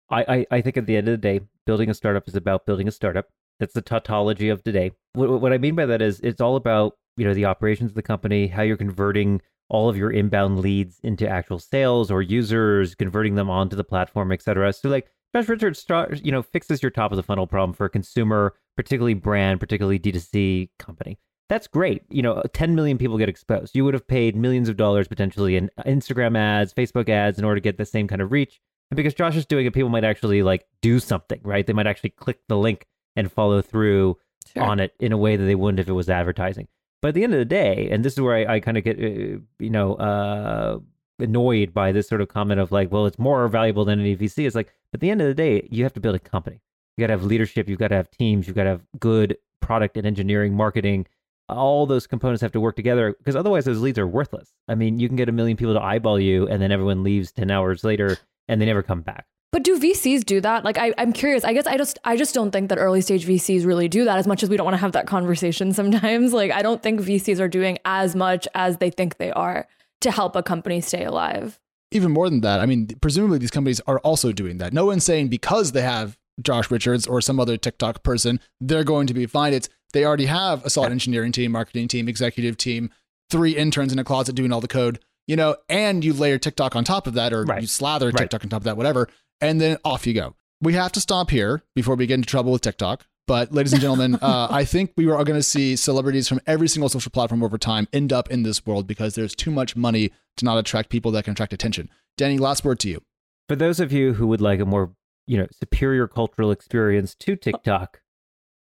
I, 0.09 0.25
I, 0.27 0.45
I 0.57 0.61
think 0.61 0.75
at 0.75 0.85
the 0.85 0.97
end 0.97 1.07
of 1.07 1.13
the 1.13 1.17
day, 1.17 1.39
building 1.65 1.89
a 1.89 1.93
startup 1.93 2.27
is 2.27 2.35
about 2.35 2.65
building 2.65 2.87
a 2.87 2.91
startup. 2.91 3.27
That's 3.59 3.73
the 3.73 3.81
tautology 3.81 4.49
of 4.49 4.63
today. 4.63 4.91
What, 5.13 5.39
what 5.39 5.53
I 5.53 5.57
mean 5.57 5.75
by 5.75 5.85
that 5.85 6.01
is 6.01 6.19
it's 6.19 6.41
all 6.41 6.57
about 6.57 6.97
you 7.15 7.25
know 7.25 7.33
the 7.33 7.45
operations 7.45 7.91
of 7.91 7.95
the 7.95 8.01
company, 8.01 8.47
how 8.47 8.63
you're 8.63 8.75
converting 8.75 9.41
all 9.69 9.89
of 9.89 9.97
your 9.97 10.11
inbound 10.11 10.59
leads 10.59 10.99
into 11.01 11.27
actual 11.27 11.59
sales 11.59 12.11
or 12.11 12.21
users, 12.21 12.93
converting 12.93 13.35
them 13.35 13.49
onto 13.49 13.75
the 13.75 13.83
platform, 13.83 14.31
et 14.31 14.41
cetera. 14.41 14.71
So 14.73 14.89
like 14.89 15.07
Josh 15.35 15.49
Richards, 15.49 15.79
start, 15.79 16.23
you 16.23 16.31
know, 16.31 16.41
fixes 16.41 16.81
your 16.81 16.89
top 16.89 17.11
of 17.11 17.17
the 17.17 17.23
funnel 17.23 17.45
problem 17.45 17.73
for 17.73 17.85
a 17.85 17.89
consumer, 17.89 18.55
particularly 18.77 19.15
brand, 19.15 19.59
particularly 19.59 19.99
D2C 19.99 20.69
company. 20.79 21.19
That's 21.49 21.67
great. 21.67 22.03
You 22.09 22.21
know, 22.21 22.41
10 22.53 22.73
million 22.73 22.97
people 22.97 23.17
get 23.17 23.27
exposed. 23.27 23.75
You 23.75 23.83
would 23.83 23.93
have 23.93 24.07
paid 24.07 24.37
millions 24.37 24.69
of 24.69 24.77
dollars 24.77 25.09
potentially 25.09 25.57
in 25.57 25.69
Instagram 25.85 26.37
ads, 26.37 26.73
Facebook 26.73 27.09
ads 27.09 27.37
in 27.37 27.43
order 27.43 27.55
to 27.55 27.61
get 27.61 27.77
the 27.77 27.85
same 27.85 28.07
kind 28.07 28.21
of 28.21 28.31
reach. 28.31 28.61
And 28.89 28.95
because 28.95 29.13
Josh 29.13 29.35
is 29.35 29.45
doing 29.45 29.65
it, 29.65 29.73
people 29.73 29.89
might 29.89 30.05
actually 30.05 30.41
like 30.41 30.65
do 30.81 30.99
something, 30.99 31.41
right? 31.43 31.67
They 31.67 31.73
might 31.73 31.85
actually 31.85 32.11
click 32.11 32.39
the 32.47 32.55
link 32.55 32.85
and 33.17 33.29
follow 33.29 33.61
through 33.61 34.17
sure. 34.53 34.63
on 34.63 34.79
it 34.79 34.93
in 35.01 35.11
a 35.11 35.17
way 35.17 35.35
that 35.35 35.43
they 35.43 35.55
wouldn't 35.55 35.81
if 35.81 35.89
it 35.89 35.93
was 35.93 36.09
advertising. 36.09 36.69
But 37.01 37.09
at 37.09 37.15
the 37.15 37.25
end 37.25 37.33
of 37.33 37.39
the 37.39 37.45
day, 37.45 37.89
and 37.91 38.05
this 38.05 38.13
is 38.13 38.21
where 38.21 38.37
I, 38.37 38.55
I 38.55 38.59
kind 38.61 38.77
of 38.77 38.85
get, 38.85 38.97
uh, 38.97 39.39
you 39.59 39.69
know, 39.69 39.95
uh, 39.95 40.79
annoyed 41.19 41.73
by 41.73 41.91
this 41.91 42.07
sort 42.07 42.21
of 42.21 42.29
comment 42.29 42.59
of 42.59 42.71
like, 42.71 42.89
well, 42.89 43.05
it's 43.05 43.19
more 43.19 43.47
valuable 43.49 43.83
than 43.83 43.99
any 43.99 44.15
VC. 44.15 44.45
It's 44.45 44.55
like, 44.55 44.73
at 44.95 44.99
the 45.01 45.09
end 45.11 45.21
of 45.21 45.27
the 45.27 45.33
day, 45.33 45.67
you 45.71 45.83
have 45.83 45.93
to 45.93 45.99
build 45.99 46.15
a 46.15 46.19
company. 46.19 46.61
You 46.97 47.03
got 47.03 47.07
to 47.07 47.13
have 47.13 47.23
leadership. 47.23 47.69
You've 47.69 47.79
got 47.79 47.89
to 47.89 47.95
have 47.95 48.09
teams. 48.09 48.47
You've 48.47 48.55
got 48.55 48.63
to 48.63 48.69
have 48.69 48.81
good 48.99 49.37
product 49.61 49.97
and 49.97 50.07
engineering, 50.07 50.55
marketing. 50.55 51.05
All 51.47 51.85
those 51.85 52.07
components 52.07 52.41
have 52.41 52.53
to 52.53 52.59
work 52.59 52.75
together 52.75 53.13
because 53.17 53.35
otherwise 53.35 53.65
those 53.65 53.79
leads 53.79 53.99
are 53.99 54.07
worthless. 54.07 54.51
I 54.67 54.75
mean, 54.75 54.99
you 54.99 55.07
can 55.07 55.15
get 55.15 55.29
a 55.29 55.31
million 55.31 55.57
people 55.57 55.73
to 55.73 55.81
eyeball 55.81 56.19
you 56.19 56.47
and 56.47 56.61
then 56.61 56.71
everyone 56.71 57.03
leaves 57.03 57.31
10 57.31 57.51
hours 57.51 57.83
later 57.83 58.17
and 58.47 58.59
they 58.59 58.65
never 58.65 58.81
come 58.81 59.01
back. 59.01 59.25
But 59.51 59.63
do 59.63 59.79
VCs 59.79 60.25
do 60.25 60.41
that? 60.41 60.65
Like 60.65 60.77
I, 60.77 60.93
I'm 60.97 61.13
curious. 61.13 61.43
I 61.43 61.53
guess 61.53 61.67
I 61.67 61.77
just 61.77 61.99
I 62.03 62.17
just 62.17 62.33
don't 62.33 62.51
think 62.51 62.69
that 62.69 62.77
early 62.77 63.01
stage 63.01 63.25
VCs 63.25 63.65
really 63.65 63.87
do 63.87 64.05
that 64.05 64.17
as 64.17 64.27
much 64.27 64.43
as 64.43 64.49
we 64.49 64.57
don't 64.57 64.65
want 64.65 64.75
to 64.75 64.81
have 64.81 64.93
that 64.93 65.07
conversation 65.07 65.71
sometimes. 65.79 66.33
Like 66.33 66.51
I 66.51 66.61
don't 66.61 66.81
think 66.81 67.01
VCs 67.01 67.39
are 67.39 67.47
doing 67.47 67.77
as 67.85 68.15
much 68.15 68.47
as 68.55 68.77
they 68.77 68.89
think 68.89 69.17
they 69.17 69.31
are 69.31 69.67
to 70.01 70.11
help 70.11 70.35
a 70.35 70.43
company 70.43 70.81
stay 70.81 71.05
alive. 71.05 71.59
Even 71.95 72.11
more 72.11 72.29
than 72.29 72.41
that, 72.41 72.59
I 72.59 72.65
mean, 72.65 72.87
presumably 73.01 73.37
these 73.37 73.51
companies 73.51 73.81
are 73.87 73.99
also 73.99 74.31
doing 74.31 74.57
that. 74.57 74.73
No 74.73 74.85
one's 74.85 75.03
saying 75.03 75.29
because 75.29 75.71
they 75.71 75.81
have 75.81 76.17
Josh 76.41 76.69
Richards 76.69 77.07
or 77.07 77.21
some 77.21 77.39
other 77.39 77.57
TikTok 77.57 78.03
person, 78.03 78.39
they're 78.59 78.83
going 78.83 79.07
to 79.07 79.13
be 79.13 79.25
fine. 79.25 79.53
It's 79.53 79.69
they 79.93 80.03
already 80.03 80.25
have 80.25 80.65
a 80.65 80.69
solid 80.69 80.91
engineering 80.91 81.31
team, 81.31 81.51
marketing 81.53 81.87
team, 81.87 82.09
executive 82.09 82.57
team, 82.57 82.89
three 83.29 83.55
interns 83.55 83.93
in 83.93 83.99
a 83.99 84.03
closet 84.03 84.35
doing 84.35 84.51
all 84.51 84.59
the 84.59 84.67
code, 84.67 84.99
you 85.25 85.37
know, 85.37 85.55
and 85.69 86.03
you 86.03 86.13
layer 86.13 86.37
TikTok 86.37 86.75
on 86.75 86.83
top 86.83 87.07
of 87.07 87.13
that, 87.13 87.31
or 87.31 87.43
right. 87.43 87.61
you 87.61 87.67
slather 87.67 88.07
right. 88.07 88.17
TikTok 88.17 88.43
on 88.43 88.49
top 88.49 88.61
of 88.61 88.65
that, 88.65 88.77
whatever 88.77 89.07
and 89.41 89.59
then 89.59 89.77
off 89.83 90.07
you 90.07 90.13
go. 90.13 90.35
We 90.61 90.73
have 90.73 90.91
to 90.93 91.01
stop 91.01 91.29
here 91.29 91.63
before 91.75 91.95
we 91.95 92.07
get 92.07 92.15
into 92.15 92.27
trouble 92.27 92.51
with 92.51 92.61
TikTok. 92.61 93.05
But, 93.27 93.51
ladies 93.51 93.73
and 93.73 93.81
gentlemen, 93.81 94.15
uh, 94.21 94.47
I 94.49 94.65
think 94.65 94.93
we 94.95 95.09
are 95.09 95.23
going 95.23 95.39
to 95.39 95.43
see 95.43 95.75
celebrities 95.75 96.27
from 96.27 96.39
every 96.45 96.67
single 96.67 96.89
social 96.89 97.11
platform 97.11 97.43
over 97.43 97.57
time 97.57 97.87
end 97.91 98.13
up 98.13 98.29
in 98.29 98.43
this 98.43 98.65
world 98.65 98.87
because 98.87 99.15
there's 99.15 99.35
too 99.35 99.51
much 99.51 99.75
money 99.75 100.11
to 100.37 100.45
not 100.45 100.57
attract 100.57 100.89
people 100.89 101.11
that 101.11 101.25
can 101.25 101.31
attract 101.31 101.53
attention. 101.53 101.89
Danny, 102.17 102.37
last 102.37 102.63
word 102.63 102.79
to 102.79 102.89
you. 102.89 103.01
For 103.47 103.55
those 103.55 103.79
of 103.79 103.91
you 103.91 104.13
who 104.13 104.27
would 104.27 104.41
like 104.41 104.59
a 104.59 104.65
more, 104.65 104.93
you 105.27 105.37
know, 105.37 105.47
superior 105.51 106.07
cultural 106.07 106.51
experience 106.51 107.15
to 107.15 107.35
TikTok, 107.35 108.01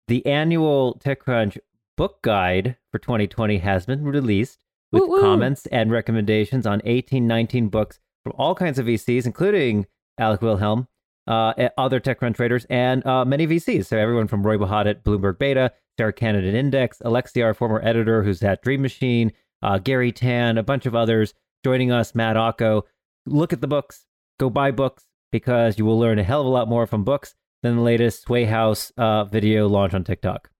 the 0.08 0.24
annual 0.26 0.98
TechCrunch 1.02 1.58
book 1.96 2.22
guide 2.22 2.76
for 2.90 2.98
2020 2.98 3.58
has 3.58 3.86
been 3.86 4.04
released 4.04 4.64
with 4.90 5.02
Woo-woo. 5.02 5.20
comments 5.20 5.66
and 5.66 5.90
recommendations 5.90 6.66
on 6.66 6.82
18, 6.84 7.26
19 7.26 7.68
books 7.68 8.00
from 8.22 8.32
all 8.36 8.54
kinds 8.54 8.78
of 8.78 8.86
VCs, 8.86 9.26
including 9.26 9.86
Alex 10.18 10.42
Wilhelm, 10.42 10.88
uh, 11.26 11.52
other 11.78 12.00
TechCrunch 12.00 12.36
traders, 12.36 12.66
and 12.70 13.04
uh, 13.06 13.24
many 13.24 13.46
VCs. 13.46 13.86
So 13.86 13.98
everyone 13.98 14.28
from 14.28 14.46
Roy 14.46 14.56
Bahat 14.56 14.86
at 14.86 15.04
Bloomberg 15.04 15.38
Beta, 15.38 15.72
Sarah 15.98 16.12
Cannon 16.12 16.46
at 16.46 16.54
Index, 16.54 17.00
Alexia, 17.04 17.44
our 17.44 17.54
former 17.54 17.80
editor, 17.82 18.22
who's 18.22 18.42
at 18.42 18.62
Dream 18.62 18.82
Machine, 18.82 19.32
uh, 19.62 19.78
Garry 19.78 20.12
Tan, 20.12 20.58
a 20.58 20.62
bunch 20.62 20.86
of 20.86 20.94
others 20.94 21.34
joining 21.64 21.92
us, 21.92 22.14
Matt 22.14 22.36
Ocko. 22.36 22.82
Look 23.26 23.52
at 23.52 23.60
the 23.60 23.68
books. 23.68 24.06
Go 24.38 24.50
buy 24.50 24.70
books 24.70 25.04
because 25.30 25.78
you 25.78 25.84
will 25.84 25.98
learn 25.98 26.18
a 26.18 26.24
hell 26.24 26.40
of 26.40 26.46
a 26.46 26.50
lot 26.50 26.68
more 26.68 26.86
from 26.86 27.04
books 27.04 27.34
than 27.62 27.76
the 27.76 27.82
latest 27.82 28.22
Sway 28.22 28.44
House 28.44 28.92
uh, 28.96 29.24
video 29.24 29.68
launch 29.68 29.94
on 29.94 30.04
TikTok. 30.04 30.50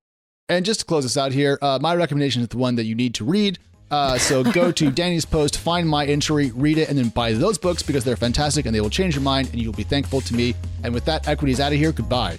And 0.49 0.65
just 0.65 0.81
to 0.81 0.87
close 0.87 1.05
us 1.05 1.17
out 1.17 1.33
here, 1.33 1.59
uh, 1.63 1.79
my 1.81 1.95
recommendation 1.95 2.43
is 2.43 2.49
the 2.49 2.59
one 2.59 2.77
that 2.77 2.85
you 2.85 2.95
need 2.95 3.15
to 3.15 3.25
read. 3.25 3.59
Uh, 3.93 4.19
so 4.19 4.43
go 4.53 4.73
to 4.73 4.91
Danny's 4.91 5.25
post, 5.25 5.59
find 5.59 5.89
my 5.89 6.05
entry, 6.07 6.51
read 6.57 6.79
it, 6.79 6.89
and 6.89 6.99
then 6.99 7.11
buy 7.11 7.33
those 7.35 7.59
books 7.59 7.83
because 7.83 8.03
they're 8.03 8.17
fantastic 8.17 8.67
and 8.67 8.75
they 8.75 8.81
will 8.81 8.91
change 8.91 9.15
your 9.15 9.23
mind 9.23 9.51
and 9.53 9.61
you'll 9.61 9.73
be 9.73 9.85
thankful 9.85 10.21
to 10.23 10.35
me. 10.35 10.55
And 10.83 10.93
with 10.93 11.05
that, 11.05 11.29
Equity 11.29 11.53
is 11.53 11.61
out 11.61 11.73
of 11.73 11.79
here. 11.79 11.93
Goodbye. 11.93 12.39